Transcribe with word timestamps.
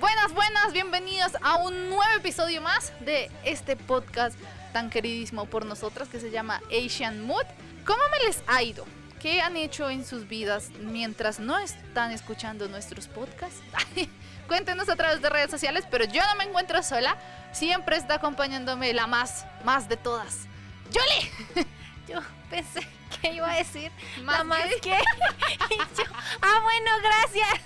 Buenas, 0.00 0.34
buenas, 0.34 0.72
bienvenidos 0.72 1.32
a 1.40 1.56
un 1.56 1.88
nuevo 1.88 2.16
episodio 2.16 2.60
más 2.60 2.92
de 3.00 3.30
este 3.44 3.76
podcast 3.76 4.36
tan 4.72 4.90
queridísimo 4.90 5.46
por 5.46 5.64
nosotras 5.64 6.08
que 6.08 6.18
se 6.18 6.32
llama 6.32 6.60
Asian 6.68 7.24
Mood. 7.24 7.44
¿Cómo 7.84 8.00
me 8.10 8.26
les 8.26 8.42
ha 8.48 8.62
ido? 8.64 8.84
¿Qué 9.20 9.40
han 9.40 9.56
hecho 9.56 9.88
en 9.88 10.04
sus 10.04 10.26
vidas 10.26 10.70
mientras 10.80 11.38
no 11.38 11.58
están 11.58 12.10
escuchando 12.10 12.66
nuestros 12.66 13.06
podcasts? 13.06 13.60
Cuéntenos 14.48 14.88
a 14.88 14.96
través 14.96 15.22
de 15.22 15.30
redes 15.30 15.50
sociales, 15.50 15.84
pero 15.88 16.06
yo 16.06 16.22
no 16.26 16.34
me 16.38 16.44
encuentro 16.44 16.82
sola. 16.82 17.16
Siempre 17.52 17.96
está 17.96 18.14
acompañándome 18.14 18.92
la 18.94 19.06
más, 19.06 19.46
más 19.64 19.88
de 19.88 19.96
todas. 19.96 20.46
¡Yoli! 20.90 21.66
Yo 22.08 22.20
pensé 22.50 22.97
que 23.20 23.32
iba 23.32 23.50
a 23.50 23.56
decir 23.56 23.90
¿Más 24.22 24.38
la 24.38 24.44
más 24.44 24.60
qué? 24.64 24.80
que. 24.80 24.98
Y 25.74 25.78
yo, 25.78 26.04
ah, 26.42 26.60
bueno, 26.62 26.90
gracias. 27.02 27.60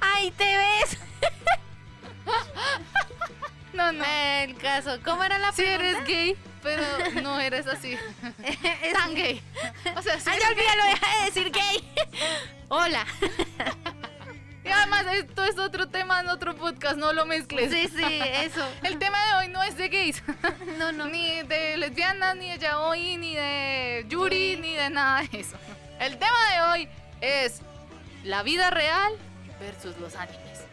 Ahí 0.00 0.30
te 0.32 0.56
ves. 0.56 0.98
No, 3.74 3.92
no. 3.92 4.04
El 4.04 4.56
caso, 4.56 4.98
¿cómo 5.04 5.22
era 5.22 5.38
la 5.38 5.52
Sí 5.52 5.62
eres 5.62 5.98
pregunta? 5.98 6.04
gay, 6.10 6.36
pero 6.62 6.82
no 7.22 7.38
eres 7.38 7.66
así. 7.68 7.96
Es- 8.42 8.92
Tan 8.92 9.14
gay. 9.14 9.40
O 9.94 10.02
sea, 10.02 10.18
sí 10.18 10.28
Ay, 10.30 10.36
eres 10.38 10.48
olvídalo, 10.48 10.84
deja 10.84 11.16
de 11.18 11.24
decir 11.26 11.50
gay. 11.52 11.88
Hola. 12.68 13.06
Esto 15.12 15.44
es 15.44 15.58
otro 15.58 15.88
tema 15.88 16.20
en 16.20 16.28
otro 16.28 16.54
podcast, 16.56 16.96
no 16.96 17.12
lo 17.12 17.26
mezcles. 17.26 17.70
Sí, 17.70 17.88
sí, 17.88 18.20
eso. 18.34 18.66
El 18.82 18.98
tema 18.98 19.18
de 19.26 19.34
hoy 19.34 19.48
no 19.52 19.62
es 19.62 19.76
de 19.76 19.88
gays, 19.88 20.22
No, 20.78 20.92
no. 20.92 21.06
ni 21.10 21.42
de 21.42 21.76
lesbianas, 21.76 22.36
ni 22.36 22.50
de 22.50 22.58
yaoi, 22.58 23.16
ni 23.16 23.34
de 23.34 24.06
yuri, 24.08 24.56
ni 24.56 24.74
de 24.74 24.90
nada 24.90 25.22
de 25.22 25.40
eso. 25.40 25.56
El 26.00 26.18
tema 26.18 26.36
de 26.52 26.60
hoy 26.62 26.88
es 27.20 27.60
la 28.24 28.42
vida 28.42 28.70
real 28.70 29.12
versus 29.60 29.98
los 29.98 30.16
animes. 30.16 30.64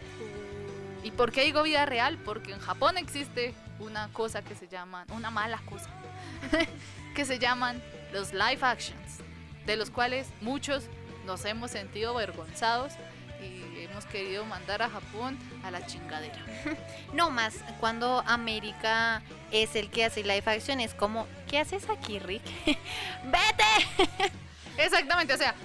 ¿Y 1.04 1.12
por 1.12 1.32
qué 1.32 1.44
digo 1.44 1.64
vida 1.64 1.86
real? 1.86 2.18
Porque 2.18 2.52
en 2.52 2.60
Japón 2.60 2.98
existe 2.98 3.54
una 3.80 4.08
cosa 4.14 4.42
que 4.42 4.56
se 4.56 4.68
llaman, 4.68 5.06
una 5.12 5.30
mala 5.30 5.60
cosa, 5.70 5.90
que 7.16 7.26
se 7.26 7.38
llaman 7.38 7.82
los 8.14 8.34
live 8.34 8.60
actions, 8.62 9.20
de 9.66 9.76
los 9.76 9.90
cuales 9.90 10.28
muchos 10.42 10.86
nos 11.26 11.46
hemos 11.46 11.72
sentido 11.72 12.12
avergonzados 12.12 12.94
y 13.42 13.84
hemos 13.84 14.06
querido 14.06 14.46
mandar 14.46 14.82
a 14.82 14.90
Japón 14.90 15.38
a 15.64 15.72
la 15.72 15.86
chingadera. 15.86 16.38
No 17.14 17.30
más, 17.30 17.56
cuando 17.80 18.24
América 18.28 19.22
es 19.52 19.76
el 19.76 19.90
que 19.90 20.04
hace 20.04 20.22
live 20.22 20.44
action, 20.46 20.82
es 20.82 20.94
como, 20.94 21.28
¿qué 21.48 21.60
haces 21.60 21.90
aquí, 21.90 22.20
Rick? 22.20 22.44
¡Vete! 23.24 24.32
Exactamente, 24.78 25.34
o 25.34 25.38
sea, 25.38 25.56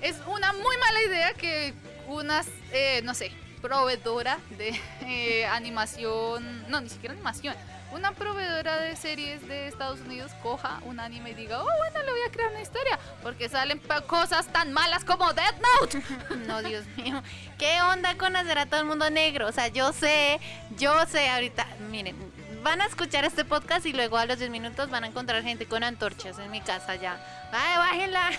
es 0.00 0.16
una 0.28 0.52
muy 0.52 0.76
mala 0.76 1.02
idea 1.02 1.34
que 1.34 1.74
unas, 2.06 2.46
eh, 2.72 3.00
no 3.02 3.14
sé, 3.14 3.32
proveedora 3.60 4.38
de 4.56 4.80
eh, 5.02 5.46
animación, 5.46 6.70
no, 6.70 6.80
ni 6.80 6.88
siquiera 6.88 7.14
animación, 7.14 7.56
una 7.92 8.12
proveedora 8.12 8.80
de 8.80 8.96
series 8.96 9.46
de 9.48 9.68
Estados 9.68 10.00
Unidos 10.00 10.32
coja 10.42 10.80
un 10.84 11.00
anime 11.00 11.30
y 11.30 11.34
diga, 11.34 11.62
oh, 11.62 11.64
bueno, 11.64 12.02
le 12.04 12.10
voy 12.10 12.20
a 12.28 12.30
crear 12.30 12.50
una 12.50 12.60
historia, 12.60 12.98
porque 13.26 13.48
salen 13.48 13.80
cosas 14.06 14.46
tan 14.52 14.72
malas 14.72 15.04
como 15.04 15.32
Death 15.32 15.56
Note. 15.80 16.00
No, 16.46 16.62
Dios 16.62 16.84
mío. 16.96 17.20
¿Qué 17.58 17.82
onda 17.82 18.16
con 18.16 18.36
hacer 18.36 18.56
a 18.56 18.66
todo 18.66 18.78
el 18.78 18.86
mundo 18.86 19.10
negro? 19.10 19.48
O 19.48 19.52
sea, 19.52 19.66
yo 19.66 19.92
sé, 19.92 20.38
yo 20.78 20.94
sé 21.06 21.28
ahorita, 21.28 21.66
miren, 21.90 22.14
van 22.62 22.80
a 22.80 22.86
escuchar 22.86 23.24
este 23.24 23.44
podcast 23.44 23.84
y 23.84 23.92
luego 23.92 24.16
a 24.16 24.26
los 24.26 24.38
10 24.38 24.48
minutos 24.52 24.90
van 24.90 25.02
a 25.02 25.08
encontrar 25.08 25.42
gente 25.42 25.66
con 25.66 25.82
antorchas 25.82 26.38
en 26.38 26.52
mi 26.52 26.60
casa 26.60 26.94
ya. 26.94 27.16
Ay, 27.50 27.76
bájenla. 27.78 28.30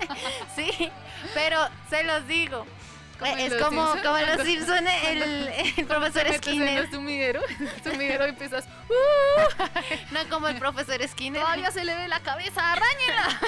sí, 0.56 0.90
pero 1.34 1.58
se 1.90 2.02
los 2.04 2.26
digo. 2.26 2.66
Como 3.18 3.32
en 3.32 3.38
es 3.40 3.52
Los 3.52 3.60
como, 3.62 3.82
como 3.88 4.00
cuando- 4.00 4.36
los 4.36 4.46
Simpson, 4.46 4.86
el, 4.88 5.22
el 5.76 5.86
profesor 5.86 6.26
en 6.26 6.38
Skinner. 6.38 6.78
el 6.78 6.90
sumidero, 6.90 7.42
el 7.46 7.82
sumidero 7.92 8.24
y 8.24 8.30
empiezas, 8.30 8.64
"Uh, 8.88 10.14
No 10.14 10.20
como 10.30 10.48
el 10.48 10.58
profesor 10.58 11.06
Skinner. 11.06 11.42
todavía 11.42 11.70
se 11.70 11.84
le 11.84 11.94
ve 11.94 12.08
la 12.08 12.20
cabeza, 12.20 12.72
arráñela. 12.72 13.40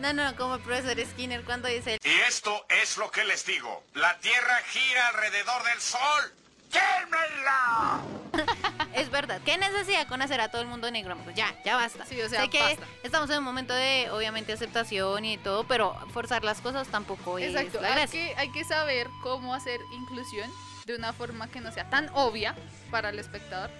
No, 0.00 0.14
no, 0.14 0.34
como 0.34 0.54
el 0.54 0.62
profesor 0.62 0.98
Skinner 1.06 1.44
cuando 1.44 1.68
dice 1.68 1.98
Y 2.02 2.08
esto 2.26 2.64
es 2.82 2.96
lo 2.96 3.10
que 3.10 3.22
les 3.24 3.44
digo. 3.44 3.84
La 3.94 4.18
Tierra 4.18 4.56
gira 4.70 5.08
alrededor 5.08 5.62
del 5.64 5.78
Sol. 5.78 6.32
¡Quémenla! 6.72 8.00
Es 8.94 9.10
verdad. 9.10 9.40
¿Qué 9.44 9.56
necesidad 9.56 10.08
con 10.08 10.20
hacer 10.22 10.40
a 10.40 10.50
todo 10.50 10.62
el 10.62 10.68
mundo 10.68 10.90
negro? 10.90 11.12
amigos? 11.12 11.34
Ya, 11.34 11.54
ya 11.64 11.76
basta. 11.76 12.04
Sí, 12.06 12.20
o 12.20 12.28
sea, 12.28 12.42
sé 12.42 12.48
que 12.48 12.60
basta. 12.60 12.86
estamos 13.02 13.30
en 13.30 13.38
un 13.38 13.44
momento 13.44 13.74
de, 13.74 14.08
obviamente, 14.10 14.52
aceptación 14.52 15.24
y 15.24 15.38
todo, 15.38 15.64
pero 15.64 15.94
forzar 16.12 16.44
las 16.44 16.60
cosas 16.60 16.88
tampoco 16.88 17.38
Exacto, 17.38 17.78
es 17.78 17.82
la 17.82 17.94
hay 17.94 18.08
que, 18.08 18.34
hay 18.36 18.50
que 18.50 18.64
saber 18.64 19.08
cómo 19.22 19.54
hacer 19.54 19.78
inclusión 19.92 20.50
de 20.86 20.96
una 20.96 21.12
forma 21.12 21.48
que 21.48 21.60
no 21.60 21.70
sea 21.72 21.88
tan 21.88 22.10
obvia 22.14 22.56
para 22.90 23.10
el 23.10 23.18
espectador 23.18 23.70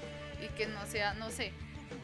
y 0.40 0.48
que 0.56 0.66
no 0.66 0.86
sea, 0.86 1.14
no 1.14 1.30
sé, 1.30 1.52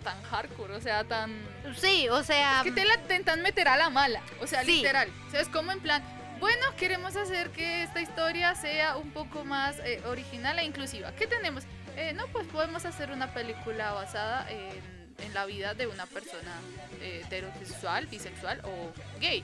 tan 0.06 0.22
hardcore, 0.22 0.72
o 0.74 0.80
sea, 0.80 1.02
tan... 1.02 1.36
Sí, 1.76 2.08
o 2.08 2.22
sea, 2.22 2.60
que 2.62 2.70
te 2.70 2.84
la 2.84 2.94
intentan 2.94 3.42
meter 3.42 3.66
a 3.66 3.76
la 3.76 3.90
mala, 3.90 4.22
o 4.40 4.46
sea, 4.46 4.62
Sí. 4.62 4.76
literal. 4.76 5.08
O 5.26 5.30
sea, 5.32 5.40
es 5.40 5.48
como 5.48 5.72
en 5.72 5.80
plan, 5.80 6.00
bueno, 6.38 6.64
queremos 6.76 7.16
hacer 7.16 7.50
que 7.50 7.82
esta 7.82 8.00
historia 8.00 8.54
sea 8.54 8.96
un 8.98 9.10
poco 9.10 9.44
más 9.44 9.76
eh, 9.80 10.00
original 10.06 10.60
e 10.60 10.64
inclusiva. 10.64 11.10
¿Qué 11.16 11.26
tenemos? 11.26 11.64
Eh, 11.96 12.12
no, 12.12 12.28
pues 12.28 12.46
podemos 12.46 12.84
hacer 12.84 13.10
una 13.10 13.34
película 13.34 13.92
basada 13.94 14.46
en, 14.48 15.16
en 15.24 15.34
la 15.34 15.44
vida 15.44 15.74
de 15.74 15.88
una 15.88 16.06
persona 16.06 16.52
eh, 17.00 17.22
heterosexual, 17.24 18.06
bisexual 18.06 18.60
o 18.64 18.92
gay. 19.18 19.42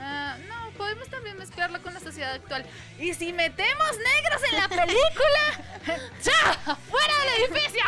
Ah, 0.00 0.36
no, 0.48 0.70
podemos 0.78 1.06
también 1.08 1.36
mezclarla 1.38 1.78
con 1.78 1.94
la 1.94 2.00
sociedad 2.00 2.32
actual. 2.32 2.64
Y 2.98 3.14
si 3.14 3.32
metemos 3.32 3.90
negros 3.98 4.42
en 4.50 4.56
la 4.58 4.68
película, 4.68 5.44
¡ya! 6.24 6.74
¡Fuera 6.90 7.14
del 7.20 7.44
edificio! 7.44 7.84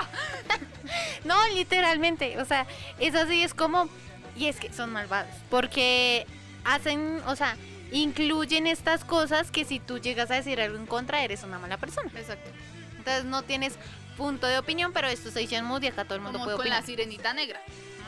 no, 1.25 1.35
literalmente, 1.55 2.39
o 2.41 2.45
sea, 2.45 2.67
es 2.99 3.15
así, 3.15 3.43
es 3.43 3.55
como, 3.55 3.89
y 4.37 4.47
es 4.47 4.57
que 4.61 4.73
son 4.73 4.91
malvados, 4.93 5.31
porque 5.51 6.27
hacen, 6.65 7.21
o 7.27 7.37
sea, 7.37 7.57
incluyen 7.91 8.67
estas 8.67 9.05
cosas 9.05 9.51
que 9.51 9.65
si 9.65 9.79
tú 9.81 9.99
llegas 9.99 10.31
a 10.31 10.35
decir 10.35 10.61
algo 10.61 10.77
en 10.79 10.87
contra, 10.87 11.23
eres 11.23 11.43
una 11.43 11.59
mala 11.59 11.77
persona. 11.77 12.11
Exacto. 12.17 12.51
Entonces 12.97 13.25
no 13.25 13.43
tienes 13.43 13.75
punto 14.17 14.47
de 14.47 14.59
opinión, 14.59 14.93
pero 14.93 15.09
esto 15.09 15.29
es 15.29 15.37
Asian 15.37 15.65
Mood 15.65 15.83
y 15.83 15.89
acá 15.89 16.05
todo 16.05 16.15
el 16.15 16.21
mundo 16.21 16.39
Como 16.39 16.45
puede 16.47 16.57
con 16.57 16.63
opinar. 16.67 16.81
la 16.81 16.87
sirenita 16.87 17.35
negra. 17.35 17.61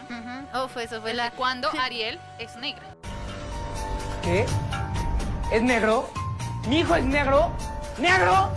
Ujú. 0.09 0.65
Uf, 0.65 0.77
eso 0.77 1.01
fue 1.01 1.11
¿Desde 1.13 1.15
la... 1.15 1.31
cuando 1.33 1.69
Ariel 1.81 2.19
es 2.39 2.55
negra? 2.57 2.95
¿Qué? 4.23 4.47
¿Es 5.53 5.63
negro? 5.63 6.11
¿Mi 6.69 6.81
hijo 6.81 6.95
es 6.97 7.05
negro? 7.05 7.53
¿Negro? 7.99 8.51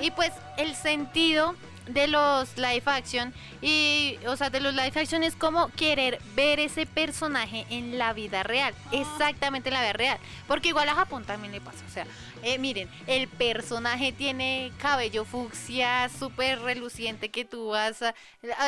Y 0.00 0.10
pues 0.10 0.32
el 0.56 0.74
sentido 0.74 1.54
de 1.86 2.06
los 2.06 2.56
live 2.56 2.82
action 2.86 3.34
y 3.60 4.18
o 4.26 4.36
sea 4.36 4.50
de 4.50 4.60
los 4.60 4.74
live 4.74 4.92
action 4.94 5.22
es 5.22 5.36
como 5.36 5.68
querer 5.70 6.20
ver 6.34 6.60
ese 6.60 6.86
personaje 6.86 7.66
en 7.68 7.98
la 7.98 8.12
vida 8.12 8.42
real 8.42 8.74
exactamente 8.92 9.68
en 9.68 9.74
la 9.74 9.80
vida 9.80 9.92
real 9.92 10.18
porque 10.46 10.68
igual 10.68 10.88
a 10.88 10.94
Japón 10.94 11.24
también 11.24 11.52
le 11.52 11.60
pasa 11.60 11.84
o 11.86 11.90
sea 11.90 12.06
eh, 12.42 12.58
miren 12.58 12.88
el 13.06 13.28
personaje 13.28 14.12
tiene 14.12 14.72
cabello 14.78 15.24
fucsia 15.24 16.08
súper 16.08 16.60
reluciente 16.60 17.30
que 17.30 17.44
tú 17.44 17.68
vas 17.68 18.02
a 18.02 18.14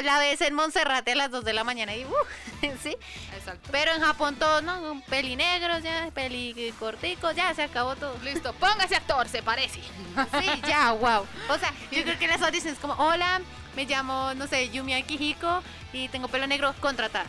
la, 0.02 0.18
ves 0.18 0.40
en 0.40 0.54
Monserrate 0.54 1.12
a 1.12 1.16
las 1.16 1.30
2 1.30 1.44
de 1.44 1.52
la 1.52 1.64
mañana 1.64 1.94
y 1.94 2.04
uh, 2.04 2.14
sí 2.82 2.96
Exacto. 3.34 3.68
pero 3.72 3.92
en 3.92 4.02
Japón 4.02 4.36
todo 4.36 4.60
no 4.62 5.02
peli 5.08 5.36
negros 5.36 5.82
ya 5.82 6.10
peli 6.14 6.74
cortico 6.78 7.30
ya 7.32 7.54
se 7.54 7.62
acabó 7.62 7.96
todo 7.96 8.16
Listo, 8.26 8.52
póngase 8.54 8.96
actor, 8.96 9.28
se 9.28 9.42
parece. 9.42 9.80
Sí, 9.80 10.62
ya, 10.66 10.92
wow. 10.92 11.26
O 11.48 11.58
sea, 11.58 11.72
yo 11.90 12.02
creo 12.02 12.18
que 12.18 12.26
las 12.26 12.42
audiciones 12.42 12.74
es 12.74 12.78
como, 12.78 12.94
hola, 13.06 13.40
me 13.74 13.84
llamo, 13.84 14.34
no 14.34 14.46
sé, 14.46 14.68
Yumi 14.70 14.94
Akihiko 14.94 15.62
y 15.92 16.08
tengo 16.08 16.28
pelo 16.28 16.46
negro, 16.46 16.74
contratada. 16.80 17.26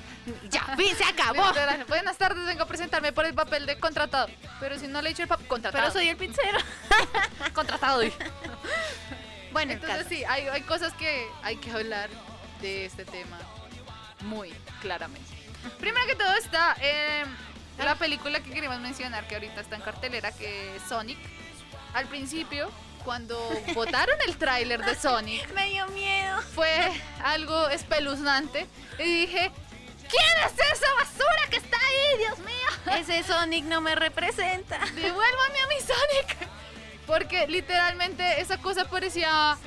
Ya, 0.49 0.61
fin, 0.75 0.95
se 0.95 1.03
acabó. 1.05 1.43
Buenas 1.87 2.17
tardes, 2.17 2.45
vengo 2.45 2.63
a 2.63 2.67
presentarme 2.67 3.11
por 3.11 3.25
el 3.25 3.33
papel 3.33 3.65
de 3.65 3.77
contratado. 3.79 4.27
Pero 4.59 4.77
si 4.79 4.87
no 4.87 5.01
le 5.01 5.09
he 5.09 5.13
dicho 5.13 5.23
el 5.23 5.29
papel, 5.29 5.47
contratado. 5.47 5.83
Pero 5.83 5.93
soy 5.93 6.09
el 6.09 6.17
pizzero. 6.17 6.59
contratado 7.53 7.99
hoy. 7.99 8.13
Bueno, 9.53 9.71
Entonces 9.71 10.05
sí, 10.07 10.23
hay, 10.25 10.45
hay 10.49 10.61
cosas 10.61 10.93
que 10.93 11.25
hay 11.41 11.55
que 11.55 11.71
hablar 11.71 12.09
de 12.61 12.85
este 12.85 13.05
tema 13.05 13.39
muy 14.21 14.53
claramente. 14.81 15.31
Primero 15.79 16.05
que 16.05 16.15
todo 16.15 16.31
está 16.35 16.75
eh, 16.79 17.23
la 17.83 17.95
película 17.95 18.39
que 18.41 18.51
queremos 18.51 18.79
mencionar, 18.79 19.27
que 19.27 19.35
ahorita 19.35 19.61
está 19.61 19.77
en 19.77 19.81
cartelera, 19.81 20.31
que 20.31 20.75
es 20.75 20.83
Sonic. 20.83 21.17
Al 21.93 22.05
principio, 22.05 22.69
cuando 23.07 23.39
votaron 23.73 24.17
el 24.27 24.35
tráiler 24.37 24.83
de 24.83 24.93
Sonic, 24.93 25.49
Me 25.53 25.69
dio 25.69 25.87
miedo. 25.87 26.41
fue 26.53 26.91
algo 27.23 27.69
espeluznante. 27.69 28.67
Y 28.99 29.03
dije, 29.21 29.49
¿quién 30.09 30.37
es 30.45 30.51
esa 30.73 30.93
basura 30.95 31.43
que 31.49 31.55
está 31.55 31.77
ahí, 31.77 32.17
Dios 32.17 32.37
mío? 32.39 32.95
Ese 32.99 33.23
Sonic 33.23 33.63
no 33.63 33.79
me 33.79 33.95
representa. 33.95 34.77
Devuélvame 34.93 35.59
a 35.63 35.67
mi 35.67 35.79
Sonic. 35.79 36.49
Porque 37.05 37.47
literalmente 37.47 38.41
esa 38.41 38.57
cosa 38.57 38.83
parecía. 38.89 39.57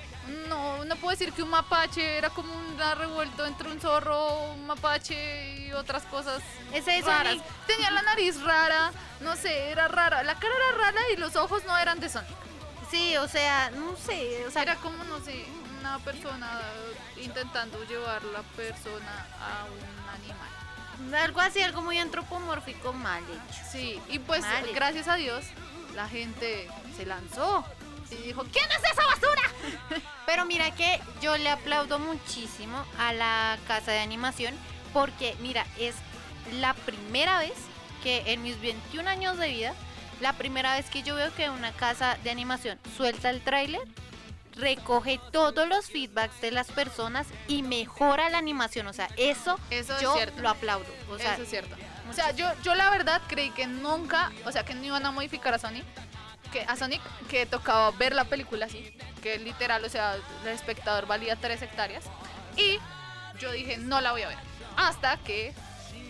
No, 0.46 0.84
no 0.84 0.96
puedo 0.96 1.12
decir 1.12 1.32
que 1.32 1.42
un 1.42 1.48
mapache 1.48 2.18
era 2.18 2.28
como 2.28 2.52
un 2.52 2.78
revuelto 2.78 3.46
entre 3.46 3.68
un 3.70 3.80
zorro, 3.80 4.52
un 4.52 4.66
mapache 4.66 5.56
y 5.60 5.72
otras 5.72 6.02
cosas 6.04 6.42
Ese 6.74 7.00
raras. 7.00 7.32
Sonic. 7.36 7.44
Tenía 7.66 7.90
la 7.90 8.02
nariz 8.02 8.38
rara, 8.42 8.92
no 9.20 9.34
sé, 9.34 9.70
era 9.70 9.88
rara. 9.88 10.22
La 10.24 10.34
cara 10.34 10.54
era 10.54 10.84
rara 10.84 11.00
y 11.14 11.16
los 11.16 11.36
ojos 11.36 11.64
no 11.64 11.78
eran 11.78 12.00
de 12.00 12.10
Sonic. 12.10 12.49
Sí, 12.90 13.16
o 13.16 13.28
sea, 13.28 13.70
no 13.70 13.96
sé. 13.96 14.44
O 14.46 14.50
sea, 14.50 14.62
Era 14.62 14.76
como, 14.76 15.02
no 15.04 15.20
sé, 15.24 15.44
una 15.80 15.98
persona 16.00 16.60
intentando 17.16 17.82
llevar 17.84 18.22
la 18.24 18.42
persona 18.42 19.26
a 19.40 19.64
un 19.66 21.04
animal. 21.04 21.14
algo 21.22 21.40
así, 21.40 21.62
algo 21.62 21.82
muy 21.82 21.98
antropomórfico 21.98 22.92
mal 22.92 23.22
hecho. 23.24 23.60
Sí, 23.70 24.00
y 24.08 24.18
pues 24.18 24.42
Mal 24.42 24.64
hecho. 24.64 24.74
gracias 24.74 25.08
a 25.08 25.14
Dios 25.16 25.44
la 25.94 26.08
gente 26.08 26.68
se 26.96 27.04
lanzó 27.06 27.64
y 28.10 28.16
dijo, 28.16 28.44
¿quién 28.52 28.64
es 28.70 28.90
esa 28.92 29.04
basura? 29.06 30.02
Pero 30.26 30.44
mira 30.44 30.70
que 30.72 31.00
yo 31.20 31.36
le 31.36 31.48
aplaudo 31.50 31.98
muchísimo 31.98 32.84
a 32.98 33.12
la 33.12 33.58
casa 33.66 33.92
de 33.92 34.00
animación 34.00 34.54
porque, 34.92 35.36
mira, 35.40 35.64
es 35.78 35.94
la 36.60 36.74
primera 36.74 37.38
vez 37.40 37.52
que 38.02 38.32
en 38.32 38.42
mis 38.42 38.60
21 38.60 39.08
años 39.08 39.36
de 39.36 39.48
vida, 39.48 39.74
la 40.20 40.34
primera 40.34 40.76
vez 40.76 40.90
que 40.90 41.02
yo 41.02 41.14
veo 41.14 41.34
que 41.34 41.50
una 41.50 41.72
casa 41.72 42.18
de 42.22 42.30
animación 42.30 42.78
suelta 42.96 43.30
el 43.30 43.40
tráiler, 43.40 43.80
recoge 44.56 45.20
todos 45.32 45.66
los 45.68 45.86
feedbacks 45.86 46.40
de 46.40 46.50
las 46.50 46.70
personas 46.70 47.26
y 47.48 47.62
mejora 47.62 48.28
la 48.30 48.38
animación. 48.38 48.86
O 48.86 48.92
sea, 48.92 49.08
eso, 49.16 49.58
Eso 49.70 49.96
es 49.96 50.02
yo 50.02 50.14
lo 50.38 50.48
aplaudo. 50.48 50.86
O 51.10 51.18
sea, 51.18 51.34
Eso 51.34 51.42
es 51.42 51.50
cierto. 51.50 51.76
O 52.10 52.12
sea, 52.12 52.32
yo, 52.32 52.46
yo 52.62 52.74
la 52.74 52.90
verdad 52.90 53.22
creí 53.28 53.50
que 53.50 53.66
nunca, 53.66 54.32
o 54.44 54.52
sea, 54.52 54.64
que 54.64 54.74
no 54.74 54.84
iban 54.84 55.06
a 55.06 55.12
modificar 55.12 55.54
a 55.54 55.58
Sonic, 55.58 55.84
que 56.52 56.62
a 56.62 56.76
Sonic 56.76 57.00
que 57.28 57.46
tocaba 57.46 57.90
ver 57.92 58.14
la 58.14 58.24
película 58.24 58.66
así, 58.66 58.92
que 59.22 59.38
literal, 59.38 59.84
o 59.84 59.88
sea, 59.88 60.16
el 60.42 60.48
espectador 60.48 61.06
valía 61.06 61.36
3 61.36 61.62
hectáreas. 61.62 62.04
Y 62.56 62.78
yo 63.38 63.52
dije, 63.52 63.78
no 63.78 64.00
la 64.00 64.12
voy 64.12 64.22
a 64.22 64.28
ver. 64.28 64.38
Hasta 64.76 65.16
que 65.18 65.54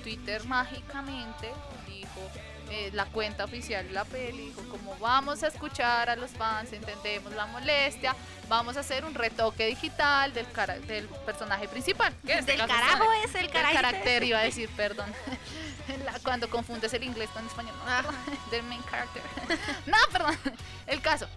Twitter 0.03 0.45
mágicamente 0.47 1.53
dijo, 1.87 2.31
eh, 2.71 2.91
la 2.93 3.05
cuenta 3.07 3.45
oficial 3.45 3.87
de 3.87 3.93
la 3.93 4.05
peli, 4.05 4.47
dijo, 4.47 4.63
como 4.71 4.97
vamos 4.99 5.43
a 5.43 5.49
escuchar 5.49 6.09
a 6.09 6.17
los 6.17 6.31
fans, 6.31 6.73
entendemos 6.73 7.33
la 7.35 7.47
molestia, 7.47 8.15
vamos 8.49 8.77
a 8.77 8.81
hacer 8.81 9.05
un 9.05 9.15
retoque 9.15 9.67
digital 9.67 10.33
del, 10.33 10.51
cara- 10.53 10.79
del 10.79 11.07
personaje 11.09 11.67
principal. 11.69 12.15
que 12.25 12.35
este 12.35 12.53
del 12.57 12.67
carajo 12.67 13.05
es 13.25 13.35
el 13.35 13.51
carajo. 13.51 13.75
carácter 13.75 14.23
iba 14.23 14.39
a 14.39 14.43
decir, 14.43 14.69
perdón. 14.77 15.13
La- 16.05 16.19
cuando 16.21 16.49
confundes 16.49 16.93
el 16.95 17.03
inglés 17.03 17.29
con 17.31 17.45
español. 17.47 17.75
No, 17.85 17.91
Ah. 17.91 18.05
del 18.53 18.63
main 18.65 18.83
character. 18.89 19.23
no, 19.87 19.97
perdón. 20.13 20.39
El 20.87 21.01
caso. 21.03 21.29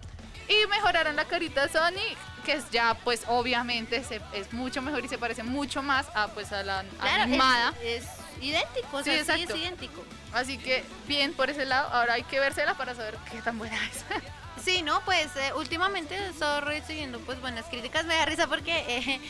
Y 0.48 0.66
mejoraron 0.68 1.16
la 1.16 1.24
carita 1.24 1.66
de 1.66 1.72
Sonic, 1.72 2.16
que 2.44 2.52
es 2.52 2.70
ya, 2.70 2.94
pues, 3.02 3.22
obviamente, 3.26 4.04
se- 4.04 4.20
es 4.34 4.52
mucho 4.52 4.82
mejor 4.82 5.04
y 5.04 5.08
se 5.08 5.18
parece 5.18 5.42
mucho 5.42 5.82
más 5.82 6.06
a, 6.14 6.28
pues, 6.28 6.52
a 6.52 6.62
la 6.62 6.84
Claro, 7.00 7.22
animada. 7.22 7.74
es, 7.82 8.04
es 8.04 8.08
idéntico, 8.44 8.96
o 8.96 8.98
Sí, 9.02 9.04
sea, 9.04 9.14
sí, 9.14 9.20
exacto. 9.42 9.54
es 9.54 9.60
idéntico. 9.60 10.04
Así 10.32 10.58
que, 10.58 10.84
bien 11.06 11.32
por 11.34 11.50
ese 11.50 11.64
lado. 11.64 11.88
Ahora 11.92 12.14
hay 12.14 12.22
que 12.24 12.38
vérsela 12.40 12.74
para 12.74 12.94
saber 12.94 13.16
qué 13.30 13.40
tan 13.42 13.58
buena 13.58 13.76
es. 13.86 14.04
Sí, 14.64 14.80
no, 14.82 15.04
pues 15.04 15.26
eh, 15.36 15.52
últimamente 15.56 16.16
estado 16.28 16.62
recibiendo 16.62 17.18
pues 17.20 17.38
buenas 17.40 17.66
críticas. 17.66 18.06
Me 18.06 18.14
da 18.14 18.24
risa 18.24 18.46
porque 18.46 18.72
eh, 18.88 19.20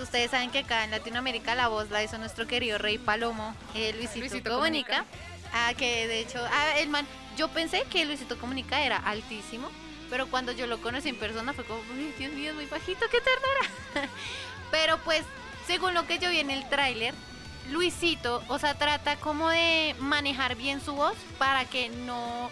ustedes 0.00 0.30
saben 0.30 0.50
que 0.52 0.60
acá 0.60 0.84
en 0.84 0.92
Latinoamérica 0.92 1.56
la 1.56 1.66
voz 1.66 1.90
la 1.90 2.04
hizo 2.04 2.16
nuestro 2.18 2.46
querido 2.46 2.78
Rey 2.78 2.96
Palomo, 2.98 3.56
eh, 3.74 3.92
Luisito, 3.94 4.20
Luisito 4.20 4.50
Comunica. 4.52 5.04
Ah, 5.52 5.72
que 5.76 6.06
de 6.06 6.20
hecho, 6.20 6.38
ah, 6.52 6.78
el 6.78 6.90
man, 6.90 7.06
yo 7.36 7.48
pensé 7.48 7.84
que 7.90 8.04
Luisito 8.04 8.38
Comunica 8.38 8.80
era 8.84 8.98
altísimo, 8.98 9.68
pero 10.10 10.28
cuando 10.28 10.52
yo 10.52 10.68
lo 10.68 10.80
conocí 10.80 11.08
en 11.08 11.18
persona 11.18 11.52
fue 11.54 11.64
como, 11.64 11.80
"Uy, 11.80 12.14
Dios 12.16 12.32
mío, 12.32 12.50
es 12.50 12.54
muy 12.54 12.66
bajito, 12.66 13.06
qué 13.10 13.18
ternura. 13.20 14.08
pero 14.70 14.98
pues, 14.98 15.24
según 15.66 15.92
lo 15.94 16.06
que 16.06 16.18
yo 16.20 16.30
vi 16.30 16.38
en 16.38 16.50
el 16.52 16.68
tráiler, 16.68 17.14
Luisito, 17.70 18.42
o 18.48 18.58
sea, 18.58 18.74
trata 18.74 19.16
como 19.16 19.48
de 19.50 19.94
manejar 19.98 20.54
bien 20.56 20.80
su 20.80 20.94
voz 20.94 21.14
para 21.38 21.64
que 21.64 21.88
no, 21.90 22.50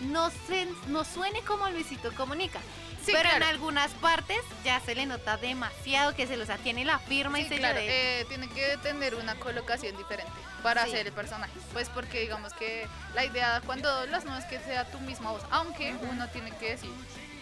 no, 0.00 0.30
se, 0.46 0.66
no 0.88 1.04
suene 1.04 1.40
como 1.42 1.68
Luisito 1.70 2.12
Comunica. 2.14 2.60
Sí, 3.04 3.12
pero 3.14 3.30
en 3.36 3.44
algunas 3.44 3.92
partes 3.92 4.38
ya 4.64 4.80
se 4.80 4.96
le 4.96 5.06
nota 5.06 5.36
demasiado 5.36 6.16
que 6.16 6.26
se 6.26 6.36
los 6.36 6.48
tiene 6.64 6.84
la 6.84 6.98
firma 6.98 7.38
y 7.38 7.44
Sí, 7.44 7.50
se 7.50 7.58
claro, 7.58 7.78
le 7.78 8.22
eh, 8.22 8.24
tiene 8.24 8.48
que 8.48 8.76
tener 8.82 9.14
una 9.14 9.36
colocación 9.36 9.96
diferente 9.96 10.32
para 10.64 10.82
Sí. 10.82 10.88
hacer 10.90 11.06
el 11.06 11.12
personaje. 11.12 11.52
Pues 11.72 11.88
porque 11.88 12.22
digamos 12.22 12.52
que 12.54 12.88
la 13.14 13.24
idea 13.24 13.62
cuando 13.64 13.88
doblas 13.94 14.24
no 14.24 14.36
es 14.36 14.44
que 14.46 14.58
sea 14.58 14.90
tu 14.90 14.98
misma 14.98 15.30
voz, 15.30 15.42
aunque 15.52 15.94
uno 16.10 16.26
tiene 16.30 16.50
que 16.56 16.70
decir 16.70 16.90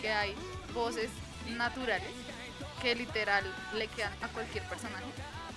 que 0.02 0.12
hay 0.12 0.34
voces 0.74 1.08
naturales 1.56 2.10
que 2.82 2.94
literal 2.94 3.44
le 3.74 3.88
quedan 3.88 4.12
a 4.20 4.28
cualquier 4.28 4.64
personaje. 4.64 5.06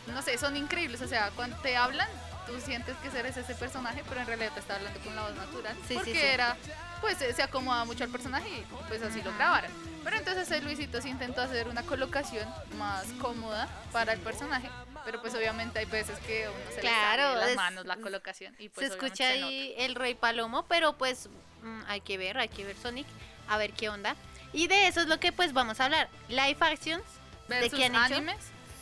No 0.07 0.21
sé, 0.21 0.37
son 0.37 0.55
increíbles, 0.57 1.01
o 1.01 1.07
sea, 1.07 1.31
cuando 1.35 1.55
te 1.57 1.75
hablan, 1.77 2.07
tú 2.47 2.59
sientes 2.61 2.95
que 2.97 3.17
eres 3.17 3.35
ese 3.37 3.53
personaje, 3.55 4.03
pero 4.07 4.21
en 4.21 4.27
realidad 4.27 4.51
te 4.53 4.59
está 4.61 4.75
hablando 4.75 4.99
con 5.01 5.15
la 5.15 5.23
voz 5.23 5.35
natural. 5.35 5.75
Sí, 5.81 5.87
sí, 5.89 5.93
porque 5.95 6.13
sí. 6.13 6.19
era, 6.19 6.55
pues 7.01 7.17
se 7.17 7.43
acomoda 7.43 7.83
mucho 7.85 8.03
al 8.03 8.09
personaje 8.09 8.47
y 8.49 8.65
pues 8.87 9.01
así 9.03 9.21
lo 9.21 9.33
grabaron. 9.33 9.71
Pero 10.03 10.15
entonces 10.17 10.49
el 10.51 10.63
Luisito 10.63 11.01
sí 11.01 11.09
intentó 11.09 11.41
hacer 11.41 11.67
una 11.67 11.83
colocación 11.83 12.47
más 12.77 13.05
cómoda 13.19 13.67
para 13.91 14.13
el 14.13 14.19
personaje, 14.21 14.69
pero 15.03 15.21
pues 15.21 15.35
obviamente 15.35 15.79
hay 15.79 15.85
veces 15.85 16.17
que 16.19 16.47
uno 16.47 16.71
se 16.73 16.79
Claro, 16.79 17.23
le 17.23 17.27
sale 17.27 17.39
las 17.41 17.49
es- 17.49 17.55
manos 17.57 17.85
la 17.85 17.97
colocación 17.97 18.55
y 18.57 18.69
pues 18.69 18.87
se 18.87 18.93
escucha 18.93 19.15
se 19.15 19.23
ahí 19.43 19.73
el 19.77 19.95
Rey 19.95 20.15
Palomo, 20.15 20.65
pero 20.67 20.93
pues 20.97 21.27
mm, 21.61 21.81
hay 21.87 21.99
que 21.99 22.17
ver, 22.17 22.37
hay 22.37 22.47
que 22.47 22.63
ver 22.63 22.77
Sonic, 22.77 23.07
a 23.49 23.57
ver 23.57 23.73
qué 23.73 23.89
onda. 23.89 24.15
Y 24.53 24.67
de 24.67 24.87
eso 24.87 25.01
es 25.01 25.07
lo 25.07 25.19
que 25.19 25.33
pues 25.33 25.51
vamos 25.51 25.81
a 25.81 25.85
hablar. 25.85 26.07
Live 26.29 26.55
actions, 26.61 27.03
¿de 27.49 27.69
qué 27.69 27.85
han 27.85 27.95
hecho? 27.95 28.23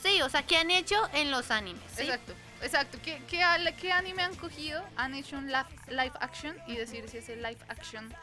Sí, 0.06 0.22
o 0.22 0.30
sea, 0.30 0.44
¿qué 0.44 0.57
han 0.57 0.69
hecho 0.69 0.96
en 1.13 1.31
los 1.31 1.50
animes? 1.50 1.81
¿sí? 1.96 2.04
Exacto, 2.04 2.34
exacto. 2.62 3.00
¿Qué, 3.04 3.22
qué, 3.28 3.92
anime 3.92 4.22
han 4.22 4.36
cogido? 4.36 4.84
Han 4.98 5.16
hecho 5.16 5.36
un 5.36 5.48
live, 5.48 5.66
live 5.88 6.13
action 6.19 6.56
y 6.68 6.75
decir 6.75 7.09
si 7.09 7.18
ese 7.18 7.35
live 7.38 7.57
action 7.69 8.14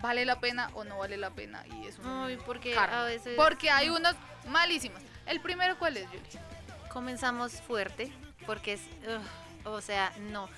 vale 0.00 0.24
la 0.24 0.38
pena 0.38 0.70
o 0.74 0.84
no 0.84 0.98
vale 0.98 1.16
la 1.16 1.30
pena. 1.30 1.64
Y 1.66 1.88
es 1.88 1.98
un 1.98 2.06
Uy, 2.06 2.38
porque 2.46 2.74
karma. 2.74 3.02
a 3.02 3.04
veces 3.06 3.34
Porque 3.36 3.70
hay 3.70 3.88
unos 3.88 4.14
malísimos. 4.48 5.02
El 5.26 5.40
primero, 5.40 5.76
¿cuál 5.78 5.96
es, 5.96 6.06
Julie? 6.06 6.22
comenzamos 6.96 7.52
fuerte, 7.60 8.10
porque 8.46 8.72
es, 8.72 8.80
ugh, 9.06 9.70
o 9.70 9.82
sea, 9.82 10.14
no. 10.30 10.48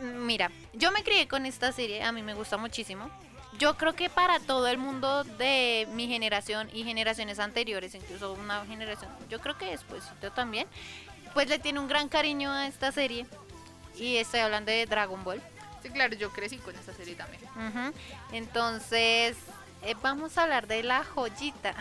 Mira, 0.00 0.50
yo 0.72 0.90
me 0.90 1.04
crié 1.04 1.28
con 1.28 1.46
esta 1.46 1.70
serie, 1.70 2.02
a 2.02 2.10
mí 2.10 2.20
me 2.20 2.34
gusta 2.34 2.56
muchísimo. 2.56 3.10
Yo 3.58 3.76
creo 3.76 3.94
que 3.94 4.10
para 4.10 4.40
todo 4.40 4.66
el 4.68 4.78
mundo 4.78 5.22
de 5.24 5.86
mi 5.92 6.08
generación 6.08 6.68
y 6.72 6.82
generaciones 6.84 7.38
anteriores, 7.38 7.94
incluso 7.94 8.32
una 8.32 8.64
generación, 8.66 9.10
yo 9.28 9.40
creo 9.40 9.56
que 9.56 9.66
después 9.66 10.02
yo 10.22 10.32
también, 10.32 10.66
pues 11.34 11.48
le 11.48 11.58
tiene 11.58 11.78
un 11.80 11.86
gran 11.88 12.08
cariño 12.08 12.50
a 12.52 12.66
esta 12.66 12.90
serie. 12.92 13.26
Y 13.96 14.16
estoy 14.16 14.40
hablando 14.40 14.72
de 14.72 14.86
Dragon 14.86 15.22
Ball. 15.22 15.40
Sí, 15.82 15.90
claro, 15.90 16.14
yo 16.16 16.32
crecí 16.32 16.58
con 16.58 16.74
esta 16.74 16.92
serie 16.94 17.14
también. 17.14 17.42
Entonces, 18.32 19.36
eh, 19.82 19.94
vamos 20.02 20.36
a 20.36 20.42
hablar 20.42 20.66
de 20.66 20.82
la 20.82 21.04
joyita 21.04 21.74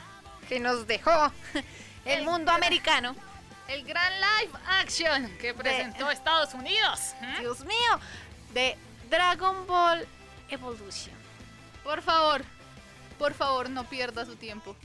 que 0.48 0.60
nos 0.60 0.86
dejó 0.86 1.32
el 2.06 2.20
El 2.20 2.26
mundo 2.26 2.46
gran- 2.46 2.58
americano. 2.58 3.16
El 3.68 3.84
gran 3.86 4.12
live 4.14 4.52
action 4.82 5.38
que 5.40 5.54
presentó 5.54 6.12
Estados 6.12 6.54
Unidos. 6.54 7.14
¿Mm? 7.22 7.40
Dios 7.40 7.62
mío, 7.62 8.00
de 8.54 8.78
Dragon 9.10 9.66
Ball 9.66 10.06
Evolution. 10.50 11.16
Por 11.84 12.02
favor, 12.02 12.44
por 13.20 13.34
favor, 13.34 13.70
no 13.70 13.84
pierda 13.86 14.26
su 14.26 14.36
tiempo. 14.36 14.76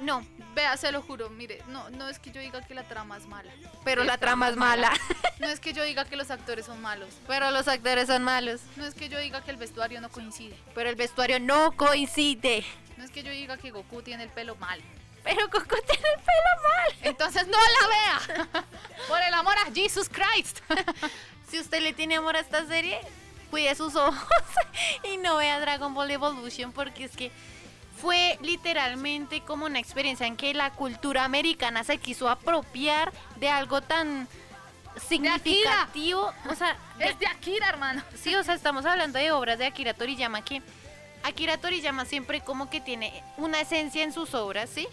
No, 0.00 0.26
Vea, 0.54 0.76
se 0.76 0.90
lo 0.92 1.02
juro, 1.02 1.30
mire, 1.30 1.62
no, 1.68 1.88
no 1.90 2.08
es 2.08 2.18
que 2.18 2.30
yo 2.32 2.40
diga 2.40 2.60
que 2.62 2.74
la 2.74 2.82
trama 2.84 3.16
es 3.16 3.26
mala. 3.26 3.52
pero 3.84 4.02
la 4.04 4.18
trama 4.18 4.48
es 4.48 4.56
mala. 4.56 4.92
No 5.40 5.48
es 5.48 5.58
que 5.58 5.72
yo 5.72 5.82
diga 5.82 6.04
que 6.04 6.14
los 6.16 6.30
actores 6.30 6.64
son 6.64 6.80
malos. 6.80 7.08
pero 7.26 7.50
los 7.50 7.66
actores 7.68 8.06
son 8.06 8.22
malos. 8.22 8.60
No 8.76 8.86
es 8.86 8.94
que 8.94 9.08
yo 9.08 9.18
diga 9.18 9.42
que 9.42 9.50
el 9.50 9.56
vestuario 9.56 10.00
no 10.00 10.08
coincide. 10.08 10.56
Pero 10.74 10.88
el 10.88 10.94
vestuario 10.96 11.40
no 11.40 11.72
coincide. 11.72 12.64
No 12.96 13.04
es 13.04 13.10
que 13.10 13.22
yo 13.24 13.32
diga 13.32 13.56
que 13.56 13.70
Goku 13.72 14.00
tiene 14.02 14.22
el 14.22 14.30
pelo 14.30 14.54
mal. 14.56 14.80
Pero 15.24 15.50
Coco 15.50 15.76
tiene 15.86 16.08
el 16.16 16.20
pelo 16.20 16.62
mal. 16.62 16.96
Entonces 17.02 17.46
no 17.48 17.58
la 17.58 17.88
vea. 17.88 18.64
Por 19.08 19.20
el 19.22 19.34
amor 19.34 19.54
a 19.58 19.72
Jesus 19.72 20.08
Christ. 20.08 20.60
Si 21.50 21.60
usted 21.60 21.82
le 21.82 21.92
tiene 21.92 22.16
amor 22.16 22.36
a 22.36 22.40
esta 22.40 22.66
serie, 22.66 22.98
cuide 23.54 23.72
sus 23.76 23.94
ojos 23.94 24.18
y 25.04 25.16
no 25.18 25.36
vea 25.36 25.60
Dragon 25.60 25.94
Ball 25.94 26.10
Evolution 26.10 26.72
porque 26.72 27.04
es 27.04 27.16
que 27.16 27.30
fue 28.00 28.36
literalmente 28.42 29.42
como 29.42 29.66
una 29.66 29.78
experiencia 29.78 30.26
en 30.26 30.36
que 30.36 30.52
la 30.54 30.72
cultura 30.72 31.24
americana 31.24 31.84
se 31.84 31.98
quiso 31.98 32.28
apropiar 32.28 33.12
de 33.36 33.48
algo 33.48 33.80
tan 33.80 34.26
significativo. 35.08 36.32
O 36.50 36.54
sea, 36.56 36.76
de- 36.98 37.04
Es 37.10 37.18
de 37.20 37.28
Akira, 37.28 37.68
hermano. 37.68 38.02
sí, 38.20 38.34
o 38.34 38.42
sea, 38.42 38.54
estamos 38.54 38.84
hablando 38.86 39.20
de 39.20 39.30
obras 39.30 39.56
de 39.56 39.66
Akira 39.66 39.94
Toriyama 39.94 40.44
que 40.44 40.60
Akira 41.22 41.56
Toriyama 41.56 42.04
siempre 42.04 42.40
como 42.40 42.68
que 42.68 42.80
tiene 42.80 43.22
una 43.36 43.60
esencia 43.60 44.02
en 44.02 44.12
sus 44.12 44.34
obras, 44.34 44.68
¿sí? 44.68 44.88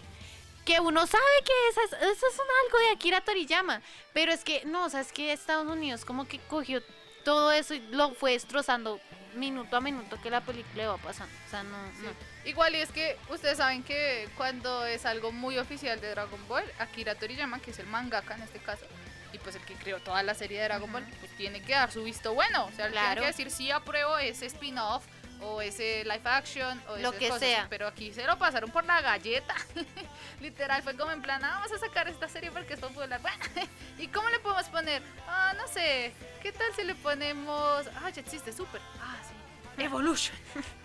Que 0.66 0.80
uno 0.80 1.08
sabe 1.08 1.24
que 1.44 1.52
eso 1.72 1.96
es 2.28 2.36
un 2.36 2.46
algo 2.68 2.78
de 2.78 2.90
Akira 2.92 3.22
Toriyama, 3.22 3.82
pero 4.14 4.32
es 4.32 4.44
que 4.44 4.64
no, 4.66 4.86
o 4.86 4.90
sea, 4.92 5.00
es 5.02 5.12
que 5.12 5.34
Estados 5.34 5.66
Unidos 5.66 6.06
como 6.06 6.28
que 6.28 6.38
cogió 6.42 6.84
todo 7.24 7.52
eso 7.52 7.74
lo 7.92 8.12
fue 8.14 8.32
destrozando 8.34 9.00
minuto 9.36 9.78
a 9.78 9.82
minuto 9.82 10.20
que 10.22 10.30
la 10.30 10.42
película 10.42 10.88
va 10.90 10.98
pasando. 10.98 11.34
O 11.48 11.50
sea, 11.50 11.64
no, 11.64 11.78
no. 11.78 12.10
Igual 12.44 12.76
y 12.76 12.80
es 12.82 12.92
que 12.92 13.18
ustedes 13.30 13.58
saben 13.58 13.84
que 13.84 14.28
cuando 14.36 14.86
es 14.86 15.06
algo 15.06 15.32
muy 15.32 15.58
oficial 15.58 16.02
de 16.02 16.10
Dragon 16.10 16.48
Ball, 16.48 16.66
Akira 16.80 17.16
Toriyama, 17.16 17.60
que 17.60 17.72
es 17.72 17.80
el 17.80 17.88
mangaka 17.88 18.36
en 18.36 18.42
este 18.42 18.60
caso, 18.60 18.86
y 19.32 19.38
pues 19.38 19.56
el 19.56 19.62
que 19.64 19.76
creó 19.76 20.00
toda 20.00 20.22
la 20.24 20.34
serie 20.34 20.58
de 20.60 20.66
Dragon 20.66 20.92
Ball, 20.92 21.06
pues 21.22 21.32
tiene 21.38 21.62
que 21.62 21.72
dar 21.74 21.92
su 21.92 22.04
visto 22.04 22.34
bueno. 22.34 22.66
O 22.66 22.72
sea, 22.76 22.90
Claro. 22.90 23.12
tiene 23.14 23.22
que 23.22 23.28
decir 23.28 23.52
si 23.52 23.72
apruebo 23.72 24.18
ese 24.18 24.48
spin-off 24.48 25.06
o 25.42 25.62
ese 25.62 26.04
live 26.04 26.22
action 26.24 26.82
o 26.88 26.98
Lo 26.98 27.12
que 27.12 27.28
cosa 27.28 27.40
sea. 27.40 27.68
Pero 27.70 27.88
aquí 27.88 28.14
se 28.14 28.26
lo 28.26 28.38
pasaron 28.38 28.72
por 28.72 28.86
la 28.86 29.02
galleta. 29.02 29.56
Literal, 30.40 30.82
fue 30.84 30.96
como 30.96 31.12
en 31.12 31.22
plan, 31.22 31.44
ah, 31.44 31.60
vamos 31.60 31.72
a 31.72 31.80
sacar 31.80 32.08
esta 32.08 32.28
serie 32.30 32.52
porque 32.52 32.74
es 32.74 32.80
popular. 32.80 33.20
Bueno, 33.22 33.70
¿y 33.98 34.08
cómo 34.08 34.30
le 34.30 34.40
podemos 34.40 34.68
poner? 34.70 35.02
Ah, 35.28 35.54
no 35.58 35.68
sé, 35.68 36.14
¿qué 36.42 36.52
tal 36.52 36.74
si 36.76 36.84
le 36.84 36.96
ponemos... 36.96 37.88
Ah, 38.02 38.10
ya 38.10 38.22
existe, 38.22 38.52
súper. 38.52 38.82
Ah, 39.00 39.18
sí. 39.28 39.84
Evolution. 39.84 40.36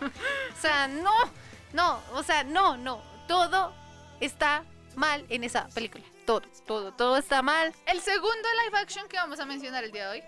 O 0.57 0.61
sea, 0.61 0.89
no, 0.89 1.13
no, 1.73 2.03
o 2.13 2.23
sea, 2.23 2.45
no, 2.45 2.77
no. 2.77 3.03
Todo 3.29 3.75
está 4.21 4.65
mal 4.95 5.25
en 5.29 5.45
esa 5.45 5.69
película. 5.69 6.05
Todo, 6.25 6.43
todo, 6.67 6.93
todo 6.93 7.17
está 7.19 7.43
mal. 7.43 7.75
El 7.87 8.01
segundo 8.01 8.49
live 8.65 8.79
action 8.79 9.09
que 9.09 9.17
vamos 9.17 9.39
a 9.39 9.47
mencionar 9.47 9.85
el 9.85 9.93
día 9.93 10.11
de 10.11 10.19
hoy 10.19 10.25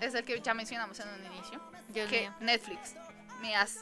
es 0.00 0.14
el 0.14 0.24
que 0.24 0.40
ya 0.40 0.54
mencionamos 0.54 0.98
en 1.00 1.08
un 1.08 1.26
inicio. 1.34 1.60
Dios 1.88 2.08
que 2.08 2.22
mío. 2.22 2.34
Netflix 2.40 2.94
me 3.40 3.54
has 3.56 3.78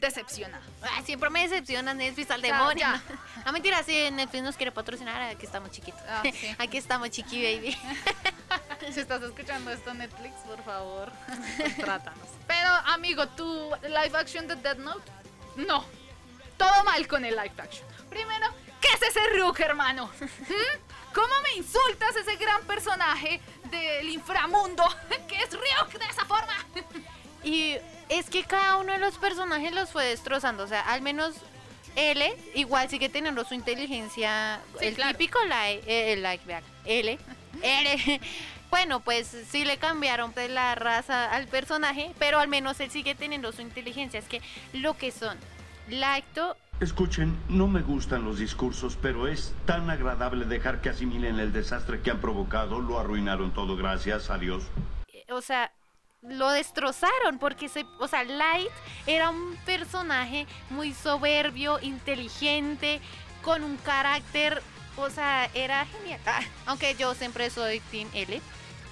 decepcionado. 0.00 0.64
Ay, 0.82 1.02
siempre 1.04 1.30
me 1.30 1.46
decepciona 1.48 1.94
Netflix 1.94 2.30
al 2.30 2.42
Ya, 2.42 2.52
demonio. 2.52 2.80
ya. 2.80 3.02
No, 3.36 3.42
no, 3.46 3.52
mentira, 3.52 3.82
si 3.82 4.10
Netflix 4.10 4.42
nos 4.44 4.56
quiere 4.56 4.72
patrocinar, 4.72 5.20
aquí 5.22 5.46
estamos 5.46 5.70
chiquitos. 5.70 6.00
Ah, 6.08 6.22
sí. 6.22 6.54
Aquí 6.58 6.76
estamos 6.78 7.10
chiqui 7.10 7.42
baby. 7.42 7.76
Si 8.92 9.00
estás 9.00 9.20
escuchando 9.22 9.70
esto 9.72 9.92
Netflix, 9.92 10.34
por 10.46 10.62
favor, 10.64 11.12
contrátanos. 11.58 12.28
Pero 12.46 12.68
amigo, 12.86 13.26
¿tu 13.28 13.70
live 13.82 14.16
action 14.16 14.46
de 14.46 14.54
Dead 14.56 14.78
Note? 14.78 15.02
No. 15.56 15.84
Todo 16.56 16.84
mal 16.84 17.06
con 17.08 17.24
el 17.24 17.34
live 17.36 17.52
action. 17.58 17.86
Primero, 18.08 18.46
¿qué 18.80 18.88
es 18.94 19.02
ese 19.02 19.20
Ryuk, 19.34 19.58
hermano? 19.60 20.06
¿Mm? 20.20 21.12
¿Cómo 21.12 21.34
me 21.42 21.58
insultas 21.58 22.14
ese 22.16 22.36
gran 22.36 22.62
personaje 22.64 23.40
del 23.64 24.08
inframundo 24.10 24.84
que 25.28 25.36
es 25.36 25.50
Ryuk 25.50 25.92
de 25.98 26.06
esa 26.06 26.24
forma? 26.24 26.54
Y 27.42 27.76
es 28.08 28.30
que 28.30 28.44
cada 28.44 28.76
uno 28.76 28.92
de 28.92 28.98
los 28.98 29.18
personajes 29.18 29.72
los 29.72 29.90
fue 29.90 30.04
destrozando. 30.04 30.64
O 30.64 30.66
sea, 30.66 30.80
al 30.80 31.02
menos 31.02 31.34
L 31.96 32.36
igual 32.54 32.88
sigue 32.88 33.08
teniendo 33.08 33.44
su 33.44 33.54
inteligencia. 33.54 34.60
Sí, 34.78 34.86
el 34.86 34.94
claro. 34.94 35.16
típico 35.16 35.38
like, 35.46 35.82
eh, 35.86 36.12
el 36.12 36.22
like, 36.22 36.44
vean, 36.46 36.62
L. 36.84 37.18
L. 37.62 38.20
Bueno, 38.70 39.00
pues 39.00 39.34
sí 39.50 39.64
le 39.64 39.78
cambiaron 39.78 40.32
pues, 40.32 40.50
la 40.50 40.74
raza 40.74 41.30
al 41.30 41.46
personaje, 41.48 42.12
pero 42.18 42.38
al 42.38 42.48
menos 42.48 42.78
él 42.80 42.90
sigue 42.90 43.14
teniendo 43.14 43.50
su 43.52 43.62
inteligencia. 43.62 44.20
Es 44.20 44.26
que 44.26 44.42
lo 44.74 44.96
que 44.96 45.10
son 45.10 45.38
Lacto 45.88 46.56
Escuchen, 46.80 47.36
no 47.48 47.66
me 47.66 47.82
gustan 47.82 48.24
los 48.24 48.38
discursos, 48.38 48.96
pero 49.02 49.26
es 49.26 49.52
tan 49.64 49.90
agradable 49.90 50.44
dejar 50.44 50.80
que 50.80 50.90
asimilen 50.90 51.40
el 51.40 51.52
desastre 51.52 52.02
que 52.02 52.12
han 52.12 52.20
provocado. 52.20 52.78
Lo 52.78 53.00
arruinaron 53.00 53.52
todo, 53.52 53.76
gracias 53.76 54.30
a 54.30 54.38
Dios. 54.38 54.62
eh, 55.12 55.24
o 55.32 55.40
sea, 55.40 55.72
lo 56.22 56.50
destrozaron 56.50 57.38
porque 57.38 57.68
se, 57.68 57.86
o 57.98 58.08
sea, 58.08 58.24
Light 58.24 58.70
era 59.06 59.30
un 59.30 59.56
personaje 59.64 60.46
muy 60.70 60.92
soberbio, 60.92 61.78
inteligente, 61.80 63.00
con 63.42 63.62
un 63.62 63.76
carácter, 63.78 64.62
o 64.96 65.10
sea, 65.10 65.48
era 65.54 65.86
genial. 65.86 66.20
Ah, 66.26 66.40
aunque 66.66 66.94
yo 66.96 67.14
siempre 67.14 67.50
soy 67.50 67.80
Team 67.90 68.08
L, 68.12 68.40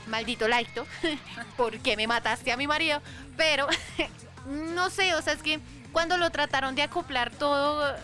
maldito 0.06 0.46
Lighto, 0.46 0.86
porque 1.56 1.96
me 1.96 2.06
mataste 2.06 2.52
a 2.52 2.56
mi 2.56 2.66
marido, 2.66 3.02
pero 3.36 3.66
no 4.46 4.90
sé, 4.90 5.14
o 5.14 5.22
sea, 5.22 5.32
es 5.32 5.42
que 5.42 5.60
cuando 5.92 6.16
lo 6.16 6.30
trataron 6.30 6.74
de 6.74 6.82
acoplar 6.82 7.30
todo, 7.32 7.96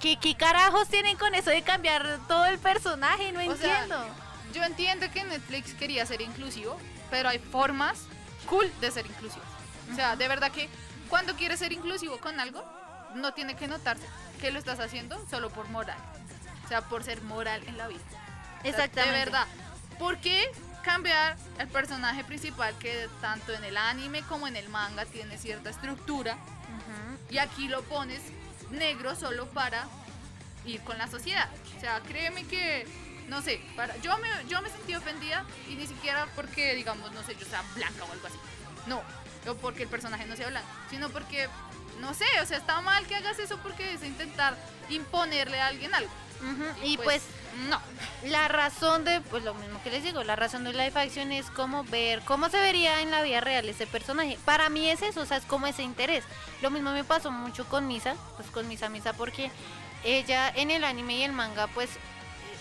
¿qué, 0.00 0.16
qué 0.16 0.36
carajos 0.36 0.88
tienen 0.88 1.16
con 1.16 1.34
eso 1.34 1.50
de 1.50 1.62
cambiar 1.62 2.20
todo 2.28 2.46
el 2.46 2.58
personaje? 2.58 3.32
No 3.32 3.40
O 3.40 3.56
sea, 3.56 3.82
entiendo. 3.82 4.06
Yo 4.52 4.62
entiendo 4.62 5.10
que 5.12 5.24
Netflix 5.24 5.74
quería 5.74 6.06
ser 6.06 6.20
inclusivo, 6.20 6.78
pero 7.10 7.28
hay 7.28 7.40
formas 7.40 8.06
cool 8.44 8.70
de 8.80 8.90
ser 8.90 9.06
inclusivo. 9.06 9.44
O 9.92 9.94
sea, 9.94 10.16
de 10.16 10.28
verdad 10.28 10.50
que 10.50 10.68
cuando 11.08 11.36
quieres 11.36 11.58
ser 11.58 11.72
inclusivo 11.72 12.18
con 12.18 12.40
algo, 12.40 12.64
no 13.14 13.32
tiene 13.32 13.56
que 13.56 13.68
notarse 13.68 14.06
que 14.40 14.50
lo 14.50 14.58
estás 14.58 14.80
haciendo 14.80 15.24
solo 15.28 15.50
por 15.50 15.68
moral. 15.68 15.98
O 16.64 16.68
sea, 16.68 16.82
por 16.82 17.04
ser 17.04 17.22
moral 17.22 17.62
en 17.66 17.76
la 17.76 17.88
vida. 17.88 18.00
O 18.58 18.62
sea, 18.62 18.70
Exactamente. 18.70 19.18
De 19.18 19.24
verdad. 19.24 19.46
¿Por 19.98 20.18
qué 20.18 20.50
cambiar 20.84 21.36
el 21.58 21.68
personaje 21.68 22.22
principal 22.24 22.76
que 22.78 23.08
tanto 23.20 23.52
en 23.52 23.64
el 23.64 23.76
anime 23.76 24.22
como 24.22 24.46
en 24.46 24.54
el 24.54 24.68
manga 24.68 25.04
tiene 25.06 25.38
cierta 25.38 25.70
estructura 25.70 26.36
y 27.30 27.38
aquí 27.38 27.68
lo 27.68 27.82
pones 27.82 28.20
negro 28.70 29.16
solo 29.16 29.46
para 29.48 29.86
ir 30.66 30.80
con 30.82 30.98
la 30.98 31.08
sociedad. 31.08 31.48
O 31.76 31.80
sea, 31.80 32.00
créeme 32.00 32.44
que, 32.44 32.86
no 33.28 33.42
sé, 33.42 33.60
para, 33.76 33.96
yo, 33.98 34.16
me, 34.18 34.28
yo 34.48 34.60
me 34.62 34.70
sentí 34.70 34.94
ofendida 34.94 35.44
y 35.68 35.74
ni 35.74 35.86
siquiera 35.86 36.28
porque, 36.34 36.74
digamos, 36.74 37.12
no 37.12 37.22
sé, 37.22 37.36
yo 37.36 37.46
sea 37.46 37.62
blanca 37.74 38.04
o 38.04 38.12
algo 38.12 38.26
así. 38.26 38.38
No, 38.86 39.02
o 39.48 39.54
porque 39.56 39.84
el 39.84 39.88
personaje 39.88 40.26
no 40.26 40.36
sea 40.36 40.48
blanco, 40.48 40.68
sino 40.90 41.10
porque, 41.10 41.48
no 42.00 42.14
sé, 42.14 42.26
o 42.42 42.46
sea, 42.46 42.58
está 42.58 42.80
mal 42.80 43.06
que 43.06 43.16
hagas 43.16 43.38
eso 43.38 43.58
porque 43.58 43.94
es 43.94 44.02
intentar 44.04 44.56
imponerle 44.88 45.60
a 45.60 45.68
alguien 45.68 45.94
algo. 45.94 46.10
Y 46.82 46.98
pues 46.98 47.22
no. 47.68 47.80
la 48.24 48.48
razón 48.48 49.04
de, 49.04 49.20
pues 49.22 49.44
lo 49.44 49.54
mismo 49.54 49.80
que 49.82 49.90
les 49.90 50.02
digo, 50.02 50.22
la 50.24 50.36
razón 50.36 50.64
de 50.64 50.72
live 50.72 50.92
action 50.94 51.32
es 51.32 51.46
como 51.50 51.84
ver 51.84 52.20
cómo 52.22 52.48
se 52.48 52.58
vería 52.58 53.00
en 53.00 53.10
la 53.10 53.22
vida 53.22 53.40
real 53.40 53.68
ese 53.68 53.86
personaje. 53.86 54.38
Para 54.44 54.68
mí 54.68 54.88
es 54.90 55.02
eso, 55.02 55.22
o 55.22 55.26
sea, 55.26 55.38
es 55.38 55.44
como 55.44 55.66
ese 55.66 55.82
interés. 55.82 56.24
Lo 56.60 56.70
mismo 56.70 56.92
me 56.92 57.04
pasó 57.04 57.30
mucho 57.30 57.66
con 57.66 57.86
Misa, 57.86 58.14
pues 58.36 58.50
con 58.50 58.68
Misa 58.68 58.88
Misa, 58.88 59.14
porque 59.14 59.50
ella 60.04 60.50
en 60.54 60.70
el 60.70 60.84
anime 60.84 61.16
y 61.16 61.22
el 61.22 61.32
manga, 61.32 61.66
pues 61.68 61.90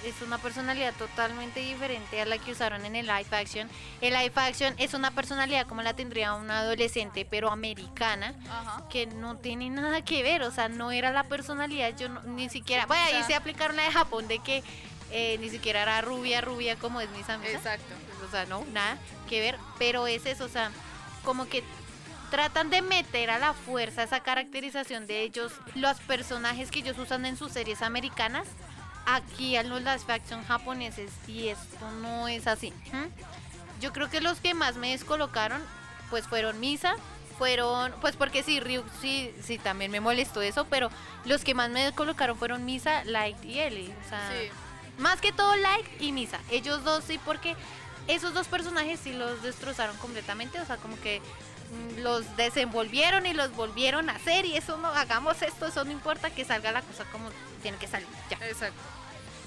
es 0.06 0.22
una 0.22 0.38
personalidad 0.38 0.94
totalmente 0.96 1.60
diferente 1.60 2.22
a 2.22 2.26
la 2.26 2.38
que 2.38 2.52
usaron 2.52 2.86
en 2.86 2.96
el 2.96 3.06
live 3.08 3.28
action. 3.32 3.70
El 4.02 4.14
live 4.14 4.32
action 4.36 4.74
es 4.78 4.94
una 4.94 5.12
personalidad 5.12 5.66
como 5.68 5.82
la 5.82 5.94
tendría 5.94 6.34
una 6.34 6.60
adolescente, 6.60 7.26
pero 7.30 7.52
americana 7.52 8.34
Ajá. 8.50 8.84
que 8.90 9.06
no 9.08 9.38
tiene 9.38 9.70
nada 9.70 10.02
que 10.04 10.22
ver, 10.24 10.42
o 10.44 10.52
sea, 10.52 10.68
no 10.70 10.92
era 10.92 11.12
la 11.12 11.24
personalidad, 11.24 11.96
yo 11.98 12.10
no- 12.10 12.22
ni 12.24 12.50
siquiera, 12.50 12.86
bueno, 12.86 13.04
ahí 13.06 13.24
se 13.24 13.36
aplicaron 13.36 13.76
la 13.76 13.84
de 13.84 13.92
Japón 13.92 14.28
de 14.28 14.40
que 14.40 14.64
eh, 15.16 15.38
ni 15.40 15.50
siquiera 15.52 15.84
era 15.84 16.02
rubia, 16.02 16.42
rubia 16.42 16.76
como 16.76 17.00
es 17.00 17.08
Misa 17.12 17.38
Misa. 17.38 17.52
Exacto. 17.52 17.94
O 18.28 18.32
sea, 18.32 18.46
no, 18.46 18.66
nada 18.74 18.98
que 19.30 19.40
ver, 19.42 19.58
pero 19.78 20.08
es 20.08 20.26
eso, 20.26 20.46
o 20.46 20.50
sea, 20.50 20.72
como 21.24 21.48
que 21.48 21.64
tratan 22.32 22.72
de 22.72 22.82
meter 22.82 23.30
a 23.30 23.38
la 23.38 23.54
fuerza 23.54 24.02
esa 24.02 24.22
caracterización 24.22 25.06
de 25.06 25.22
ellos, 25.22 25.54
los 25.76 26.00
personajes 26.00 26.72
que 26.72 26.80
ellos 26.80 26.98
usan 26.98 27.28
en 27.28 27.38
sus 27.38 27.52
series 27.52 27.84
americanas, 27.84 28.48
aquí 29.06 29.56
a 29.58 29.64
los 29.64 29.82
las 29.82 30.04
factions 30.04 30.46
japoneses, 30.48 31.12
y 31.28 31.50
esto 31.50 31.92
no 32.02 32.28
es 32.28 32.48
así. 32.48 32.74
Yo 33.80 33.92
creo 33.94 34.10
que 34.10 34.22
los 34.22 34.40
que 34.40 34.54
más 34.54 34.76
me 34.76 34.92
descolocaron, 34.92 35.62
pues 36.10 36.28
fueron 36.28 36.60
Misa, 36.60 36.96
fueron, 37.38 37.94
pues 38.02 38.16
porque 38.16 38.44
sí, 38.44 38.60
Ryuk 38.60 38.86
sí, 39.02 39.34
sí, 39.44 39.58
también 39.58 39.92
me 39.92 40.00
molestó 40.00 40.42
eso, 40.42 40.66
pero 40.66 40.90
los 41.26 41.44
que 41.44 41.54
más 41.54 41.70
me 41.70 41.84
descolocaron 41.84 42.38
fueron 42.38 42.66
Misa, 42.66 43.04
Light 43.06 43.44
y 43.44 43.60
Ellie, 43.60 43.94
o 44.06 44.10
sea... 44.10 44.32
Sí. 44.32 44.50
Más 45.00 45.20
que 45.20 45.32
todo 45.32 45.56
Light 45.56 45.88
y 46.00 46.12
Misa. 46.12 46.40
Ellos 46.52 46.84
dos 46.84 47.04
sí, 47.04 47.20
porque 47.26 47.56
esos 48.08 48.36
dos 48.36 48.48
personajes 48.48 49.00
sí 49.00 49.12
los 49.12 49.42
destrozaron 49.42 49.98
completamente. 49.98 50.60
O 50.62 50.66
sea, 50.68 50.78
como 50.78 51.00
que 51.00 51.20
los 51.98 52.36
desenvolvieron 52.38 53.26
y 53.26 53.34
los 53.34 53.56
volvieron 53.56 54.10
a 54.10 54.16
hacer. 54.16 54.46
Y 54.46 54.56
eso 54.56 54.78
no, 54.78 54.88
hagamos 54.90 55.42
esto, 55.42 55.68
eso 55.68 55.84
no 55.84 55.92
importa 55.92 56.30
que 56.30 56.46
salga 56.46 56.72
la 56.72 56.82
cosa 56.82 57.06
como 57.06 57.30
tiene 57.62 57.78
que 57.78 57.88
salir. 57.88 58.08
Ya. 58.30 58.38
Exacto. 58.48 58.82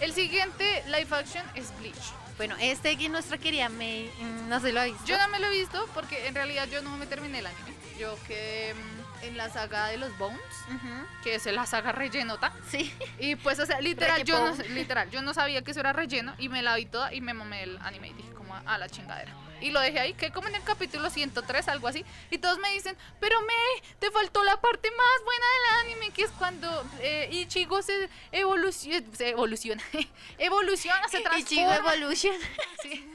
El 0.00 0.12
siguiente 0.12 0.83
live 0.87 1.09
action 1.11 1.45
es 1.54 1.76
Bleach. 1.78 2.12
Bueno, 2.37 2.54
este 2.61 2.97
que 2.99 3.09
nuestra 3.09 3.38
querida 3.38 3.71
May 3.71 4.11
mm, 4.21 4.49
no 4.49 4.61
se 4.61 4.73
lo 4.73 4.80
ha 4.80 4.85
visto. 4.85 5.04
Yo 5.06 5.16
no 5.16 5.28
me 5.28 5.38
lo 5.38 5.47
he 5.47 5.50
visto 5.50 5.88
porque 5.95 6.26
en 6.26 6.35
realidad 6.35 6.68
yo 6.71 6.83
no 6.83 6.97
me 6.99 7.06
terminé 7.06 7.38
el 7.38 7.47
anime. 7.47 7.75
Yo 7.99 8.18
quedé 8.26 8.75
mm, 8.75 8.96
en 9.23 9.37
la 9.37 9.51
saga 9.51 9.89
de 9.89 9.97
los 9.97 10.17
Bones, 10.19 10.41
Ujú, 10.69 11.07
que 11.23 11.35
es 11.35 11.47
la 11.47 11.67
saga 11.67 11.93
rellenota. 11.93 12.53
Sí. 12.71 12.93
Y 13.19 13.37
pues, 13.37 13.59
o 13.59 13.67
sea, 13.67 13.81
literal, 13.81 14.25
yo 14.25 14.39
no, 14.39 14.63
literal, 14.75 15.11
yo 15.11 15.23
no 15.23 15.35
sabía 15.35 15.63
que 15.63 15.71
eso 15.71 15.81
era 15.81 15.93
relleno 15.93 16.35
y 16.39 16.49
me 16.49 16.63
la 16.63 16.77
vi 16.77 16.87
toda 16.87 17.13
y 17.13 17.21
me 17.21 17.35
mamé 17.35 17.63
el 17.63 17.79
anime 17.83 18.09
y 18.09 18.13
dije 18.15 18.31
como 18.33 18.55
a, 18.55 18.79
la 18.79 18.89
chingadera. 18.89 19.33
Y 19.61 19.71
lo 19.71 19.81
dejé 19.81 19.99
ahí, 20.01 20.13
que 20.13 20.31
como 20.31 20.49
en 20.49 20.55
el 20.55 20.63
capítulo 20.63 21.09
103, 21.09 21.69
algo 21.69 21.89
así. 21.89 22.05
Y 22.31 22.37
todos 22.37 22.59
me 22.59 22.71
dicen, 22.73 22.95
pero 23.21 23.41
me, 23.41 23.83
te 23.99 24.11
faltó 24.11 24.45
la 24.45 24.61
parte 24.61 24.91
más 24.91 25.25
buena 25.25 25.47
del 25.47 25.95
anime, 25.95 26.13
que 26.13 26.23
es 26.25 26.31
cuando 26.33 26.85
eh, 27.01 27.29
Ichigo 27.33 27.81
se 27.81 28.11
evoluciona, 28.33 29.07
se 29.17 29.31
evoluciona, 29.31 29.83
evoluciona, 30.39 31.09
se 31.09 31.21
Ichigo 31.39 31.71
transforma. 31.71 31.95
Evolution. 31.95 32.35
Sí, 32.83 33.09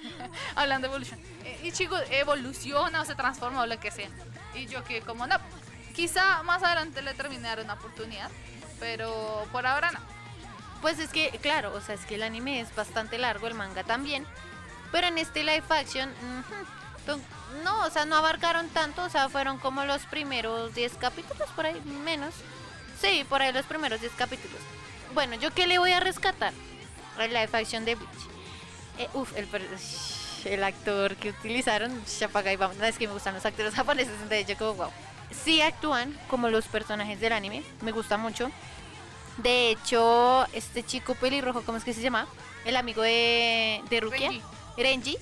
hablando 0.56 0.88
de 0.88 0.94
evolución. 0.94 1.20
Eh, 1.46 1.60
Ichigo 1.64 1.96
evoluciona 2.10 3.02
o 3.02 3.06
se 3.06 3.14
transforma 3.14 3.62
o 3.62 3.68
lo 3.68 3.80
que 3.80 3.92
sea. 3.92 4.10
Y 4.56 4.66
yo 4.66 4.84
que 4.84 5.02
como 5.02 5.28
no, 5.28 5.38
quizá 5.92 6.44
más 6.44 6.64
adelante 6.64 7.02
le 7.02 7.14
termine 7.14 7.48
dar 7.48 7.60
una 7.60 7.74
oportunidad, 7.74 8.30
pero 8.80 9.48
por 9.52 9.66
ahora 9.66 9.92
no. 9.92 10.00
Pues 10.82 10.98
es 11.00 11.12
que, 11.12 11.30
claro, 11.42 11.74
o 11.74 11.82
sea, 11.82 11.96
es 11.96 12.06
que 12.06 12.16
el 12.16 12.24
anime 12.24 12.60
es 12.60 12.74
bastante 12.76 13.18
largo, 13.18 13.48
el 13.48 13.54
manga 13.54 13.84
también. 13.84 14.26
Pero 14.92 15.08
en 15.08 15.18
este 15.18 15.44
live 15.44 15.64
action, 15.70 16.12
pues, 17.06 17.18
no, 17.64 17.86
o 17.86 17.90
sea, 17.90 18.06
no 18.06 18.16
abarcaron 18.16 18.68
tanto, 18.70 19.04
o 19.04 19.10
sea, 19.10 19.30
fueron 19.30 19.60
como 19.60 19.86
los 19.86 20.04
primeros 20.06 20.74
10 20.74 20.96
capítulos, 20.96 21.50
por 21.56 21.66
ahí 21.66 21.80
menos. 22.04 22.34
Sí, 23.00 23.26
por 23.30 23.42
ahí 23.42 23.54
los 23.54 23.66
primeros 23.66 24.02
10 24.02 24.14
capítulos. 24.14 24.60
Bueno, 25.14 25.36
¿yo 25.36 25.52
qué 25.52 25.68
le 25.68 25.78
voy 25.78 25.92
a 25.92 26.00
rescatar? 26.00 26.54
El 27.20 27.34
live 27.34 27.50
action 27.54 27.86
de 27.86 27.96
Bleach. 27.96 28.10
Eh, 28.98 29.10
uf, 29.14 29.36
el, 29.38 29.48
el 30.46 30.64
actor 30.64 31.16
que 31.16 31.30
utilizaron, 31.30 32.04
Shapagai, 32.06 32.58
no 32.58 32.86
es 32.86 32.98
que 32.98 33.08
me 33.08 33.14
gustan 33.14 33.36
los 33.36 33.46
actores 33.46 33.74
japoneses, 33.76 34.14
entonces 34.14 34.48
yo 34.48 34.58
como 34.58 34.74
wow. 34.74 34.92
Sí 35.32 35.62
actúan 35.62 36.18
como 36.30 36.50
los 36.50 36.68
personajes 36.68 37.20
del 37.20 37.34
anime, 37.34 37.64
me 37.82 37.92
gusta 37.92 38.18
mucho. 38.18 38.52
De 39.38 39.72
hecho, 39.72 40.46
este 40.54 40.84
chico 40.84 41.16
pelirrojo, 41.16 41.62
¿cómo 41.64 41.78
es 41.78 41.84
que 41.84 41.94
se 41.94 42.02
llama? 42.02 42.28
El 42.66 42.76
amigo 42.76 43.02
de, 43.02 43.82
de 43.90 44.00
Rukia, 44.00 44.30
Renji. 44.30 44.44
Renji, 44.78 45.18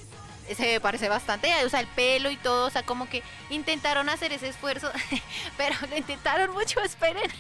se 0.56 0.80
parece 0.80 1.10
bastante, 1.10 1.54
o 1.64 1.70
sea, 1.70 1.80
el 1.80 1.88
pelo 1.88 2.30
y 2.32 2.38
todo, 2.38 2.68
o 2.68 2.70
sea, 2.70 2.84
como 2.84 3.08
que 3.08 3.24
intentaron 3.50 4.10
hacer 4.10 4.34
ese 4.34 4.50
esfuerzo, 4.50 4.92
pero 5.58 5.76
lo 5.90 5.98
intentaron 5.98 6.52
mucho, 6.52 6.82
esperen, 6.84 7.32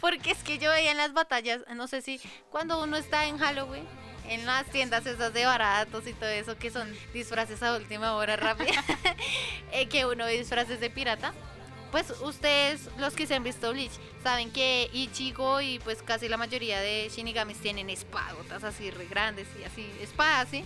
porque 0.00 0.30
es 0.30 0.42
que 0.42 0.58
yo 0.58 0.70
veía 0.70 0.92
en 0.92 0.96
las 0.96 1.12
batallas, 1.12 1.60
no 1.74 1.88
sé 1.88 2.02
si 2.02 2.20
cuando 2.50 2.82
uno 2.82 2.96
está 2.96 3.26
en 3.26 3.38
Halloween, 3.38 3.86
en 4.28 4.46
las 4.46 4.64
tiendas 4.66 5.04
esas 5.04 5.34
de 5.34 5.44
baratos 5.44 6.06
y 6.06 6.14
todo 6.14 6.30
eso, 6.30 6.56
que 6.56 6.70
son 6.70 6.90
disfraces 7.12 7.62
a 7.62 7.76
última 7.76 8.14
hora 8.14 8.36
rápida, 8.36 8.82
eh, 9.72 9.86
que 9.88 10.06
uno 10.06 10.24
ve 10.24 10.38
disfraces 10.38 10.80
de 10.80 10.90
pirata, 10.90 11.34
pues 11.94 12.10
ustedes, 12.22 12.88
los 12.98 13.14
que 13.14 13.24
se 13.24 13.36
han 13.36 13.44
visto 13.44 13.70
Bleach, 13.70 13.92
saben 14.24 14.50
que 14.50 14.90
Ichigo 14.92 15.60
y 15.60 15.78
pues 15.78 16.02
casi 16.02 16.28
la 16.28 16.36
mayoría 16.36 16.80
de 16.80 17.08
Shinigamis 17.08 17.58
tienen 17.58 17.88
espadotas 17.88 18.64
así 18.64 18.90
re 18.90 19.06
grandes 19.06 19.46
y 19.60 19.62
así, 19.62 19.88
espadas, 20.00 20.48
¿sí? 20.50 20.64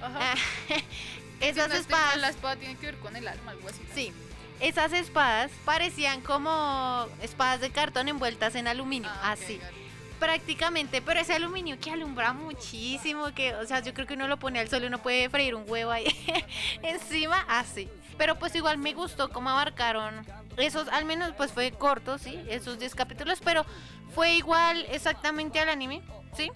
Ajá. 0.00 0.18
Ah, 0.20 0.34
Si 1.40 1.48
esas 1.48 1.72
espadas, 1.72 2.18
la 2.18 2.28
espada 2.28 2.54
tiene 2.54 2.76
que 2.76 2.86
ver 2.86 2.96
con 2.98 3.16
el 3.16 3.26
alma, 3.26 3.50
algo 3.50 3.68
así. 3.68 3.80
sí, 3.92 4.12
esas 4.60 4.92
espadas 4.92 5.50
parecían 5.64 6.20
como 6.20 7.08
espadas 7.22 7.60
de 7.60 7.70
cartón 7.70 8.06
envueltas 8.06 8.54
en 8.54 8.68
aluminio, 8.68 9.10
Ah, 9.20 9.32
así, 9.32 9.58
prácticamente, 10.20 11.02
pero 11.02 11.18
ese 11.18 11.32
aluminio 11.34 11.76
que 11.80 11.90
alumbra 11.90 12.32
muchísimo, 12.32 13.34
que, 13.34 13.52
o 13.56 13.66
sea, 13.66 13.80
yo 13.80 13.92
creo 13.94 14.06
que 14.06 14.14
uno 14.14 14.28
lo 14.28 14.36
pone 14.36 14.60
al 14.60 14.68
sol 14.68 14.84
y 14.84 14.86
uno 14.86 15.02
puede 15.02 15.28
freír 15.28 15.56
un 15.56 15.64
huevo 15.66 15.90
ahí 15.90 16.06
encima, 16.84 17.44
así. 17.48 17.88
Pero 18.16 18.36
pues 18.38 18.54
igual 18.54 18.78
me 18.78 18.94
gustó 18.94 19.30
cómo 19.30 19.50
abarcaron 19.50 20.24
esos, 20.58 20.88
al 20.88 21.04
menos 21.04 21.32
pues 21.36 21.52
fue 21.52 21.70
corto, 21.72 22.18
sí, 22.18 22.38
esos 22.48 22.78
10 22.78 22.94
capítulos, 22.94 23.40
pero 23.44 23.64
fue 24.14 24.34
igual 24.34 24.84
exactamente 24.90 25.60
al 25.60 25.68
anime, 25.68 26.02
sí. 26.36 26.50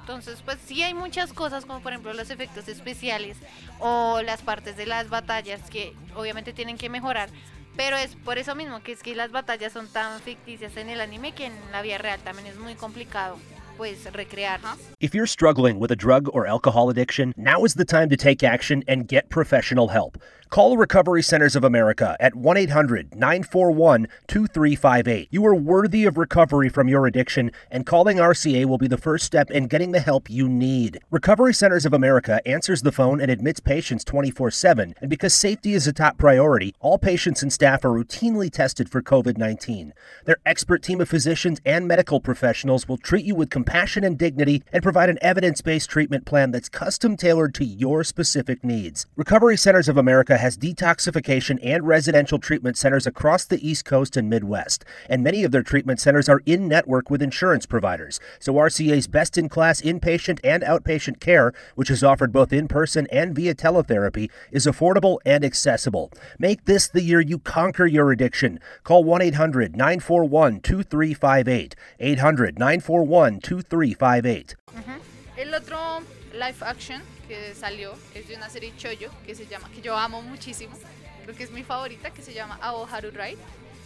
Entonces, 0.00 0.40
pues 0.44 0.58
sí 0.64 0.84
hay 0.84 0.94
muchas 0.94 1.32
cosas, 1.32 1.66
como 1.66 1.80
por 1.80 1.90
ejemplo 1.90 2.12
los 2.12 2.30
efectos 2.30 2.68
especiales 2.68 3.36
o 3.80 4.22
las 4.22 4.40
partes 4.40 4.76
de 4.76 4.86
las 4.86 5.08
batallas 5.08 5.68
que 5.68 5.94
obviamente 6.14 6.52
tienen 6.52 6.78
que 6.78 6.88
mejorar. 6.88 7.28
Pero 7.76 7.96
es 7.96 8.14
por 8.14 8.38
eso 8.38 8.54
mismo 8.54 8.82
que 8.82 8.92
es 8.92 9.02
que 9.02 9.16
las 9.16 9.32
batallas 9.32 9.72
son 9.72 9.88
tan 9.88 10.20
ficticias 10.20 10.76
en 10.76 10.88
el 10.90 11.00
anime 11.00 11.32
que 11.32 11.46
en 11.46 11.54
la 11.72 11.82
vida 11.82 11.98
real 11.98 12.20
también 12.20 12.46
es 12.46 12.56
muy 12.56 12.74
complicado 12.74 13.36
pues 13.76 14.10
recrearlas. 14.12 14.78
If 15.00 15.12
you're 15.12 15.26
struggling 15.26 15.78
with 15.78 15.90
a 15.90 15.96
drug 15.96 16.28
or 16.32 16.46
alcohol 16.46 16.88
addiction, 16.88 17.34
now 17.36 17.64
is 17.64 17.74
the 17.74 17.84
time 17.84 18.08
to 18.08 18.16
take 18.16 18.46
action 18.46 18.82
and 18.88 19.06
get 19.08 19.28
professional 19.28 19.88
help. 19.88 20.16
Call 20.48 20.76
Recovery 20.76 21.22
Centers 21.22 21.56
of 21.56 21.64
America 21.64 22.16
at 22.20 22.36
1 22.36 22.56
800 22.56 23.16
941 23.16 24.06
2358. 24.28 25.28
You 25.30 25.44
are 25.44 25.54
worthy 25.54 26.04
of 26.04 26.16
recovery 26.16 26.68
from 26.68 26.88
your 26.88 27.06
addiction, 27.06 27.50
and 27.68 27.84
calling 27.84 28.18
RCA 28.18 28.64
will 28.64 28.78
be 28.78 28.86
the 28.86 28.96
first 28.96 29.24
step 29.24 29.50
in 29.50 29.66
getting 29.66 29.90
the 29.90 30.00
help 30.00 30.30
you 30.30 30.48
need. 30.48 31.00
Recovery 31.10 31.52
Centers 31.52 31.84
of 31.84 31.92
America 31.92 32.40
answers 32.46 32.82
the 32.82 32.92
phone 32.92 33.20
and 33.20 33.28
admits 33.28 33.58
patients 33.58 34.04
24 34.04 34.52
7, 34.52 34.94
and 35.00 35.10
because 35.10 35.34
safety 35.34 35.74
is 35.74 35.88
a 35.88 35.92
top 35.92 36.16
priority, 36.16 36.74
all 36.78 36.96
patients 36.96 37.42
and 37.42 37.52
staff 37.52 37.84
are 37.84 37.90
routinely 37.90 38.50
tested 38.50 38.88
for 38.88 39.02
COVID 39.02 39.36
19. 39.36 39.92
Their 40.26 40.38
expert 40.46 40.80
team 40.80 41.00
of 41.00 41.08
physicians 41.08 41.60
and 41.66 41.88
medical 41.88 42.20
professionals 42.20 42.86
will 42.86 42.98
treat 42.98 43.24
you 43.24 43.34
with 43.34 43.50
compassion 43.50 44.04
and 44.04 44.16
dignity 44.16 44.62
and 44.72 44.82
provide 44.82 45.10
an 45.10 45.18
evidence 45.20 45.60
based 45.60 45.90
treatment 45.90 46.24
plan 46.24 46.52
that's 46.52 46.68
custom 46.68 47.16
tailored 47.16 47.52
to 47.54 47.64
your 47.64 48.04
specific 48.04 48.62
needs. 48.62 49.06
Recovery 49.16 49.56
Centers 49.56 49.88
of 49.88 49.98
America 50.36 50.44
has 50.44 50.58
detoxification 50.58 51.58
and 51.62 51.86
residential 51.86 52.38
treatment 52.38 52.76
centers 52.76 53.06
across 53.06 53.46
the 53.46 53.66
East 53.66 53.86
Coast 53.86 54.16
and 54.16 54.28
Midwest, 54.28 54.84
and 55.08 55.22
many 55.24 55.44
of 55.44 55.50
their 55.50 55.62
treatment 55.62 55.98
centers 55.98 56.28
are 56.28 56.42
in 56.44 56.68
network 56.68 57.08
with 57.08 57.22
insurance 57.22 57.64
providers. 57.64 58.20
So 58.38 58.54
RCA's 58.54 59.06
best 59.06 59.38
in 59.38 59.48
class 59.48 59.80
inpatient 59.80 60.40
and 60.44 60.62
outpatient 60.62 61.20
care, 61.20 61.52
which 61.74 61.90
is 61.90 62.04
offered 62.04 62.32
both 62.32 62.52
in 62.52 62.68
person 62.68 63.06
and 63.10 63.34
via 63.34 63.54
teletherapy, 63.54 64.30
is 64.52 64.66
affordable 64.66 65.18
and 65.24 65.42
accessible. 65.42 66.12
Make 66.38 66.66
this 66.66 66.88
the 66.88 67.02
year 67.02 67.20
you 67.20 67.38
conquer 67.38 67.86
your 67.86 68.12
addiction. 68.12 68.60
Call 68.84 69.04
1 69.04 69.22
800 69.22 69.74
941 69.74 70.60
2358. 70.60 71.74
800 71.98 72.58
941 72.58 73.40
2358. 73.40 74.56
Uh-huh. 74.68 74.98
El 75.38 75.54
otro 75.54 76.02
live 76.36 76.56
action 76.60 77.02
que 77.28 77.54
salió 77.54 77.94
es 78.14 78.28
de 78.28 78.36
una 78.36 78.48
serie 78.48 78.72
Choyo 78.76 79.10
que 79.24 79.34
se 79.34 79.46
llama, 79.46 79.70
que 79.70 79.80
yo 79.80 79.96
amo 79.96 80.22
muchísimo, 80.22 80.76
creo 81.24 81.36
que 81.36 81.44
es 81.44 81.50
mi 81.50 81.64
favorita, 81.64 82.10
que 82.10 82.22
se 82.22 82.34
llama 82.34 82.58
Haru 82.62 83.10
Ride. 83.10 83.38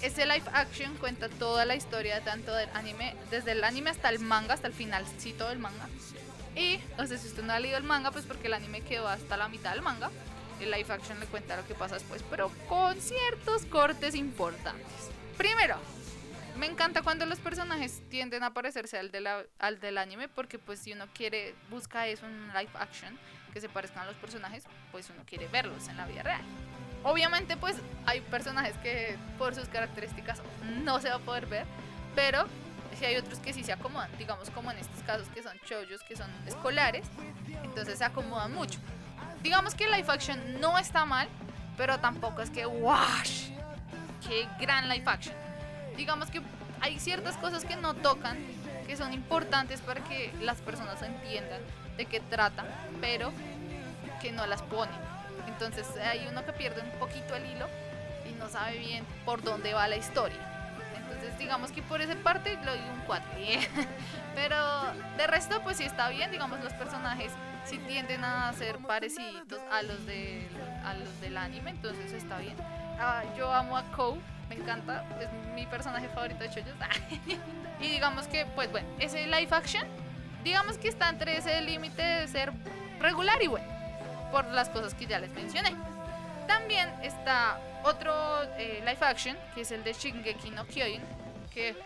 Ese 0.02 0.24
live 0.24 0.44
action 0.52 0.96
cuenta 0.96 1.28
toda 1.28 1.64
la 1.64 1.76
historia 1.76 2.22
tanto 2.22 2.54
del 2.54 2.68
anime, 2.74 3.14
desde 3.30 3.52
el 3.52 3.64
anime 3.64 3.90
hasta 3.90 4.08
el 4.08 4.18
manga, 4.18 4.54
hasta 4.54 4.66
el 4.66 4.72
finalcito 4.72 5.48
del 5.48 5.58
manga. 5.58 5.88
Y, 6.56 6.80
o 6.98 7.06
sea, 7.06 7.18
si 7.18 7.28
usted 7.28 7.42
no 7.42 7.52
ha 7.52 7.60
leído 7.60 7.76
el 7.76 7.84
manga, 7.84 8.10
pues 8.10 8.24
porque 8.24 8.46
el 8.46 8.54
anime 8.54 8.80
quedó 8.80 9.08
hasta 9.08 9.36
la 9.36 9.48
mitad 9.48 9.72
del 9.72 9.82
manga, 9.82 10.10
el 10.60 10.70
live 10.70 10.92
action 10.92 11.20
le 11.20 11.26
cuenta 11.26 11.56
lo 11.56 11.66
que 11.66 11.74
pasa 11.74 11.94
después, 11.94 12.22
pero 12.28 12.50
con 12.68 13.00
ciertos 13.00 13.64
cortes 13.66 14.14
importantes. 14.14 15.10
Primero, 15.36 15.76
me 16.56 16.66
encanta 16.66 17.02
cuando 17.02 17.26
los 17.26 17.38
personajes 17.38 18.02
tienden 18.08 18.42
a 18.42 18.52
parecerse 18.52 18.98
al, 18.98 19.10
de 19.10 19.20
la- 19.20 19.44
al 19.58 19.80
del 19.80 19.98
anime, 19.98 20.28
porque 20.28 20.58
pues 20.58 20.78
si 20.80 20.92
uno 20.92 21.06
quiere, 21.14 21.54
busca 21.70 22.06
eso 22.06 22.26
en 22.26 22.48
live 22.48 22.70
action, 22.74 23.18
que 23.52 23.60
se 23.60 23.68
parezcan 23.68 24.02
a 24.02 24.06
los 24.06 24.16
personajes, 24.16 24.64
pues 24.92 25.10
uno 25.10 25.22
quiere 25.26 25.48
verlos 25.48 25.88
en 25.88 25.96
la 25.96 26.06
vida 26.06 26.22
real. 26.22 26.42
Obviamente 27.02 27.56
pues 27.56 27.76
hay 28.06 28.20
personajes 28.20 28.76
que 28.78 29.16
por 29.38 29.54
sus 29.54 29.68
características 29.68 30.42
no 30.84 31.00
se 31.00 31.08
va 31.08 31.16
a 31.16 31.20
poder 31.20 31.46
ver, 31.46 31.66
pero 32.14 32.44
si 32.98 33.04
hay 33.06 33.16
otros 33.16 33.38
que 33.38 33.52
sí 33.52 33.64
se 33.64 33.72
acomodan, 33.72 34.10
digamos 34.18 34.50
como 34.50 34.70
en 34.70 34.78
estos 34.78 35.02
casos 35.04 35.26
que 35.28 35.42
son 35.42 35.56
chollos, 35.64 36.02
que 36.02 36.14
son 36.16 36.30
escolares, 36.46 37.06
entonces 37.64 37.98
se 37.98 38.04
acomodan 38.04 38.52
mucho. 38.52 38.78
Digamos 39.42 39.74
que 39.74 39.86
live 39.86 40.04
action 40.08 40.60
no 40.60 40.76
está 40.78 41.04
mal, 41.06 41.26
pero 41.78 41.98
tampoco 42.00 42.42
es 42.42 42.50
que 42.50 42.66
¡wash! 42.66 43.48
¡Qué 44.28 44.46
gran 44.60 44.88
live 44.88 45.04
action! 45.06 45.34
Digamos 45.96 46.30
que 46.30 46.40
hay 46.80 46.98
ciertas 46.98 47.36
cosas 47.36 47.64
que 47.64 47.76
no 47.76 47.94
tocan, 47.94 48.38
que 48.86 48.96
son 48.96 49.12
importantes 49.12 49.80
para 49.80 50.02
que 50.04 50.32
las 50.40 50.58
personas 50.58 51.00
entiendan 51.02 51.60
de 51.96 52.06
qué 52.06 52.20
trata, 52.20 52.64
pero 53.00 53.32
que 54.20 54.32
no 54.32 54.46
las 54.46 54.62
ponen. 54.62 54.94
Entonces 55.46 55.86
hay 55.98 56.26
uno 56.30 56.44
que 56.44 56.52
pierde 56.52 56.80
un 56.80 56.98
poquito 56.98 57.34
el 57.34 57.44
hilo 57.46 57.66
y 58.28 58.32
no 58.38 58.48
sabe 58.48 58.78
bien 58.78 59.04
por 59.24 59.42
dónde 59.42 59.74
va 59.74 59.88
la 59.88 59.96
historia. 59.96 60.38
Entonces 60.96 61.38
digamos 61.38 61.70
que 61.70 61.82
por 61.82 62.00
esa 62.00 62.14
parte 62.16 62.56
le 62.56 62.64
doy 62.64 62.78
un 62.78 63.00
4. 63.06 63.30
Pero 64.34 64.56
de 65.16 65.26
resto 65.26 65.60
pues 65.62 65.76
sí 65.76 65.84
está 65.84 66.08
bien, 66.08 66.30
digamos 66.30 66.60
los 66.60 66.72
personajes 66.74 67.32
sí 67.64 67.78
tienden 67.86 68.24
a 68.24 68.52
ser 68.54 68.78
parecidos 68.78 69.60
a 69.70 69.82
los, 69.82 70.06
del, 70.06 70.48
a 70.84 70.94
los 70.94 71.20
del 71.20 71.36
anime, 71.36 71.70
entonces 71.70 72.12
está 72.12 72.38
bien. 72.38 72.56
Ah, 72.98 73.22
yo 73.36 73.52
amo 73.52 73.76
a 73.76 73.84
Kou, 73.92 74.18
me 74.50 74.56
encanta, 74.56 75.04
es 75.20 75.28
mi 75.54 75.64
personaje 75.64 76.08
favorito 76.08 76.42
de 76.42 76.50
Choyos. 76.50 76.74
y 77.80 77.88
digamos 77.88 78.26
que, 78.26 78.44
pues 78.46 78.70
bueno, 78.70 78.88
ese 78.98 79.26
live 79.26 79.48
action, 79.52 79.86
digamos 80.42 80.76
que 80.76 80.88
está 80.88 81.08
entre 81.08 81.36
ese 81.36 81.60
límite 81.62 82.02
de 82.02 82.26
ser 82.26 82.52
regular 82.98 83.40
y 83.40 83.46
bueno, 83.46 83.66
por 84.32 84.44
las 84.46 84.68
cosas 84.68 84.92
que 84.94 85.06
ya 85.06 85.20
les 85.20 85.30
mencioné. 85.30 85.72
También 86.48 86.92
está 87.02 87.60
otro 87.84 88.12
eh, 88.58 88.80
live 88.80 89.06
action, 89.06 89.36
que 89.54 89.60
es 89.60 89.70
el 89.70 89.84
de 89.84 89.92
Shingeki 89.92 90.50
no 90.50 90.66
Kyojin, 90.66 91.02
que 91.54 91.76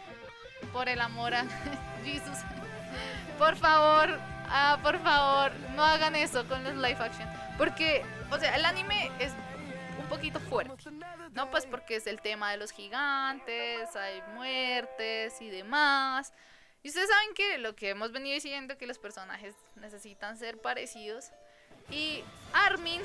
por 0.72 0.88
el 0.88 1.03
amor 1.03 1.35
a 1.35 1.44
Jesus, 2.05 2.38
por 3.38 3.57
favor, 3.57 4.18
ah, 4.48 4.79
por 4.83 4.98
favor, 5.00 5.53
no 5.77 5.85
hagan 5.85 6.16
eso 6.16 6.48
con 6.48 6.64
los 6.64 6.77
live 6.77 6.96
action, 6.98 7.29
porque, 7.59 8.03
o 8.31 8.38
sea, 8.38 8.57
el 8.57 8.64
anime 8.64 9.11
es 9.18 9.35
un 10.04 10.10
poquito 10.10 10.38
fuerte, 10.38 10.90
¿no? 11.32 11.50
Pues 11.50 11.64
porque 11.66 11.96
es 11.96 12.06
el 12.06 12.20
tema 12.20 12.50
de 12.50 12.58
los 12.58 12.72
gigantes, 12.72 13.96
hay 13.96 14.22
muertes 14.34 15.40
y 15.40 15.48
demás. 15.48 16.32
Y 16.82 16.88
ustedes 16.88 17.08
saben 17.08 17.34
que 17.34 17.58
lo 17.58 17.74
que 17.74 17.90
hemos 17.90 18.12
venido 18.12 18.34
diciendo, 18.34 18.76
que 18.76 18.86
los 18.86 18.98
personajes 18.98 19.54
necesitan 19.76 20.36
ser 20.36 20.60
parecidos. 20.60 21.30
Y 21.90 22.22
Armin, 22.52 23.00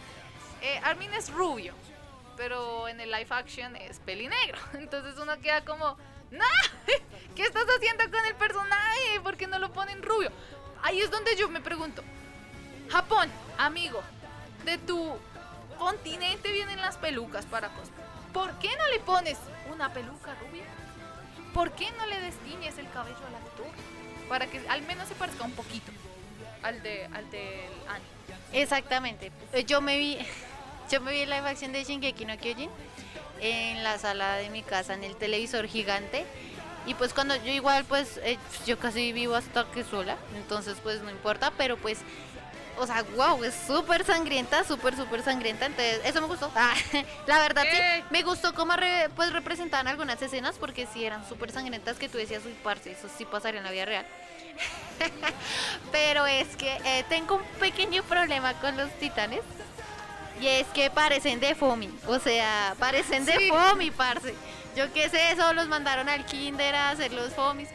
eh, 0.62 0.80
Armin 0.82 1.12
es 1.14 1.30
rubio, 1.32 1.74
pero 2.36 2.88
en 2.88 3.00
el 3.00 3.10
live 3.10 3.28
action 3.30 3.74
es 3.76 3.98
pelinegro. 4.00 4.58
Entonces 4.74 5.18
uno 5.18 5.40
queda 5.40 5.64
como, 5.64 5.96
¡No! 6.30 6.44
¿Qué 7.34 7.42
estás 7.42 7.64
haciendo 7.64 8.04
con 8.10 8.24
el 8.26 8.34
personaje? 8.34 9.20
¿Por 9.22 9.36
qué 9.36 9.46
no 9.46 9.58
lo 9.58 9.72
ponen 9.72 10.02
rubio? 10.02 10.30
Ahí 10.82 11.00
es 11.00 11.10
donde 11.10 11.36
yo 11.36 11.48
me 11.48 11.62
pregunto, 11.62 12.02
Japón, 12.90 13.30
amigo, 13.56 14.02
de 14.66 14.76
tu 14.76 15.16
continente 15.76 16.52
vienen 16.52 16.80
las 16.80 16.96
pelucas 16.96 17.46
para 17.46 17.68
cosplay. 17.68 18.06
¿Por 18.32 18.58
qué 18.58 18.68
no 18.76 18.88
le 18.88 19.00
pones 19.00 19.38
una 19.72 19.92
peluca 19.92 20.34
rubia? 20.40 20.64
¿Por 21.52 21.72
qué 21.72 21.90
no 21.92 22.06
le 22.06 22.20
destiñes 22.20 22.78
el 22.78 22.90
cabello 22.90 23.16
al 23.28 23.34
actor? 23.36 23.66
Para 24.28 24.46
que 24.46 24.60
al 24.68 24.82
menos 24.82 25.08
se 25.08 25.14
parezca 25.14 25.44
un 25.44 25.52
poquito 25.52 25.92
al 26.62 26.82
de 26.82 27.04
al 27.06 27.30
del 27.30 27.70
anime. 27.88 28.08
Exactamente. 28.52 29.30
Eh, 29.52 29.64
Yo 29.64 29.80
me 29.80 29.98
vi, 29.98 30.18
yo 30.90 31.00
me 31.00 31.12
vi 31.12 31.26
live 31.26 31.48
action 31.48 31.72
de 31.72 31.84
Shingeki 31.84 32.24
no 32.24 32.36
Kyojin 32.38 32.70
en 33.40 33.84
la 33.84 33.98
sala 33.98 34.36
de 34.36 34.50
mi 34.50 34.62
casa, 34.62 34.94
en 34.94 35.04
el 35.04 35.16
televisor 35.16 35.66
gigante. 35.66 36.24
Y 36.86 36.94
pues 36.94 37.14
cuando 37.14 37.34
yo 37.36 37.50
igual, 37.50 37.84
pues 37.84 38.18
eh, 38.24 38.38
yo 38.66 38.78
casi 38.78 39.12
vivo 39.12 39.34
hasta 39.34 39.64
que 39.70 39.84
sola, 39.84 40.16
entonces 40.36 40.76
pues 40.82 41.00
no 41.02 41.10
importa, 41.10 41.50
pero 41.56 41.76
pues, 41.78 41.98
o 42.78 42.86
sea, 42.86 43.02
wow, 43.16 43.42
es 43.44 43.54
súper 43.66 44.04
sangrienta, 44.04 44.64
súper, 44.64 44.96
súper 44.96 45.22
sangrienta, 45.22 45.66
entonces 45.66 46.00
eso 46.04 46.20
me 46.20 46.26
gustó. 46.26 46.50
Ah, 46.54 46.74
la 47.26 47.38
verdad 47.38 47.62
sí, 47.62 47.68
¿Qué? 47.76 48.04
me 48.10 48.22
gustó 48.22 48.54
cómo 48.54 48.74
re- 48.76 49.08
pues 49.16 49.32
representaban 49.32 49.88
algunas 49.88 50.20
escenas 50.20 50.56
porque 50.58 50.86
sí 50.92 51.04
eran 51.04 51.26
súper 51.28 51.50
sangrientas 51.52 51.96
que 51.98 52.08
tú 52.08 52.18
decías, 52.18 52.42
uy, 52.44 52.54
parce, 52.62 52.92
eso 52.92 53.08
sí 53.16 53.24
pasaría 53.24 53.58
en 53.58 53.64
la 53.64 53.70
vida 53.72 53.84
real. 53.84 54.06
Pero 55.92 56.26
es 56.26 56.56
que 56.56 56.72
eh, 56.84 57.04
tengo 57.08 57.36
un 57.36 57.42
pequeño 57.60 58.02
problema 58.04 58.54
con 58.54 58.76
los 58.76 58.90
titanes. 58.98 59.40
Y 60.40 60.46
es 60.48 60.66
que 60.68 60.90
parecen 60.90 61.38
de 61.40 61.54
Fomi. 61.54 61.90
O 62.08 62.18
sea, 62.18 62.74
parecen 62.78 63.24
de 63.24 63.32
Sí. 63.36 63.48
Fomi, 63.50 63.90
parce. 63.90 64.34
Yo 64.76 64.92
qué 64.92 65.08
sé, 65.08 65.30
eso 65.32 65.52
los 65.54 65.68
mandaron 65.68 66.08
al 66.08 66.24
kinder 66.26 66.74
a 66.74 66.90
hacer 66.90 67.12
los 67.12 67.32
Fomis. 67.34 67.68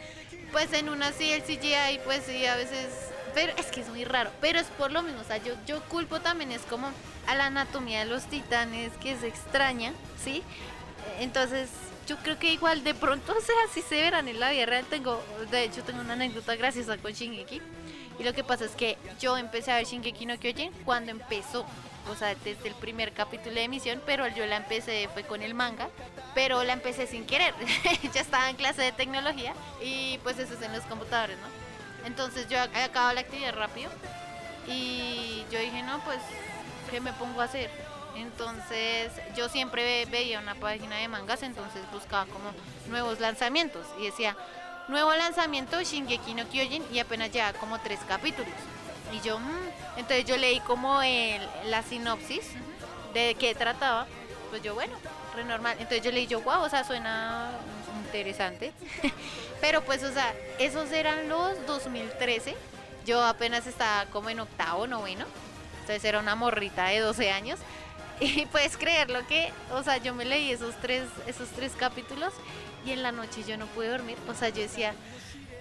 Pues 0.52 0.72
en 0.74 0.88
una 0.88 1.12
sí, 1.12 1.30
el 1.32 1.42
CGI, 1.42 2.00
pues 2.04 2.22
sí, 2.26 2.44
a 2.46 2.56
veces... 2.56 2.88
Pero 3.34 3.52
es 3.56 3.66
que 3.66 3.80
es 3.80 3.88
muy 3.88 4.04
raro. 4.04 4.30
Pero 4.40 4.58
es 4.58 4.66
por 4.66 4.92
lo 4.92 5.02
mismo. 5.02 5.20
O 5.20 5.24
sea, 5.24 5.38
yo, 5.38 5.54
yo 5.66 5.82
culpo 5.84 6.20
también 6.20 6.52
es 6.52 6.62
como 6.62 6.90
a 7.26 7.34
la 7.34 7.46
anatomía 7.46 8.00
de 8.00 8.06
los 8.06 8.24
titanes, 8.24 8.92
que 9.00 9.12
es 9.12 9.22
extraña, 9.22 9.92
¿sí? 10.22 10.42
Entonces, 11.18 11.70
yo 12.06 12.16
creo 12.16 12.38
que 12.38 12.52
igual 12.52 12.82
de 12.82 12.94
pronto, 12.94 13.32
o 13.38 13.40
sea, 13.40 13.54
si 13.72 13.82
se 13.82 13.96
verán 13.96 14.28
en 14.28 14.40
la 14.40 14.50
vida 14.50 14.66
real, 14.66 14.84
tengo, 14.90 15.22
de 15.50 15.64
hecho, 15.64 15.82
tengo 15.82 16.00
una 16.00 16.14
anécdota 16.14 16.56
graciosa 16.56 16.98
con 16.98 17.12
Shingeki. 17.12 17.60
Y 18.18 18.24
lo 18.24 18.34
que 18.34 18.44
pasa 18.44 18.66
es 18.66 18.72
que 18.72 18.98
yo 19.18 19.38
empecé 19.38 19.72
a 19.72 19.76
ver 19.76 19.86
Shingeki 19.86 20.26
no 20.26 20.38
Kyojin 20.38 20.72
cuando 20.84 21.10
empezó, 21.10 21.64
o 22.10 22.14
sea, 22.16 22.34
desde 22.34 22.68
el 22.68 22.74
primer 22.74 23.12
capítulo 23.12 23.54
de 23.54 23.64
emisión, 23.64 24.02
pero 24.04 24.28
yo 24.28 24.44
la 24.44 24.56
empecé, 24.56 25.08
fue 25.14 25.22
con 25.22 25.42
el 25.42 25.54
manga, 25.54 25.88
pero 26.34 26.62
la 26.62 26.74
empecé 26.74 27.06
sin 27.06 27.24
querer. 27.24 27.54
ya 28.12 28.20
estaba 28.20 28.50
en 28.50 28.56
clase 28.56 28.82
de 28.82 28.92
tecnología 28.92 29.54
y 29.82 30.18
pues 30.18 30.38
eso 30.38 30.52
es 30.52 30.60
en 30.60 30.72
los 30.72 30.82
computadores, 30.82 31.38
¿no? 31.38 31.59
Entonces 32.04 32.48
yo 32.48 32.58
ac- 32.58 32.84
acababa 32.84 33.14
la 33.14 33.20
actividad 33.20 33.54
rápido 33.54 33.90
y 34.66 35.44
yo 35.50 35.58
dije, 35.58 35.82
no, 35.82 36.00
pues, 36.04 36.18
¿qué 36.90 37.00
me 37.00 37.12
pongo 37.12 37.40
a 37.40 37.44
hacer? 37.44 37.70
Entonces 38.16 39.12
yo 39.36 39.48
siempre 39.48 39.82
ve- 39.84 40.10
veía 40.10 40.38
una 40.40 40.54
página 40.54 40.96
de 40.96 41.08
mangas, 41.08 41.42
entonces 41.42 41.82
buscaba 41.92 42.26
como 42.26 42.50
nuevos 42.88 43.20
lanzamientos 43.20 43.86
y 43.98 44.06
decía, 44.06 44.36
nuevo 44.88 45.14
lanzamiento 45.14 45.80
Shingeki 45.80 46.34
no 46.34 46.48
Kyojin 46.48 46.84
y 46.92 46.98
apenas 46.98 47.30
ya 47.30 47.52
como 47.54 47.78
tres 47.80 48.00
capítulos. 48.08 48.52
Y 49.12 49.20
yo, 49.20 49.38
"Mm". 49.38 49.50
entonces 49.96 50.24
yo 50.24 50.36
leí 50.36 50.60
como 50.60 51.02
el, 51.02 51.40
la 51.66 51.82
sinopsis 51.82 52.42
de 53.14 53.34
qué 53.36 53.54
trataba, 53.54 54.06
pues 54.50 54.62
yo, 54.62 54.74
bueno, 54.74 54.94
re 55.34 55.44
normal. 55.44 55.76
Entonces 55.78 56.02
yo 56.02 56.10
leí 56.12 56.26
yo, 56.26 56.40
wow, 56.42 56.62
o 56.62 56.68
sea, 56.68 56.84
suena 56.84 57.50
interesante. 58.10 58.72
Pero 59.60 59.82
pues, 59.82 60.02
o 60.02 60.12
sea, 60.12 60.34
esos 60.58 60.90
eran 60.90 61.28
los 61.28 61.64
2013. 61.66 62.56
Yo 63.06 63.22
apenas 63.22 63.66
estaba 63.66 64.06
como 64.06 64.30
en 64.30 64.40
octavo, 64.40 64.86
noveno. 64.86 65.24
Entonces 65.80 66.04
era 66.04 66.18
una 66.18 66.34
morrita 66.34 66.88
de 66.88 66.98
12 66.98 67.30
años. 67.30 67.58
Y 68.22 68.44
puedes 68.44 68.76
creerlo 68.76 69.26
que, 69.26 69.50
o 69.72 69.82
sea, 69.82 69.96
yo 69.96 70.14
me 70.14 70.26
leí 70.26 70.50
esos 70.50 70.74
tres, 70.82 71.04
esos 71.26 71.48
tres 71.48 71.72
capítulos 71.72 72.34
y 72.84 72.90
en 72.90 73.02
la 73.02 73.12
noche 73.12 73.44
yo 73.48 73.56
no 73.56 73.64
pude 73.68 73.88
dormir. 73.88 74.18
O 74.28 74.34
sea, 74.34 74.50
yo 74.50 74.60
decía, 74.60 74.92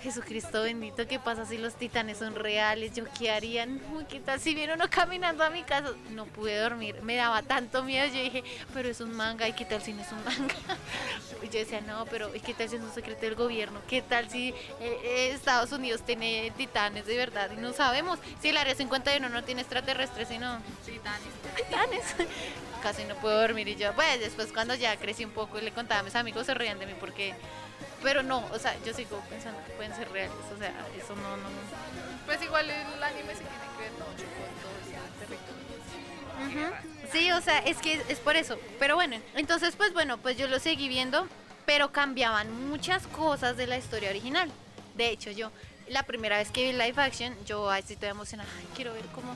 Jesucristo 0.02 0.62
bendito, 0.64 1.06
¿qué 1.08 1.20
pasa 1.20 1.46
si 1.46 1.58
los 1.58 1.76
titanes 1.76 2.18
son 2.20 2.36
reales? 2.36 2.94
¿Yo 2.94 3.04
qué 3.18 3.32
haría? 3.32 3.66
No, 3.66 3.80
¿Qué 4.08 4.20
tal 4.20 4.40
si 4.40 4.56
viene 4.56 4.74
uno 4.74 4.86
caminando 4.90 5.44
a 5.44 5.50
mi 5.50 5.64
casa? 5.64 5.92
No 6.12 6.26
pude 6.26 6.58
dormir, 6.58 7.02
me 7.02 7.16
daba 7.16 7.42
tanto 7.42 7.84
miedo. 7.84 8.06
Yo 8.08 8.22
dije, 8.22 8.44
pero 8.74 8.90
es 8.90 9.02
un 9.02 9.14
manga, 9.16 9.48
¿y 9.48 9.54
qué 9.54 9.66
tal 9.66 9.82
si 9.82 9.94
no 9.94 10.02
es 10.02 10.12
un 10.12 10.24
manga? 10.24 10.56
Y 11.44 11.46
yo 11.52 11.60
decía, 11.60 11.82
no, 11.82 12.06
pero 12.06 12.34
¿y 12.34 12.40
qué 12.40 12.54
tal 12.54 12.70
si 12.70 12.78
es 12.78 12.82
un 12.82 12.94
secreto 12.94 13.22
del 13.22 13.36
gobierno? 13.36 13.82
¿Qué 13.88 14.02
tal 14.02 14.30
si 14.30 14.50
eh, 14.50 14.56
eh, 14.80 15.32
Estados 15.34 15.72
Unidos 15.74 16.02
tiene 16.06 16.52
titanes 16.56 17.06
de 17.06 17.18
verdad? 17.18 17.52
Y 17.52 17.60
no 17.60 17.74
sabemos. 17.74 18.20
Si 18.42 18.50
el 18.50 18.58
área 18.58 18.76
51 18.76 19.28
no 19.28 19.44
tiene 19.44 19.62
extraterrestres, 19.62 20.30
sino 20.30 20.60
Titanes. 20.86 21.28
titanes. 21.56 22.04
Casi 22.82 23.04
no 23.04 23.16
puedo 23.16 23.40
dormir 23.42 23.68
y 23.68 23.76
yo, 23.76 23.94
pues 23.94 24.22
después 24.22 24.54
cuando 24.54 24.74
ya 24.76 24.96
crecí 24.96 25.26
un 25.26 25.32
poco 25.32 25.60
y 25.60 25.62
le 25.62 25.72
contaba 25.72 26.00
a 26.00 26.04
mis 26.04 26.16
amigos 26.16 26.46
se 26.46 26.54
reían 26.54 26.80
de 26.80 26.86
mí 26.86 26.94
porque, 26.98 27.34
pero 28.02 28.24
no, 28.24 28.46
o 28.52 28.60
sea, 28.60 28.76
yo 28.86 28.94
sigo 28.94 29.20
pensando 29.30 29.60
que 29.66 29.72
pueden 29.74 29.96
ser 29.96 30.10
reales, 30.12 30.38
o 30.54 30.58
sea, 30.58 30.74
eso 30.98 31.16
no, 31.16 31.38
no, 31.38 31.50
Pues 32.26 32.42
igual 32.42 32.70
el 32.70 33.04
anime 33.04 33.34
se 33.34 33.42
tiene 33.42 33.68
que 33.76 33.84
ver 33.84 33.92
mucho 33.94 34.26
con 34.26 34.50
todo 34.62 34.76
ese 34.82 34.98
territorio. 35.20 35.70
Ujú. 36.40 37.10
Sí, 37.12 37.32
o 37.32 37.42
sea, 37.42 37.60
es 37.60 37.78
que 37.78 38.02
es 38.08 38.20
por 38.20 38.36
eso. 38.36 38.58
Pero 38.78 38.96
bueno, 38.96 39.18
entonces 39.36 39.76
pues 39.76 39.94
bueno, 39.94 40.18
pues 40.18 40.38
yo 40.38 40.48
lo 40.48 40.60
seguí 40.60 40.88
viendo, 40.88 41.28
pero 41.66 41.92
cambiaban 41.92 42.70
muchas 42.70 43.08
cosas 43.08 43.58
de 43.58 43.68
la 43.68 43.78
historia 43.78 44.10
original. 44.10 44.50
De 44.96 45.10
hecho, 45.10 45.32
yo 45.32 45.52
la 45.88 46.04
primera 46.04 46.38
vez 46.38 46.52
que 46.52 46.64
vi 46.66 46.72
live 46.72 47.02
action, 47.02 47.36
yo 47.46 47.70
ahí 47.70 47.84
sí 47.86 47.94
estoy 47.94 48.10
emocionada, 48.10 48.50
Ay, 48.58 48.68
quiero 48.76 48.94
ver 48.94 49.06
cómo 49.14 49.36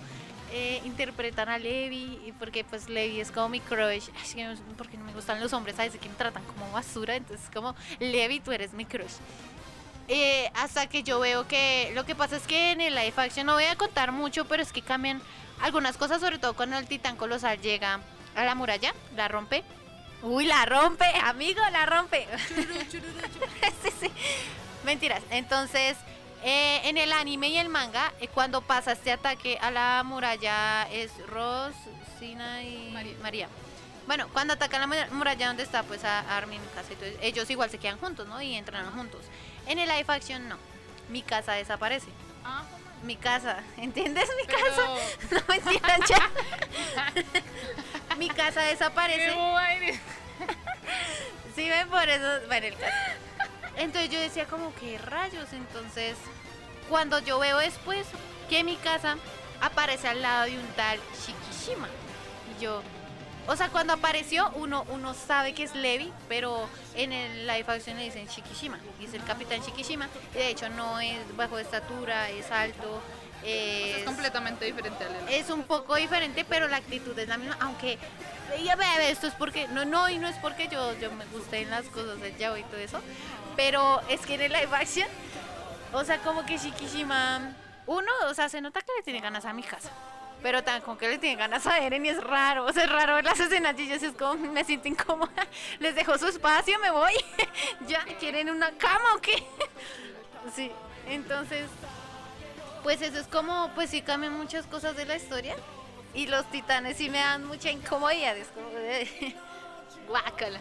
eh, 0.55 0.81
interpretan 0.85 1.49
a 1.49 1.57
Levi, 1.57 2.21
y 2.25 2.31
porque 2.33 2.63
pues 2.63 2.87
Levi 2.87 3.19
es 3.19 3.31
como 3.31 3.49
mi 3.49 3.59
crush, 3.59 4.09
Ay, 4.15 4.55
porque 4.77 4.97
no 4.97 5.03
me 5.03 5.11
gustan 5.11 5.39
los 5.39 5.51
hombres, 5.51 5.75
¿sabes? 5.75 5.93
Que 5.97 6.07
me 6.07 6.13
tratan 6.13 6.43
como 6.43 6.71
basura, 6.71 7.15
entonces 7.15 7.49
como 7.51 7.75
Levi, 7.99 8.39
tú 8.39 8.51
eres 8.51 8.71
mi 8.73 8.85
crush. 8.85 9.15
Eh, 10.07 10.51
hasta 10.53 10.87
que 10.87 11.01
yo 11.01 11.19
veo 11.19 11.47
que 11.47 11.91
lo 11.95 12.05
que 12.05 12.13
pasa 12.13 12.35
es 12.35 12.43
que 12.43 12.71
en 12.71 12.81
el 12.81 12.93
live 12.93 13.13
action 13.15 13.47
no 13.47 13.53
voy 13.53 13.63
a 13.63 13.75
contar 13.75 14.11
mucho, 14.11 14.45
pero 14.45 14.61
es 14.61 14.71
que 14.71 14.83
cambian 14.83 15.21
algunas 15.59 15.97
cosas, 15.97 16.21
sobre 16.21 16.37
todo 16.37 16.55
cuando 16.55 16.77
el 16.77 16.87
titán 16.87 17.15
colosal 17.15 17.59
llega 17.59 17.99
a 18.35 18.43
la 18.43 18.53
muralla, 18.53 18.93
la 19.15 19.27
rompe. 19.27 19.63
Uy, 20.21 20.45
la 20.45 20.65
rompe, 20.67 21.05
amigo, 21.23 21.61
la 21.71 21.87
rompe. 21.87 22.27
sí, 23.83 23.89
sí. 23.99 24.11
Mentiras. 24.85 25.23
Entonces, 25.31 25.97
eh, 26.43 26.81
en 26.89 26.97
el 26.97 27.11
anime 27.13 27.49
y 27.49 27.57
el 27.57 27.69
manga, 27.69 28.11
eh, 28.19 28.27
cuando 28.27 28.61
pasa 28.61 28.91
este 28.93 29.11
ataque 29.11 29.57
a 29.61 29.71
la 29.71 30.03
muralla 30.05 30.87
es 30.91 31.11
Rosina 31.27 32.63
y 32.63 32.91
María. 32.93 33.15
María. 33.21 33.47
Bueno, 34.07 34.27
cuando 34.33 34.53
atacan 34.53 34.81
la 34.81 34.87
mu- 34.87 35.15
muralla 35.15 35.47
donde 35.47 35.63
está 35.63 35.83
pues 35.83 36.03
a 36.03 36.19
Armin, 36.37 36.59
Mikasa 36.61 36.91
y 36.91 36.95
todo 36.95 37.05
eso, 37.05 37.17
ellos 37.21 37.49
igual 37.49 37.69
se 37.69 37.77
quedan 37.77 37.97
juntos, 37.99 38.27
¿no? 38.27 38.41
Y 38.41 38.55
entran 38.55 38.89
juntos. 38.91 39.21
En 39.65 39.79
el 39.79 39.87
live 39.87 40.05
action 40.07 40.49
no. 40.49 40.57
Mi 41.09 41.21
casa 41.21 41.53
desaparece. 41.53 42.07
Ah, 42.43 42.63
Mi 43.03 43.15
casa, 43.15 43.59
¿entiendes? 43.77 44.27
Mi 44.37 44.43
pero... 44.47 44.65
casa. 44.65 44.81
No 45.31 45.41
mentiras 45.47 45.99
ya. 46.09 46.31
Mi 48.17 48.29
casa 48.29 48.61
¡Qué 48.61 48.67
desaparece. 48.71 49.33
Sí, 51.55 51.69
ven 51.69 51.87
por 51.89 52.07
eso. 52.09 52.47
Bueno, 52.47 52.67
el 52.67 52.75
caso. 52.77 52.93
Entonces 53.77 54.09
yo 54.09 54.19
decía 54.19 54.45
como 54.45 54.73
que 54.75 54.97
rayos. 54.97 55.51
Entonces, 55.53 56.15
cuando 56.89 57.19
yo 57.19 57.39
veo 57.39 57.57
después 57.57 58.05
que 58.49 58.63
mi 58.63 58.75
casa 58.77 59.17
aparece 59.61 60.07
al 60.07 60.21
lado 60.21 60.45
de 60.45 60.57
un 60.57 60.67
tal 60.75 60.99
Shikishima. 61.25 61.87
Y 62.55 62.61
yo, 62.61 62.81
o 63.47 63.55
sea, 63.55 63.69
cuando 63.69 63.93
apareció, 63.93 64.51
uno, 64.55 64.85
uno 64.89 65.13
sabe 65.13 65.53
que 65.53 65.63
es 65.63 65.75
Levi, 65.75 66.11
pero 66.27 66.67
en 66.95 67.11
el 67.11 67.47
live 67.47 67.65
action 67.67 67.97
le 67.97 68.03
dicen 68.03 68.27
Shikishima. 68.27 68.79
Y 68.99 69.05
es 69.05 69.13
el 69.13 69.23
capitán 69.23 69.61
Shikishima. 69.61 70.07
Y 70.33 70.37
de 70.37 70.49
hecho, 70.49 70.69
no 70.69 70.99
es 70.99 71.35
bajo 71.35 71.57
de 71.57 71.63
estatura, 71.63 72.29
es 72.29 72.51
alto. 72.51 73.01
Es 73.43 73.97
Es, 73.97 74.03
completamente 74.05 74.63
diferente 74.63 75.03
al 75.03 75.27
es 75.27 75.49
un 75.49 75.63
poco 75.63 75.95
diferente, 75.95 76.45
pero 76.45 76.69
la 76.69 76.77
actitud 76.77 77.17
es 77.19 77.27
la 77.27 77.37
misma. 77.37 77.57
Aunque 77.59 77.97
esto 79.09 79.27
es 79.27 79.33
porque, 79.33 79.67
no, 79.69 79.85
no, 79.85 80.09
y 80.09 80.17
no 80.17 80.27
es 80.27 80.35
porque 80.37 80.67
yo, 80.67 80.97
yo 80.99 81.11
me 81.11 81.25
guste 81.25 81.61
en 81.61 81.69
las 81.69 81.85
cosas 81.85 82.19
del 82.19 82.37
yaoi 82.37 82.61
y 82.61 82.63
todo 82.63 82.77
eso, 82.77 83.01
pero 83.55 84.01
es 84.09 84.21
que 84.21 84.35
en 84.35 84.41
el 84.41 84.53
live 84.53 84.69
action, 84.71 85.07
o 85.91 86.03
sea, 86.03 86.19
como 86.19 86.45
que 86.45 86.57
Shikishima, 86.57 87.53
uno, 87.85 88.11
o 88.27 88.33
sea, 88.33 88.49
se 88.49 88.61
nota 88.61 88.81
que 88.81 88.91
le 88.97 89.03
tiene 89.03 89.19
ganas 89.19 89.45
a 89.45 89.53
mi 89.53 89.63
casa. 89.63 89.91
Pero 90.41 90.61
tan 90.61 90.81
con 90.81 90.97
que 90.97 91.07
le 91.07 91.19
tiene 91.19 91.37
ganas 91.37 91.65
a 91.67 91.79
Eren 91.79 92.05
y 92.05 92.09
es 92.09 92.21
raro, 92.21 92.65
o 92.65 92.73
sea, 92.73 92.83
es 92.83 92.91
raro 92.91 93.21
las 93.21 93.39
escenas 93.39 93.79
y 93.79 93.87
yo 93.87 93.95
es 93.95 94.11
como 94.17 94.35
me 94.35 94.65
siento 94.65 94.89
incómoda. 94.89 95.31
Les 95.79 95.95
dejo 95.95 96.17
su 96.17 96.27
espacio, 96.27 96.77
me 96.79 96.91
voy. 96.91 97.13
ya, 97.87 98.03
¿quieren 98.19 98.49
una 98.49 98.71
cama 98.71 99.15
o 99.15 99.21
qué? 99.21 99.41
sí, 100.55 100.69
entonces, 101.07 101.69
pues 102.83 103.01
eso 103.01 103.19
es 103.19 103.27
como, 103.27 103.71
pues 103.73 103.89
sí 103.89 104.01
cambian 104.01 104.33
muchas 104.33 104.65
cosas 104.65 104.97
de 104.97 105.05
la 105.05 105.15
historia. 105.15 105.55
Y 106.13 106.27
los 106.27 106.45
titanes 106.51 106.97
sí 106.97 107.09
me 107.09 107.19
dan 107.19 107.45
mucha 107.45 107.71
incomodidad, 107.71 108.37
es 108.37 108.47
como 108.49 108.69
de... 108.69 109.35
Guácala. 110.07 110.59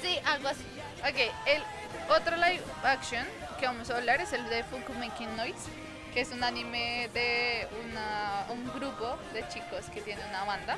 Sí, 0.00 0.18
algo 0.24 0.48
así. 0.48 0.64
Ok, 1.00 1.32
el 1.46 1.62
otro 2.08 2.36
live 2.36 2.62
action 2.84 3.26
que 3.58 3.66
vamos 3.66 3.90
a 3.90 3.96
hablar 3.96 4.20
es 4.20 4.32
el 4.32 4.48
de 4.48 4.64
Funko 4.64 4.92
Making 4.94 5.36
Noise, 5.36 5.68
que 6.14 6.20
es 6.20 6.30
un 6.30 6.42
anime 6.44 7.10
de 7.12 7.68
una, 7.84 8.46
un 8.50 8.64
grupo 8.72 9.18
de 9.34 9.46
chicos 9.48 9.86
que 9.92 10.00
tiene 10.00 10.24
una 10.28 10.44
banda. 10.44 10.76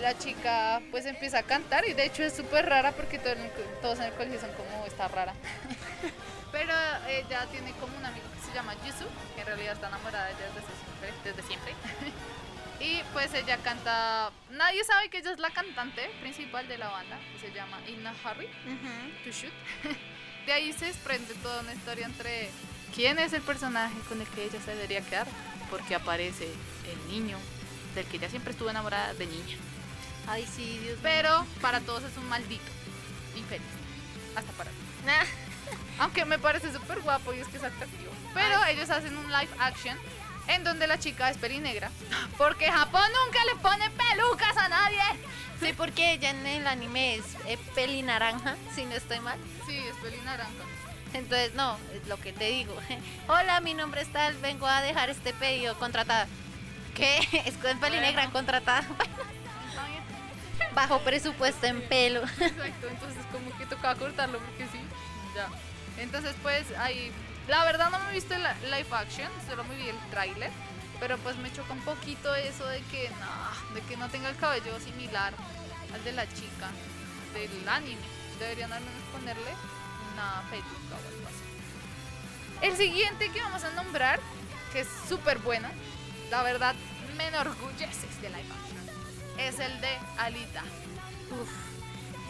La 0.00 0.16
chica 0.16 0.80
pues 0.90 1.04
empieza 1.06 1.40
a 1.40 1.42
cantar 1.42 1.86
y 1.86 1.94
de 1.94 2.04
hecho 2.04 2.22
es 2.22 2.34
súper 2.34 2.66
rara 2.66 2.92
porque 2.92 3.18
todo 3.18 3.34
todos 3.82 3.98
en 3.98 4.04
el 4.04 4.12
colegio 4.12 4.40
son 4.40 4.52
como 4.52 4.86
está 4.86 5.08
rara. 5.08 5.34
Pero 6.52 6.72
ella 7.08 7.46
tiene 7.50 7.72
como 7.72 7.96
un 7.98 8.06
amigo 8.06 8.26
que 8.34 8.48
se 8.48 8.54
llama 8.54 8.74
Jisoo, 8.82 9.08
que 9.34 9.42
en 9.42 9.46
realidad 9.46 9.74
está 9.74 9.88
enamorada 9.88 10.26
de 10.26 10.32
ella 10.32 10.46
desde 10.54 10.62
siempre. 10.62 11.12
Desde 11.24 11.42
siempre. 11.42 11.74
Y 12.80 13.02
pues 13.12 13.34
ella 13.34 13.56
canta, 13.58 14.30
nadie 14.50 14.84
sabe 14.84 15.08
que 15.08 15.18
ella 15.18 15.32
es 15.32 15.38
la 15.38 15.50
cantante 15.50 16.08
principal 16.20 16.68
de 16.68 16.78
la 16.78 16.88
banda, 16.88 17.18
que 17.32 17.48
se 17.48 17.52
llama 17.52 17.78
Inna 17.88 18.14
Harry 18.24 18.48
to 19.24 19.30
shoot. 19.30 19.52
De 20.46 20.52
ahí 20.52 20.72
se 20.72 20.86
desprende 20.86 21.34
toda 21.34 21.60
una 21.60 21.74
historia 21.74 22.06
entre 22.06 22.48
quién 22.94 23.18
es 23.18 23.32
el 23.32 23.42
personaje 23.42 23.98
con 24.08 24.20
el 24.20 24.26
que 24.28 24.44
ella 24.44 24.60
se 24.64 24.74
debería 24.74 25.00
quedar, 25.02 25.26
porque 25.70 25.94
aparece 25.94 26.48
el 26.90 27.12
niño 27.12 27.36
del 27.94 28.06
que 28.06 28.16
ella 28.16 28.30
siempre 28.30 28.52
estuvo 28.52 28.70
enamorada 28.70 29.12
de 29.14 29.26
niña. 29.26 29.56
Ay, 30.26 30.46
sí, 30.46 30.78
Dios 30.78 30.94
mío. 30.94 31.00
Pero 31.02 31.46
para 31.60 31.80
todos 31.80 32.04
es 32.04 32.16
un 32.16 32.28
maldito, 32.28 32.70
infeliz, 33.36 33.66
hasta 34.36 34.52
para 34.52 34.70
mí. 34.70 34.76
Aunque 35.98 36.24
me 36.24 36.38
parece 36.38 36.72
súper 36.72 37.00
guapo 37.00 37.34
y 37.34 37.40
es 37.40 37.48
que 37.48 37.56
es 37.56 37.64
atractivo. 37.64 38.12
Pero 38.32 38.64
ellos 38.66 38.88
hacen 38.88 39.16
un 39.16 39.26
live 39.26 39.50
action 39.58 39.98
en 40.48 40.64
donde 40.64 40.86
la 40.86 40.98
chica 40.98 41.30
es 41.30 41.36
pelinegra, 41.36 41.90
porque 42.36 42.70
Japón 42.70 43.02
nunca 43.24 43.44
le 43.44 43.54
pone 43.56 43.90
pelucas 43.90 44.56
a 44.56 44.68
nadie. 44.68 45.00
Sí, 45.60 45.72
porque 45.76 46.12
ella 46.12 46.30
en 46.30 46.46
el 46.46 46.66
anime 46.66 47.16
es 47.16 47.24
eh, 47.46 47.58
peli 47.74 48.02
naranja, 48.02 48.56
si 48.74 48.84
no 48.84 48.94
estoy 48.94 49.20
mal. 49.20 49.38
Sí, 49.66 49.76
es 49.76 49.94
pelinaranja. 49.96 50.52
Entonces, 51.14 51.54
no, 51.54 51.76
es 51.94 52.06
lo 52.06 52.18
que 52.18 52.32
te 52.32 52.48
digo. 52.50 52.74
Hola, 53.28 53.60
mi 53.60 53.74
nombre 53.74 54.02
es 54.02 54.12
tal, 54.12 54.36
vengo 54.38 54.66
a 54.66 54.82
dejar 54.82 55.10
este 55.10 55.32
pedido 55.32 55.76
contratada. 55.78 56.26
¿Qué? 56.94 57.18
Es 57.46 57.54
con 57.54 57.78
peli 57.78 57.96
Bueno. 57.96 58.00
negra 58.02 58.30
contratada. 58.30 58.84
Bajo 60.74 61.00
presupuesto 61.00 61.66
en 61.66 61.80
pelo. 61.82 62.22
Exacto, 62.40 62.88
entonces 62.88 63.24
como 63.32 63.56
que 63.58 63.66
tocaba 63.66 63.94
cortarlo 63.96 64.38
porque 64.38 64.64
sí, 64.66 64.80
ya. 65.34 65.48
Entonces 66.00 66.34
pues 66.42 66.64
ahí, 66.78 67.10
la 67.48 67.64
verdad 67.64 67.90
no 67.90 67.98
me 68.00 68.10
he 68.10 68.12
visto 68.12 68.34
el 68.34 68.42
live 68.42 68.86
action, 68.92 69.30
solo 69.48 69.64
me 69.64 69.74
vi 69.76 69.88
el 69.88 69.98
tráiler, 70.10 70.50
pero 71.00 71.16
pues 71.18 71.36
me 71.36 71.50
choca 71.52 71.72
un 71.72 71.80
poquito 71.80 72.34
eso 72.34 72.66
de 72.66 72.82
que 72.82 73.10
no, 73.10 73.74
de 73.74 73.80
que 73.82 73.96
no 73.96 74.08
tenga 74.10 74.28
el 74.28 74.36
cabello 74.36 74.78
similar 74.80 75.32
al 75.92 76.04
de 76.04 76.12
la 76.12 76.26
chica 76.26 76.70
del 77.32 77.68
anime. 77.68 78.02
Deberían 78.38 78.72
al 78.72 78.80
menos 78.80 79.02
ponerle 79.12 79.50
una 80.12 80.42
peluca 80.50 80.94
o 80.94 81.08
algo 81.08 81.26
así. 81.26 82.66
El 82.66 82.76
siguiente 82.76 83.30
que 83.30 83.40
vamos 83.40 83.64
a 83.64 83.70
nombrar, 83.70 84.20
que 84.72 84.80
es 84.80 84.88
súper 85.08 85.38
bueno, 85.38 85.68
la 86.30 86.42
verdad 86.42 86.74
me 87.16 87.28
enorgulleces 87.28 88.20
de 88.20 88.28
live 88.28 88.40
action, 88.40 89.38
es 89.38 89.58
el 89.58 89.80
de 89.80 89.98
Alita. 90.18 90.62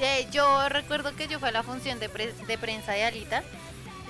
Eh, 0.01 0.29
yo 0.31 0.69
recuerdo 0.69 1.17
que 1.17 1.27
yo 1.27 1.41
fui 1.41 1.49
a 1.49 1.53
la 1.53 1.65
función 1.65 1.99
de 1.99 2.09
prensa 2.09 2.93
de 2.93 3.05
Alita. 3.05 3.43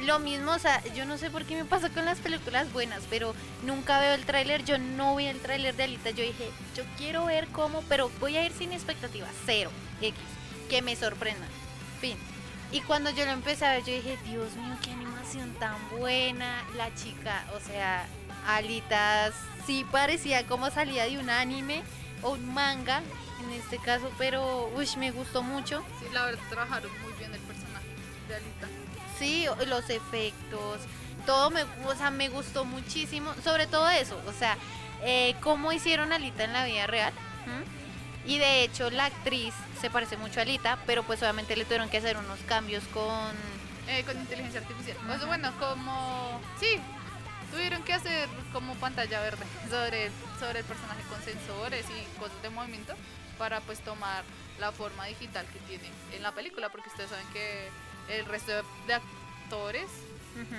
Lo 0.04 0.20
mismo, 0.20 0.52
o 0.52 0.58
sea, 0.58 0.82
yo 0.94 1.04
no 1.04 1.18
sé 1.18 1.30
por 1.30 1.44
qué 1.44 1.56
me 1.56 1.64
pasa 1.64 1.90
con 1.90 2.04
las 2.04 2.18
películas 2.18 2.72
buenas, 2.72 3.02
pero 3.10 3.34
nunca 3.64 3.98
veo 4.00 4.14
el 4.14 4.24
tráiler, 4.24 4.64
yo 4.64 4.78
no 4.78 5.16
vi 5.16 5.26
el 5.26 5.40
tráiler 5.40 5.74
de 5.74 5.84
Alita, 5.84 6.10
yo 6.10 6.22
dije, 6.22 6.50
yo 6.76 6.84
quiero 6.96 7.26
ver 7.26 7.48
cómo, 7.48 7.82
pero 7.88 8.10
voy 8.20 8.36
a 8.36 8.44
ir 8.44 8.52
sin 8.52 8.72
expectativas, 8.72 9.30
cero, 9.44 9.70
X, 10.00 10.18
que 10.70 10.82
me 10.82 10.94
sorprenda, 10.94 11.46
fin. 12.00 12.16
Y 12.70 12.80
cuando 12.82 13.10
yo 13.10 13.24
lo 13.24 13.32
empecé 13.32 13.66
a 13.66 13.72
ver, 13.72 13.84
yo 13.84 13.92
dije, 13.92 14.16
Dios 14.24 14.54
mío, 14.54 14.76
qué 14.82 14.92
animación 14.92 15.52
tan 15.54 15.76
buena, 15.98 16.64
la 16.76 16.94
chica, 16.94 17.44
o 17.56 17.60
sea, 17.60 18.06
Alita 18.46 19.32
sí 19.66 19.84
parecía 19.90 20.46
como 20.46 20.70
salía 20.70 21.04
de 21.04 21.18
un 21.18 21.28
anime 21.28 21.82
o 22.22 22.30
un 22.30 22.54
manga, 22.54 23.02
en 23.42 23.50
este 23.52 23.78
caso, 23.78 24.10
pero, 24.16 24.70
uy, 24.76 24.88
me 24.96 25.10
gustó 25.10 25.42
mucho. 25.42 25.84
Sí, 25.98 26.06
la 26.12 26.26
verdad 26.26 26.42
trabajaron 26.48 26.90
muy 27.02 27.12
bien 27.18 27.34
el 27.34 27.40
personaje 27.40 27.86
de 28.28 28.36
Alita. 28.36 28.68
Sí, 29.18 29.46
los 29.66 29.90
efectos, 29.90 30.80
todo 31.26 31.50
me, 31.50 31.62
o 31.62 31.94
sea, 31.96 32.10
me 32.10 32.28
gustó 32.28 32.64
muchísimo, 32.64 33.34
sobre 33.42 33.66
todo 33.66 33.88
eso, 33.88 34.20
o 34.26 34.32
sea, 34.32 34.56
eh, 35.02 35.34
cómo 35.40 35.72
hicieron 35.72 36.12
a 36.12 36.16
Alita 36.16 36.44
en 36.44 36.52
la 36.52 36.64
vida 36.64 36.86
real. 36.86 37.12
Y 38.26 38.38
de 38.38 38.62
hecho 38.62 38.90
la 38.90 39.06
actriz 39.06 39.54
se 39.80 39.88
parece 39.88 40.16
mucho 40.18 40.40
a 40.40 40.42
Alita, 40.42 40.78
pero 40.86 41.02
pues 41.02 41.22
obviamente 41.22 41.56
le 41.56 41.64
tuvieron 41.64 41.88
que 41.88 41.98
hacer 41.98 42.16
unos 42.16 42.38
cambios 42.40 42.84
con... 42.92 43.34
Eh, 43.88 44.04
con 44.04 44.18
inteligencia 44.18 44.60
artificial. 44.60 44.98
Sea, 45.18 45.26
bueno, 45.26 45.50
como... 45.58 46.40
Sí, 46.60 46.78
tuvieron 47.50 47.82
que 47.84 47.94
hacer 47.94 48.28
como 48.52 48.74
pantalla 48.74 49.20
verde 49.20 49.44
sobre, 49.70 50.10
sobre 50.38 50.58
el 50.60 50.64
personaje 50.66 51.02
con 51.08 51.22
sensores 51.22 51.86
y 51.88 52.18
cosas 52.18 52.40
de 52.42 52.50
movimiento 52.50 52.94
para 53.38 53.60
pues 53.60 53.80
tomar 53.80 54.24
la 54.60 54.72
forma 54.72 55.06
digital 55.06 55.46
que 55.46 55.58
tiene 55.60 55.88
en 56.12 56.22
la 56.22 56.32
película, 56.32 56.68
porque 56.68 56.88
ustedes 56.88 57.08
saben 57.08 57.26
que 57.32 57.70
el 58.10 58.24
resto 58.26 58.52
de- 58.86 58.94
actores 58.94 59.88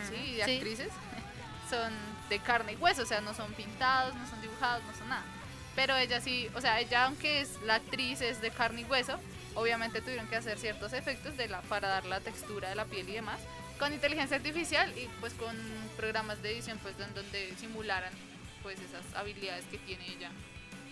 ¿sí? 0.09 0.15
y 0.15 0.35
de 0.35 0.45
Sí. 0.45 0.51
actrices 0.55 0.89
son 1.69 1.93
de 2.29 2.39
carne 2.39 2.73
y 2.73 2.75
hueso, 2.77 3.03
o 3.03 3.05
sea, 3.05 3.21
no 3.21 3.33
son 3.33 3.51
pintados, 3.53 4.15
no 4.15 4.27
son 4.27 4.41
dibujados, 4.41 4.83
no 4.85 4.93
son 4.95 5.09
nada. 5.09 5.23
Pero 5.75 5.95
ella 5.95 6.19
sí, 6.21 6.49
o 6.55 6.61
sea, 6.61 6.79
ella 6.79 7.05
aunque 7.05 7.41
es 7.41 7.59
la 7.65 7.75
actriz 7.75 8.21
es 8.21 8.41
de 8.41 8.51
carne 8.51 8.81
y 8.81 8.83
hueso, 8.85 9.19
obviamente 9.55 10.01
tuvieron 10.01 10.27
que 10.27 10.35
hacer 10.35 10.57
ciertos 10.57 10.93
efectos 10.93 11.37
de 11.37 11.47
la, 11.47 11.61
para 11.61 11.87
dar 11.87 12.05
la 12.05 12.19
textura 12.19 12.69
de 12.69 12.75
la 12.75 12.85
piel 12.85 13.07
y 13.09 13.13
demás, 13.13 13.39
con 13.79 13.93
inteligencia 13.93 14.37
artificial 14.37 14.91
y 14.97 15.07
pues 15.21 15.33
con 15.35 15.55
programas 15.95 16.41
de 16.41 16.51
edición 16.51 16.77
pues 16.79 16.95
donde 16.97 17.53
simularan 17.57 18.11
pues 18.61 18.77
esas 18.79 19.15
habilidades 19.15 19.63
que 19.65 19.77
tiene 19.77 20.05
ella 20.07 20.29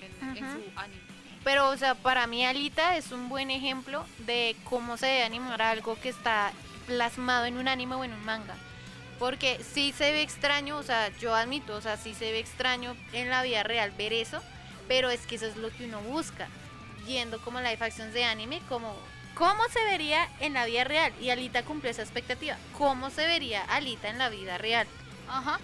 en, 0.01 0.37
en 0.37 0.53
su 0.53 0.79
anime. 0.79 1.01
Pero, 1.43 1.69
o 1.69 1.77
sea, 1.77 1.95
para 1.95 2.27
mí 2.27 2.45
Alita 2.45 2.97
es 2.97 3.11
un 3.11 3.29
buen 3.29 3.51
ejemplo 3.51 4.05
de 4.19 4.55
cómo 4.65 4.97
se 4.97 5.05
debe 5.07 5.23
animar 5.23 5.61
algo 5.61 5.97
que 5.99 6.09
está 6.09 6.51
plasmado 6.87 7.45
en 7.45 7.57
un 7.57 7.67
anime 7.67 7.95
o 7.95 8.03
en 8.03 8.13
un 8.13 8.25
manga. 8.25 8.55
Porque 9.19 9.59
sí 9.73 9.93
se 9.97 10.11
ve 10.11 10.21
extraño, 10.21 10.77
o 10.77 10.83
sea, 10.83 11.09
yo 11.19 11.33
admito, 11.35 11.75
o 11.75 11.81
sea, 11.81 11.97
sí 11.97 12.13
se 12.13 12.31
ve 12.31 12.39
extraño 12.39 12.95
en 13.13 13.29
la 13.29 13.41
vida 13.43 13.63
real 13.63 13.91
ver 13.97 14.13
eso, 14.13 14.43
pero 14.87 15.09
es 15.09 15.25
que 15.25 15.35
eso 15.35 15.47
es 15.47 15.55
lo 15.57 15.69
que 15.71 15.85
uno 15.85 16.01
busca. 16.01 16.47
Viendo 17.05 17.39
como 17.41 17.59
live 17.61 17.77
actions 17.79 18.13
de 18.13 18.25
anime, 18.25 18.61
como 18.67 18.93
cómo 19.33 19.63
se 19.71 19.83
vería 19.85 20.27
en 20.39 20.53
la 20.53 20.65
vida 20.65 20.83
real. 20.83 21.13
Y 21.21 21.29
Alita 21.29 21.63
cumplió 21.63 21.91
esa 21.91 22.01
expectativa. 22.01 22.57
¿Cómo 22.77 23.09
se 23.09 23.25
vería 23.25 23.63
Alita 23.63 24.09
en 24.09 24.17
la 24.17 24.29
vida 24.29 24.57
real? 24.57 24.87
Ajá. 25.29 25.59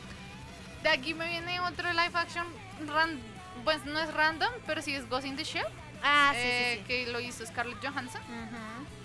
De 0.82 0.90
aquí 0.90 1.14
me 1.14 1.28
viene 1.28 1.60
otro 1.60 1.92
live 1.92 2.12
action, 2.14 2.48
ran- 2.88 3.20
pues 3.64 3.84
no 3.86 4.00
es 4.00 4.14
random, 4.14 4.52
pero 4.66 4.82
sí 4.82 4.94
es 4.96 5.10
Ghost 5.10 5.26
in 5.28 5.36
the 5.36 5.44
Shell, 5.44 5.66
Ah, 6.04 6.32
sí, 6.34 6.40
eh, 6.42 6.74
sí, 6.76 6.80
sí. 6.82 6.88
que 6.88 7.12
lo 7.12 7.20
hizo 7.22 7.46
Scarlett 7.46 7.84
Johansson. 7.86 8.22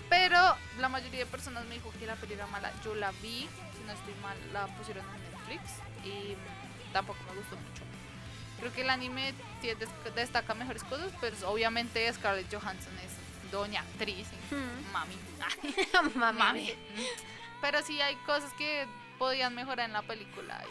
Pero 0.09 0.37
la 0.79 0.89
mayoría 0.89 1.19
de 1.19 1.25
personas 1.27 1.63
me 1.65 1.75
dijo 1.75 1.93
que 1.99 2.05
la 2.05 2.15
peli 2.15 2.33
era 2.33 2.47
mala. 2.47 2.71
Yo 2.83 2.95
la 2.95 3.11
vi, 3.21 3.47
si 3.77 3.83
no 3.85 3.93
estoy 3.93 4.13
mal, 4.23 4.35
la 4.51 4.65
pusieron 4.75 5.05
en 5.15 5.21
Netflix 5.31 5.61
y 6.03 6.35
tampoco 6.91 7.19
me 7.29 7.35
gustó 7.39 7.55
mucho. 7.55 7.83
Creo 8.59 8.73
que 8.73 8.81
el 8.81 8.89
anime 8.89 9.33
destaca 10.15 10.53
mejores 10.55 10.83
cosas, 10.83 11.11
pero 11.21 11.35
obviamente 11.49 12.11
Scarlett 12.11 12.51
Johansson 12.53 12.93
es 12.99 13.51
doña 13.51 13.81
actriz, 13.81 14.27
mami. 14.91 15.15
Mami. 16.15 16.37
mami. 16.37 16.73
Pero 17.61 17.81
sí 17.83 18.01
hay 18.01 18.15
cosas 18.25 18.51
que 18.53 18.85
podían 19.17 19.55
mejorar 19.55 19.85
en 19.85 19.93
la 19.93 20.01
película 20.01 20.61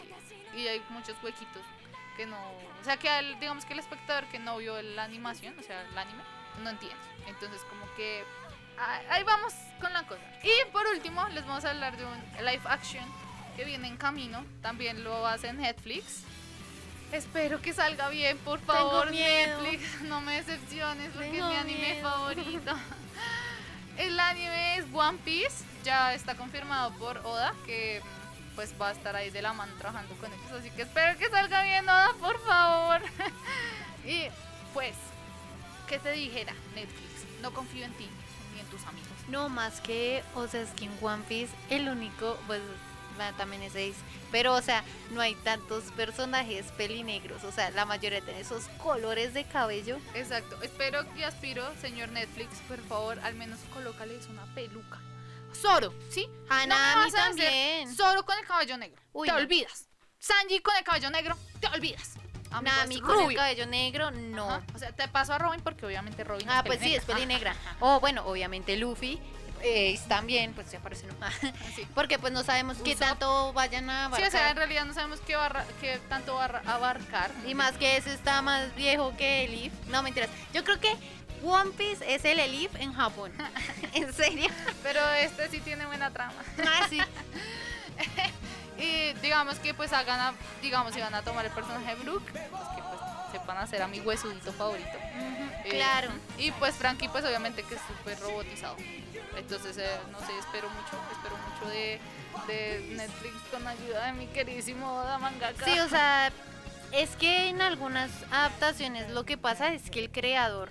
y, 0.53 0.59
y 0.59 0.67
hay 0.67 0.81
muchos 0.89 1.15
huequitos 1.23 1.61
que 2.19 2.25
no, 2.25 2.37
o 2.37 2.83
sea 2.83 2.97
que 2.97 3.07
al- 3.09 3.39
digamos 3.39 3.63
que 3.63 3.71
el 3.71 3.79
espectador 3.79 4.25
que 4.25 4.39
no 4.39 4.57
vio 4.57 4.81
la 4.81 5.03
animación, 5.05 5.57
o 5.57 5.63
sea 5.63 5.81
el 5.89 5.97
anime, 5.97 6.21
no 6.61 6.69
entiende. 6.69 6.97
Entonces 7.27 7.61
como 7.69 7.85
que 7.95 8.25
ah, 8.77 8.99
ahí 9.09 9.23
vamos 9.23 9.53
con 9.79 9.93
la 9.93 10.03
cosa. 10.03 10.21
Y 10.43 10.69
por 10.73 10.85
último 10.87 11.25
les 11.29 11.45
vamos 11.47 11.63
a 11.63 11.69
hablar 11.69 11.95
de 11.95 12.03
un 12.03 12.17
live 12.45 12.61
action 12.65 13.05
que 13.55 13.63
viene 13.63 13.87
en 13.87 13.95
camino, 13.95 14.45
también 14.61 15.01
lo 15.05 15.25
hace 15.25 15.53
Netflix 15.53 16.23
Espero 17.13 17.59
que 17.61 17.73
salga 17.73 18.09
bien, 18.09 18.37
por 18.39 18.59
favor. 18.59 19.09
Netflix. 19.11 20.01
No 20.03 20.19
me 20.21 20.35
decepciones 20.43 21.09
porque 21.13 21.39
es 21.39 21.43
mi 21.45 21.55
anime 21.55 21.93
miedo. 21.93 22.09
favorito. 22.11 22.73
El 23.97 24.19
anime 24.19 24.77
es 24.77 24.85
One 24.93 25.17
Piece. 25.25 25.63
Ya 25.83 26.13
está 26.13 26.35
confirmado 26.35 26.91
por 26.99 27.17
Oda 27.25 27.53
que 27.65 28.01
pues 28.55 28.73
va 28.79 28.89
a 28.89 28.91
estar 28.91 29.15
ahí 29.15 29.29
de 29.29 29.41
la 29.41 29.53
mano 29.53 29.73
trabajando 29.77 30.15
con 30.15 30.31
ellos. 30.31 30.51
Así 30.51 30.69
que 30.71 30.83
espero 30.83 31.17
que 31.17 31.29
salga 31.29 31.63
bien, 31.63 31.87
Oda, 31.87 32.13
por 32.19 32.39
favor. 32.43 33.01
y 34.05 34.27
pues, 34.73 34.95
¿qué 35.87 35.99
te 35.99 36.11
dijera 36.11 36.53
Netflix? 36.75 37.41
No 37.41 37.53
confío 37.53 37.85
en 37.85 37.93
ti 37.93 38.07
ni 38.53 38.59
en 38.59 38.65
tus 38.67 38.85
amigos. 38.85 39.09
No 39.27 39.49
más 39.49 39.81
que, 39.81 40.23
o 40.35 40.47
sea, 40.47 40.61
es 40.61 40.69
que 40.71 40.85
en 40.85 40.91
One 41.01 41.23
Piece 41.27 41.53
el 41.69 41.87
único, 41.87 42.37
pues 42.47 42.61
también 43.37 43.61
es 43.63 43.71
Ace, 43.71 43.95
pero 44.31 44.53
o 44.53 44.61
sea, 44.61 44.83
no 45.11 45.21
hay 45.21 45.35
tantos 45.35 45.85
personajes 45.91 46.65
pelinegros, 46.77 47.43
o 47.43 47.51
sea, 47.51 47.69
la 47.71 47.85
mayoría 47.85 48.21
tiene 48.21 48.39
esos 48.39 48.65
colores 48.81 49.33
de 49.33 49.43
cabello. 49.43 49.97
Exacto. 50.13 50.61
Espero 50.61 51.05
y 51.17 51.23
aspiro, 51.23 51.63
señor 51.81 52.09
Netflix, 52.09 52.59
por 52.67 52.79
favor, 52.79 53.19
al 53.19 53.35
menos 53.35 53.59
colócales 53.73 54.27
una 54.27 54.45
peluca. 54.55 54.99
Zoro, 55.53 55.93
¿sí? 56.09 56.27
A 56.49 56.55
No 56.55 56.59
me 56.61 56.67
Nami 56.67 56.95
vas 56.95 57.13
a 57.15 57.21
hacer 57.23 57.23
también. 57.45 57.95
Zoro 57.95 58.25
con 58.25 58.37
el 58.37 58.45
cabello 58.45 58.77
negro. 58.77 59.01
Uy, 59.13 59.27
te 59.27 59.33
no. 59.33 59.39
olvidas. 59.39 59.87
Sanji 60.19 60.59
con 60.61 60.75
el 60.75 60.83
cabello 60.83 61.09
negro. 61.09 61.37
Te 61.59 61.67
olvidas. 61.67 62.13
Amigo, 62.51 62.75
Nami 62.77 63.01
con 63.01 63.29
el 63.29 63.35
cabello 63.35 63.65
negro, 63.67 64.11
no. 64.11 64.49
Ajá. 64.49 64.63
O 64.73 64.79
sea, 64.79 64.91
te 64.91 65.07
paso 65.07 65.33
a 65.33 65.37
Robin 65.37 65.61
porque 65.61 65.85
obviamente 65.85 66.23
Robin 66.23 66.49
Ah, 66.49 66.59
es 66.59 66.65
pues 66.65 66.79
sí, 66.79 66.95
es 66.95 67.03
pelinegra. 67.05 67.55
O 67.79 67.99
bueno, 67.99 68.23
obviamente 68.25 68.75
Luffy. 68.77 69.19
Ace 69.59 69.99
también, 70.07 70.53
pues 70.53 70.67
se 70.69 70.77
aparece 70.77 71.05
no. 71.05 71.13
Sí. 71.75 71.85
Porque 71.93 72.17
pues 72.17 72.31
no 72.31 72.43
sabemos 72.45 72.77
qué 72.81 72.95
tanto 72.95 73.51
vayan 73.51 73.89
a 73.89 74.03
Sí, 74.03 74.05
abarcar. 74.05 74.27
o 74.29 74.31
sea, 74.31 74.49
en 74.51 74.55
realidad 74.55 74.85
no 74.85 74.93
sabemos 74.93 75.19
qué, 75.27 75.35
barra- 75.35 75.65
qué 75.81 75.99
tanto 76.07 76.33
va 76.35 76.45
a 76.65 76.75
abarcar. 76.75 77.29
Y 77.45 77.55
más 77.55 77.73
que 77.73 77.97
ese 77.97 78.13
está 78.13 78.41
más 78.41 78.73
viejo 78.75 79.13
que 79.17 79.43
Elif. 79.43 79.73
No, 79.87 80.01
mentiras. 80.01 80.29
Yo 80.53 80.63
creo 80.63 80.79
que 80.79 80.95
One 81.43 81.71
Piece 81.71 82.03
es 82.13 82.25
el 82.25 82.39
Elif 82.39 82.75
en 82.75 82.93
Japón. 82.93 83.31
¿En 83.93 84.11
serio? 84.13 84.49
Pero 84.83 84.99
este 85.13 85.49
sí 85.49 85.59
tiene 85.59 85.85
buena 85.85 86.11
trama. 86.11 86.33
Ah, 86.65 86.87
sí. 86.89 86.99
Y 88.77 89.11
digamos 89.21 89.59
que 89.59 89.73
pues 89.73 89.91
hagan, 89.91 90.19
a- 90.21 90.33
digamos, 90.61 90.93
si 90.93 91.01
van 91.01 91.13
a 91.13 91.21
tomar 91.21 91.45
el 91.45 91.51
personaje 91.51 91.95
de 91.97 92.01
Brooke, 92.01 92.31
pues 92.31 92.41
que 92.75 92.81
pues 92.81 93.01
sepan 93.33 93.57
hacer 93.57 93.81
a 93.81 93.87
mi 93.89 93.99
huesudito 93.99 94.53
favorito. 94.53 94.89
Eh, 95.65 95.69
Claro. 95.71 96.11
Y 96.37 96.51
pues 96.51 96.75
Frankie 96.75 97.09
pues 97.09 97.25
obviamente 97.25 97.63
que 97.63 97.75
es 97.75 97.81
súper 97.85 98.17
robotizado. 98.21 98.77
Entonces, 99.35 99.77
eh, 99.77 99.97
no 100.13 100.19
sé, 100.25 100.31
espero 100.39 100.69
mucho, 100.69 100.97
espero 101.11 101.35
mucho 101.37 101.69
de, 101.69 101.99
de 102.47 102.93
Netflix 102.95 103.33
con 103.51 103.67
ayuda 103.67 104.05
de 104.05 104.13
mi 104.13 104.27
queridísimo 104.27 104.89
Oda 105.01 105.17
Mangaka. 105.17 105.65
Sí, 105.65 105.77
o 105.79 105.89
sea, 105.89 106.31
es 106.93 107.09
que 107.17 107.49
en 107.49 107.61
algunas 107.61 108.09
adaptaciones 108.31 109.09
lo 109.11 109.25
que 109.25 109.37
pasa 109.37 109.73
es 109.73 109.91
que 109.91 109.99
el 110.05 110.09
creador 110.09 110.69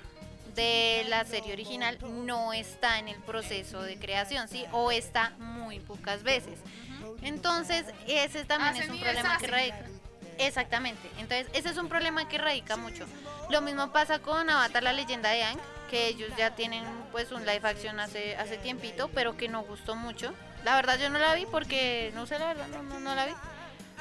de 0.58 1.04
la 1.08 1.24
serie 1.24 1.52
original 1.52 1.96
no 2.26 2.52
está 2.52 2.98
en 2.98 3.06
el 3.06 3.20
proceso 3.20 3.80
de 3.80 3.96
creación, 3.96 4.48
¿sí? 4.48 4.64
O 4.72 4.90
está 4.90 5.30
muy 5.38 5.78
pocas 5.78 6.24
veces. 6.24 6.58
Entonces, 7.22 7.86
ese 8.08 8.44
también 8.44 8.74
Hacen 8.74 8.82
es 8.82 8.90
un 8.90 9.00
problema 9.00 9.38
que 9.38 9.46
radica. 9.46 9.84
Exactamente. 10.38 11.08
Entonces, 11.18 11.46
ese 11.52 11.68
es 11.68 11.76
un 11.76 11.88
problema 11.88 12.28
que 12.28 12.38
radica 12.38 12.76
mucho. 12.76 13.06
Lo 13.50 13.60
mismo 13.60 13.92
pasa 13.92 14.18
con 14.18 14.50
Avatar 14.50 14.82
la 14.82 14.92
leyenda 14.92 15.30
de 15.30 15.44
Aang, 15.44 15.58
que 15.90 16.08
ellos 16.08 16.30
ya 16.36 16.56
tienen 16.56 16.84
pues 17.12 17.30
un 17.30 17.46
live 17.46 17.60
action 17.62 18.00
hace 18.00 18.36
hace 18.36 18.58
tiempito, 18.58 19.08
pero 19.14 19.36
que 19.36 19.48
no 19.48 19.62
gustó 19.62 19.94
mucho. 19.94 20.34
La 20.64 20.74
verdad 20.74 20.98
yo 20.98 21.08
no 21.08 21.20
la 21.20 21.34
vi 21.34 21.46
porque 21.46 22.10
no 22.16 22.26
sé 22.26 22.36
la 22.38 22.48
verdad, 22.48 22.66
no, 22.66 22.82
no, 22.82 22.98
no 22.98 23.14
la 23.14 23.26
vi. 23.26 23.32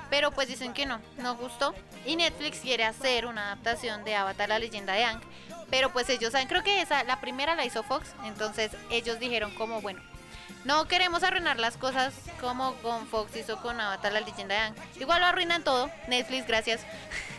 Pero 0.10 0.32
pues 0.32 0.48
dicen 0.48 0.74
que 0.74 0.88
no, 0.88 1.00
no 1.18 1.36
gustó. 1.36 1.76
Y 2.06 2.16
Netflix 2.16 2.62
quiere 2.62 2.84
hacer 2.84 3.28
una 3.28 3.52
adaptación 3.52 4.04
de 4.04 4.16
Avatar 4.16 4.50
la 4.50 4.58
leyenda 4.58 4.94
de 4.94 5.04
Aang. 5.04 5.22
Pero 5.70 5.92
pues 5.92 6.10
ellos 6.10 6.32
saben, 6.32 6.48
creo 6.48 6.64
que 6.64 6.82
esa, 6.82 7.04
la 7.04 7.20
primera 7.20 7.56
la 7.56 7.66
hizo 7.66 7.84
Fox. 7.84 8.14
Entonces 8.24 8.72
ellos 8.90 9.20
dijeron 9.20 9.54
como, 9.56 9.82
bueno, 9.82 10.02
no 10.66 10.88
queremos 10.88 11.24
arruinar 11.24 11.60
las 11.60 11.78
cosas 11.78 12.14
como 12.42 12.74
con 12.76 13.08
Fox 13.08 13.36
hizo 13.36 13.62
con 13.62 13.80
Avatar 13.80 14.12
la 14.14 14.22
leyenda 14.22 14.56
de 14.56 14.62
Aang. 14.62 14.76
Igual 15.00 15.22
lo 15.22 15.28
arruinan 15.28 15.64
todo. 15.64 15.90
Netflix, 16.08 16.48
gracias. 16.48 16.82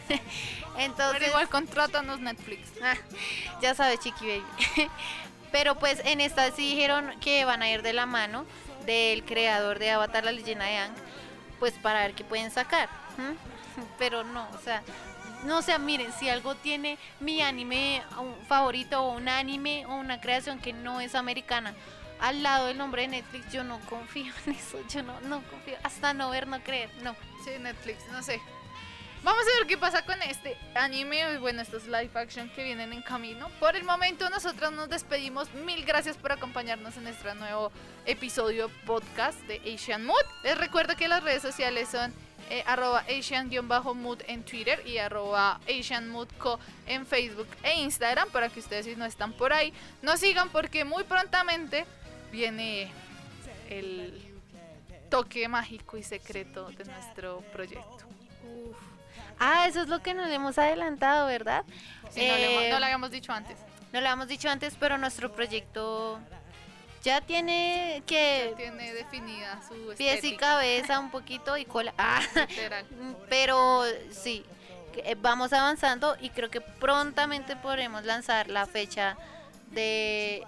Entonces, 0.78 1.18
Pero 1.18 1.30
igual 1.30 1.48
contrátanos 1.48 2.20
Netflix. 2.20 2.70
Ah, 2.82 2.94
ya 3.60 3.74
sabes, 3.74 4.00
Chiqui 4.00 4.26
Baby. 4.26 4.44
Pero 5.52 5.78
pues 5.78 6.00
en 6.04 6.20
esta 6.20 6.50
sí 6.52 6.70
dijeron 6.70 7.18
que 7.20 7.44
van 7.44 7.62
a 7.62 7.70
ir 7.70 7.82
de 7.82 7.92
la 7.92 8.06
mano 8.06 8.44
del 8.86 9.24
creador 9.24 9.78
de 9.78 9.90
Avatar 9.90 10.24
la 10.24 10.32
leyenda 10.32 10.64
de 10.64 10.76
Aang, 10.76 10.94
pues 11.58 11.74
para 11.74 12.00
ver 12.00 12.14
qué 12.14 12.24
pueden 12.24 12.50
sacar. 12.50 12.88
Pero 13.98 14.24
no, 14.24 14.48
o 14.54 14.58
sea, 14.64 14.82
no 15.44 15.58
o 15.58 15.62
sea, 15.62 15.78
miren, 15.78 16.12
si 16.12 16.28
algo 16.28 16.54
tiene 16.54 16.98
mi 17.20 17.42
anime 17.42 18.02
favorito 18.48 19.02
o 19.02 19.16
un 19.16 19.28
anime 19.28 19.86
o 19.86 19.94
una 19.94 20.20
creación 20.20 20.58
que 20.58 20.72
no 20.72 21.00
es 21.00 21.14
americana, 21.14 21.74
al 22.20 22.42
lado 22.42 22.66
del 22.66 22.78
nombre 22.78 23.02
de 23.02 23.08
Netflix, 23.08 23.52
yo 23.52 23.64
no 23.64 23.80
confío 23.88 24.32
en 24.46 24.54
eso, 24.54 24.78
yo 24.88 25.02
no, 25.02 25.20
no 25.22 25.42
confío, 25.44 25.76
hasta 25.82 26.14
no 26.14 26.30
ver, 26.30 26.46
no 26.46 26.62
creer, 26.62 26.90
no. 27.02 27.14
Sí, 27.44 27.50
Netflix, 27.60 28.06
no 28.10 28.22
sé. 28.22 28.40
Vamos 29.22 29.42
a 29.42 29.58
ver 29.58 29.66
qué 29.66 29.76
pasa 29.76 30.04
con 30.04 30.20
este 30.22 30.56
anime, 30.74 31.38
bueno, 31.38 31.60
estos 31.60 31.86
live 31.86 32.10
action 32.14 32.48
que 32.50 32.62
vienen 32.62 32.92
en 32.92 33.02
camino. 33.02 33.48
Por 33.58 33.74
el 33.74 33.82
momento 33.82 34.30
nosotros 34.30 34.72
nos 34.72 34.88
despedimos. 34.88 35.52
Mil 35.54 35.84
gracias 35.84 36.16
por 36.16 36.30
acompañarnos 36.30 36.96
en 36.96 37.02
nuestro 37.02 37.34
nuevo 37.34 37.72
episodio 38.06 38.70
podcast 38.86 39.38
de 39.42 39.60
Asian 39.74 40.04
Mood. 40.04 40.22
Les 40.44 40.56
recuerdo 40.56 40.96
que 40.96 41.08
las 41.08 41.22
redes 41.24 41.42
sociales 41.42 41.88
son 41.88 42.14
eh, 42.50 42.64
arroba 42.66 43.04
Asian-mood 43.08 44.22
en 44.26 44.42
Twitter 44.44 44.82
y 44.86 44.98
arroba 44.98 45.60
Asian 45.68 46.08
Mood 46.08 46.28
Co 46.38 46.58
en 46.86 47.06
Facebook 47.06 47.48
e 47.62 47.80
Instagram 47.80 48.30
para 48.30 48.48
que 48.48 48.60
ustedes 48.60 48.86
si 48.86 48.96
no 48.96 49.04
están 49.04 49.32
por 49.32 49.52
ahí 49.52 49.72
nos 50.02 50.20
sigan 50.20 50.48
porque 50.50 50.84
muy 50.84 51.04
prontamente 51.04 51.84
viene 52.32 52.90
el 53.68 54.22
toque 55.10 55.48
mágico 55.48 55.96
y 55.96 56.02
secreto 56.02 56.68
de 56.70 56.84
nuestro 56.84 57.40
proyecto. 57.52 57.98
Ah, 59.38 59.66
eso 59.68 59.82
es 59.82 59.88
lo 59.88 60.02
que 60.02 60.14
nos 60.14 60.28
hemos 60.30 60.58
adelantado, 60.58 61.26
¿verdad? 61.26 61.64
No, 62.02 62.10
le, 62.14 62.66
Eh, 62.66 62.70
no 62.70 62.78
lo 62.78 62.84
habíamos 62.84 63.10
dicho 63.10 63.32
antes. 63.32 63.56
No 63.92 64.00
lo 64.00 64.06
habíamos 64.06 64.28
dicho 64.28 64.50
antes, 64.50 64.76
pero 64.78 64.98
nuestro 64.98 65.32
proyecto 65.32 66.18
ya 67.02 67.20
tiene 67.20 68.02
que 68.06 68.54
Tiene 68.56 68.92
definida 68.94 69.60
su 69.66 69.94
pies 69.96 70.22
y 70.24 70.36
cabeza 70.36 70.98
un 70.98 71.10
poquito 71.10 71.56
y 71.56 71.64
cola. 71.64 71.94
Ah, 71.98 72.20
pero 73.28 73.82
sí, 74.10 74.44
eh, 74.96 75.14
vamos 75.18 75.52
avanzando 75.52 76.16
y 76.20 76.30
creo 76.30 76.50
que 76.50 76.60
prontamente 76.60 77.56
podremos 77.56 78.04
lanzar 78.04 78.48
la 78.48 78.66
fecha 78.66 79.16
de, 79.70 80.42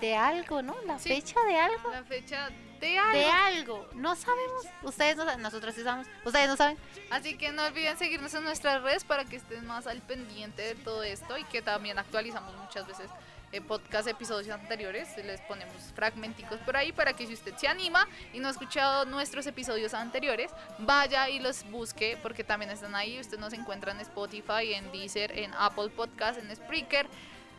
de 0.00 0.16
algo, 0.16 0.62
¿no? 0.62 0.76
La 0.86 0.98
Sí. 0.98 1.08
fecha 1.10 1.40
de 1.46 1.56
algo. 1.58 1.90
La 1.90 2.04
fecha 2.04 2.48
de 2.80 2.98
algo. 2.98 3.12
De 3.18 3.24
algo. 3.26 3.88
No 3.94 4.16
sabemos. 4.16 4.64
Ustedes 4.82 5.16
no 5.16 5.24
saben. 5.26 5.42
Nosotros 5.42 5.74
sí 5.74 5.82
sabemos. 5.82 6.06
Ustedes 6.24 6.48
no 6.48 6.56
saben. 6.56 6.78
Así 7.10 7.36
que 7.36 7.52
no 7.52 7.64
olviden 7.66 7.98
seguirnos 7.98 8.32
en 8.34 8.44
nuestras 8.44 8.82
redes 8.82 9.04
para 9.04 9.24
que 9.26 9.36
estén 9.36 9.66
más 9.66 9.86
al 9.86 10.00
pendiente 10.00 10.62
de 10.62 10.74
todo 10.76 11.02
esto 11.02 11.36
y 11.36 11.44
que 11.44 11.60
también 11.60 11.98
actualizamos 11.98 12.54
muchas 12.56 12.86
veces 12.86 13.10
eh, 13.52 13.60
podcast, 13.60 14.06
episodios 14.08 14.54
anteriores. 14.54 15.16
Les 15.18 15.40
ponemos 15.42 15.74
fragmenticos 15.94 16.58
por 16.60 16.76
ahí 16.76 16.92
para 16.92 17.12
que 17.14 17.26
si 17.26 17.34
usted 17.34 17.54
se 17.56 17.66
anima 17.68 18.06
y 18.32 18.38
no 18.40 18.48
ha 18.48 18.50
escuchado 18.50 19.04
nuestros 19.06 19.46
episodios 19.46 19.94
anteriores, 19.94 20.50
vaya 20.78 21.28
y 21.28 21.38
los 21.40 21.64
busque 21.70 22.18
porque 22.22 22.44
también 22.44 22.70
están 22.70 22.94
ahí. 22.94 23.18
Usted 23.20 23.38
nos 23.38 23.52
encuentra 23.52 23.92
en 23.92 24.00
Spotify, 24.00 24.74
en 24.74 24.90
Deezer, 24.92 25.36
en 25.38 25.52
Apple 25.54 25.88
Podcast, 25.90 26.38
en 26.38 26.54
Spreaker. 26.54 27.06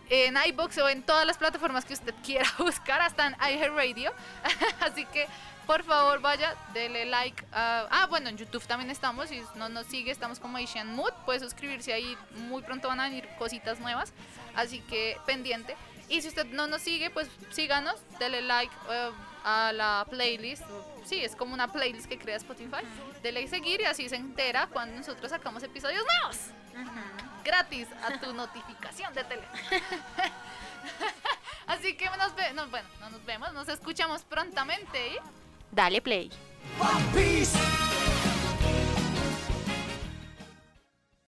En 0.10 0.36
iBox 0.48 0.78
o 0.80 0.90
en 0.90 1.04
todas 1.04 1.26
las 1.26 1.38
plataformas 1.38 1.86
que 1.86 1.94
usted 1.94 2.14
quiera 2.26 2.46
buscar, 2.58 3.00
hasta 3.02 3.28
en 3.28 3.36
iHeartRadio. 3.36 4.12
Así 4.82 5.06
que 5.06 5.26
por 5.66 5.84
favor 5.84 6.20
vaya, 6.20 6.54
dele 6.74 7.06
like. 7.06 7.46
a- 7.54 7.88
ah, 7.90 8.08
bueno, 8.08 8.28
en 8.28 8.36
YouTube 8.36 8.66
también 8.68 8.90
estamos. 8.92 9.30
Si 9.30 9.42
no 9.56 9.70
nos 9.70 9.86
sigue, 9.86 10.12
estamos 10.12 10.38
como 10.40 10.58
Asian 10.58 10.94
Mood. 10.94 11.14
Puede 11.26 11.40
suscribirse 11.40 11.94
ahí. 11.94 12.18
Muy 12.36 12.62
pronto 12.62 12.90
van 12.90 13.00
a 13.00 13.04
venir 13.08 13.26
cositas 13.40 13.80
nuevas. 13.80 14.12
Así 14.56 14.80
que 14.82 15.18
pendiente. 15.26 15.76
Y 16.10 16.22
si 16.22 16.28
usted 16.28 16.46
no 16.48 16.68
nos 16.68 16.82
sigue, 16.82 17.10
pues 17.10 17.30
síganos. 17.52 17.96
Dele 18.20 18.42
like 18.42 18.74
eh, 18.90 19.12
a 19.44 19.72
la 19.72 20.06
playlist. 20.10 20.64
Sí, 21.06 21.24
es 21.24 21.36
como 21.36 21.54
una 21.54 21.72
playlist 21.72 22.08
que 22.08 22.18
crea 22.18 22.36
Spotify. 22.36 22.84
Dele 23.24 23.48
seguir 23.48 23.82
y 23.82 23.86
así 23.86 24.10
se 24.10 24.18
entera 24.18 24.68
cuando 24.68 24.98
nosotros 24.98 25.32
sacamos 25.32 25.64
episodios 25.64 26.04
nuevos. 26.04 26.38
Gratis 27.44 27.88
a 28.04 28.20
tu 28.20 28.34
notificación 28.34 29.14
de 29.14 29.24
teléfono. 29.24 29.62
Así 31.68 31.94
que 31.96 32.06
nos 32.18 32.36
ve 32.36 32.54
no, 32.54 32.68
bueno, 32.68 32.88
no 33.00 33.10
nos 33.12 33.24
vemos, 33.26 33.54
nos 33.54 33.70
escuchamos 33.70 34.24
prontamente. 34.24 35.16
¿eh? 35.16 35.20
Dale 35.72 36.02
play. 36.02 36.30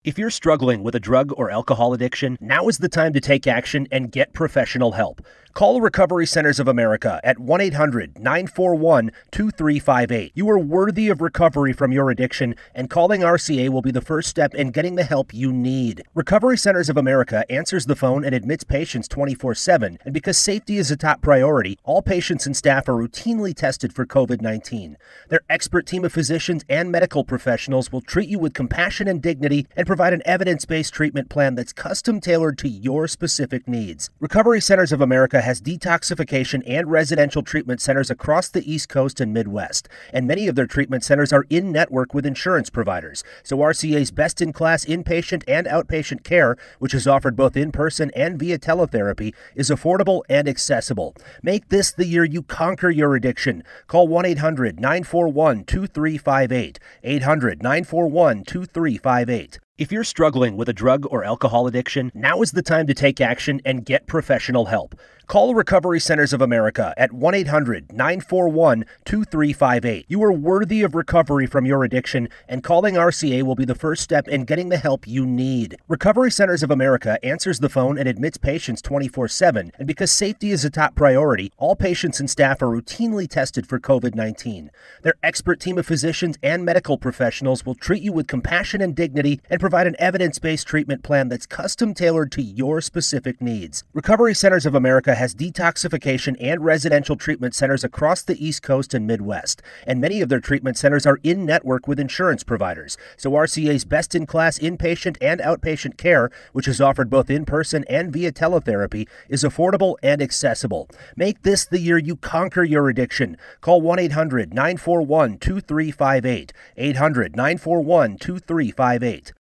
If 0.02 0.18
you're 0.18 0.30
struggling 0.30 0.82
with 0.82 0.96
a 0.96 1.00
drug 1.02 1.34
or 1.36 1.52
alcohol 1.52 1.92
addiction, 1.94 2.38
now 2.40 2.70
is 2.70 2.78
the 2.78 2.88
time 2.88 3.12
to 3.12 3.20
take 3.20 3.46
action 3.46 3.86
and 3.92 4.10
get 4.10 4.32
professional 4.32 4.94
help. 4.94 5.22
Call 5.60 5.82
Recovery 5.82 6.26
Centers 6.26 6.62
of 6.62 6.70
America 6.70 7.20
at 7.22 7.38
1 7.38 7.60
800 7.60 8.18
941 8.18 9.12
2358. 9.30 10.32
You 10.34 10.50
are 10.50 10.58
worthy 10.58 11.10
of 11.10 11.20
recovery 11.20 11.74
from 11.74 11.92
your 11.92 12.10
addiction, 12.10 12.56
and 12.74 12.90
calling 12.90 13.20
RCA 13.20 13.68
will 13.68 13.82
be 13.82 13.92
the 13.92 14.00
first 14.00 14.30
step 14.30 14.56
in 14.56 14.72
getting 14.72 14.96
the 14.96 15.04
help 15.04 15.34
you 15.34 15.52
need. 15.52 16.02
Recovery 16.16 16.58
Centers 16.58 16.88
of 16.88 16.96
America 16.96 17.44
answers 17.52 17.88
the 17.88 17.98
phone 17.98 18.24
and 18.24 18.34
admits 18.34 18.64
patients 18.64 19.10
24 19.10 19.54
7, 19.54 20.00
and 20.06 20.14
because 20.14 20.38
safety 20.38 20.78
is 20.78 20.92
a 20.92 20.96
top 20.96 21.22
priority, 21.22 21.78
all 21.84 22.02
patients 22.02 22.46
and 22.46 22.56
staff 22.56 22.88
are 22.88 22.94
routinely 22.94 23.54
tested 23.54 23.92
for 23.92 24.06
COVID 24.06 24.42
19. 24.42 24.96
Their 25.28 25.42
expert 25.50 25.86
team 25.86 26.06
of 26.06 26.14
physicians 26.14 26.64
and 26.70 26.90
medical 26.90 27.26
professionals 27.26 27.92
will 27.92 28.00
treat 28.00 28.30
you 28.30 28.40
with 28.40 28.54
compassion 28.54 29.10
and 29.10 29.22
dignity 29.22 29.68
and 29.76 29.86
provide 29.86 30.14
an 30.14 30.22
evidence 30.24 30.64
based 30.64 30.94
treatment 30.94 31.28
plan 31.28 31.56
that's 31.56 31.74
custom 31.74 32.22
tailored 32.22 32.58
to 32.60 32.70
your 32.70 33.10
specific 33.10 33.68
needs. 33.68 34.10
Recovery 34.22 34.62
Centers 34.62 34.94
of 34.94 35.02
America 35.02 35.49
has 35.50 35.60
detoxification 35.60 36.62
and 36.68 36.92
residential 36.92 37.42
treatment 37.42 37.82
centers 37.82 38.12
across 38.12 38.50
the 38.50 38.72
East 38.72 38.88
Coast 38.88 39.20
and 39.20 39.34
Midwest, 39.34 39.90
and 40.14 40.28
many 40.28 40.48
of 40.48 40.54
their 40.54 40.68
treatment 40.68 41.04
centers 41.04 41.34
are 41.34 41.48
in 41.50 41.72
network 41.72 42.14
with 42.14 42.24
insurance 42.24 42.70
providers. 42.70 43.24
So 43.42 43.58
RCA's 43.58 44.12
best 44.12 44.44
in 44.44 44.54
class 44.54 44.86
inpatient 44.86 45.44
and 45.48 45.66
outpatient 45.66 46.24
care, 46.24 46.56
which 46.78 46.94
is 46.94 47.08
offered 47.08 47.36
both 47.36 47.58
in 47.58 47.72
person 47.72 48.12
and 48.16 48.38
via 48.38 48.60
teletherapy, 48.60 49.34
is 49.56 49.72
affordable 49.72 50.22
and 50.30 50.48
accessible. 50.48 51.16
Make 51.42 51.70
this 51.70 51.92
the 51.92 52.06
year 52.06 52.24
you 52.24 52.44
conquer 52.44 52.92
your 52.92 53.16
addiction. 53.16 53.64
Call 53.88 54.08
1 54.08 54.26
800 54.26 54.80
941 54.80 55.64
2358. 55.64 56.80
800 57.04 57.64
941 57.64 58.44
2358. 58.44 59.60
If 59.80 59.94
you're 59.94 60.04
struggling 60.04 60.58
with 60.58 60.68
a 60.68 60.74
drug 60.74 61.06
or 61.10 61.24
alcohol 61.24 61.66
addiction, 61.66 62.12
now 62.14 62.42
is 62.42 62.52
the 62.52 62.62
time 62.62 62.86
to 62.88 62.94
take 62.94 63.22
action 63.22 63.62
and 63.64 63.86
get 63.86 64.08
professional 64.08 64.66
help. 64.66 64.94
Call 65.30 65.54
Recovery 65.54 66.00
Centers 66.00 66.34
of 66.34 66.42
America 66.42 66.92
at 66.98 67.14
1 67.14 67.36
800 67.36 67.94
941 67.94 68.84
2358. 69.06 70.06
You 70.08 70.24
are 70.24 70.32
worthy 70.32 70.82
of 70.82 70.96
recovery 70.96 71.46
from 71.46 71.68
your 71.68 71.84
addiction, 71.84 72.30
and 72.48 72.64
calling 72.64 72.96
RCA 72.96 73.44
will 73.44 73.54
be 73.54 73.64
the 73.64 73.76
first 73.76 74.02
step 74.02 74.28
in 74.28 74.44
getting 74.46 74.70
the 74.70 74.78
help 74.78 75.08
you 75.08 75.28
need. 75.28 75.78
Recovery 75.88 76.32
Centers 76.32 76.64
of 76.64 76.72
America 76.72 77.24
answers 77.24 77.60
the 77.60 77.70
phone 77.70 78.00
and 78.00 78.10
admits 78.10 78.38
patients 78.38 78.82
24 78.82 79.28
7, 79.28 79.72
and 79.78 79.88
because 79.88 80.12
safety 80.12 80.50
is 80.50 80.66
a 80.66 80.70
top 80.72 80.96
priority, 80.96 81.54
all 81.58 81.76
patients 81.76 82.20
and 82.20 82.28
staff 82.28 82.64
are 82.64 82.66
routinely 82.66 83.30
tested 83.30 83.68
for 83.68 83.80
COVID 83.80 84.16
19. 84.16 84.72
Their 85.04 85.14
expert 85.22 85.60
team 85.60 85.78
of 85.78 85.86
physicians 85.86 86.40
and 86.42 86.66
medical 86.66 86.98
professionals 86.98 87.68
will 87.68 87.76
treat 87.76 88.02
you 88.02 88.14
with 88.14 88.26
compassion 88.26 88.82
and 88.82 88.96
dignity 88.96 89.42
and 89.48 89.62
provide 89.70 89.86
an 89.86 89.96
evidence 90.00 90.40
based 90.40 90.66
treatment 90.66 91.04
plan 91.04 91.30
that's 91.30 91.46
custom 91.46 91.94
tailored 91.94 92.32
to 92.32 92.42
your 92.42 92.82
specific 92.82 93.40
needs. 93.40 93.84
Recovery 93.94 94.34
Centers 94.34 94.66
of 94.66 94.74
America 94.74 95.14
has 95.14 95.36
detoxification 95.36 96.36
and 96.40 96.66
residential 96.66 97.16
treatment 97.16 97.54
centers 97.54 97.84
across 97.84 98.24
the 98.24 98.44
East 98.44 98.64
Coast 98.64 98.96
and 98.96 99.06
Midwest, 99.06 99.62
and 99.86 100.02
many 100.02 100.22
of 100.22 100.30
their 100.30 100.40
treatment 100.40 100.76
centers 100.76 101.06
are 101.06 101.20
in 101.22 101.46
network 101.46 101.88
with 101.88 102.00
insurance 102.00 102.44
providers. 102.44 102.98
So 103.16 103.30
RCA's 103.30 103.86
best 103.86 104.16
in 104.16 104.26
class 104.26 104.58
inpatient 104.58 105.18
and 105.22 105.40
outpatient 105.40 105.98
care, 105.98 106.32
which 106.52 106.68
is 106.68 106.82
offered 106.82 107.12
both 107.12 107.30
in 107.30 107.46
person 107.46 107.86
and 107.88 108.12
via 108.12 108.32
teletherapy, 108.32 109.08
is 109.28 109.44
affordable 109.44 109.98
and 110.02 110.20
accessible. 110.20 110.90
Make 111.16 111.44
this 111.44 111.64
the 111.64 111.80
year 111.80 112.00
you 112.00 112.16
conquer 112.16 112.64
your 112.64 112.90
addiction. 112.90 113.38
Call 113.62 113.82
1 113.82 114.00
800 114.00 114.52
941 114.52 115.38
2358. 115.38 116.54
800 116.76 117.36
941 117.36 118.18
2358. 118.18 119.34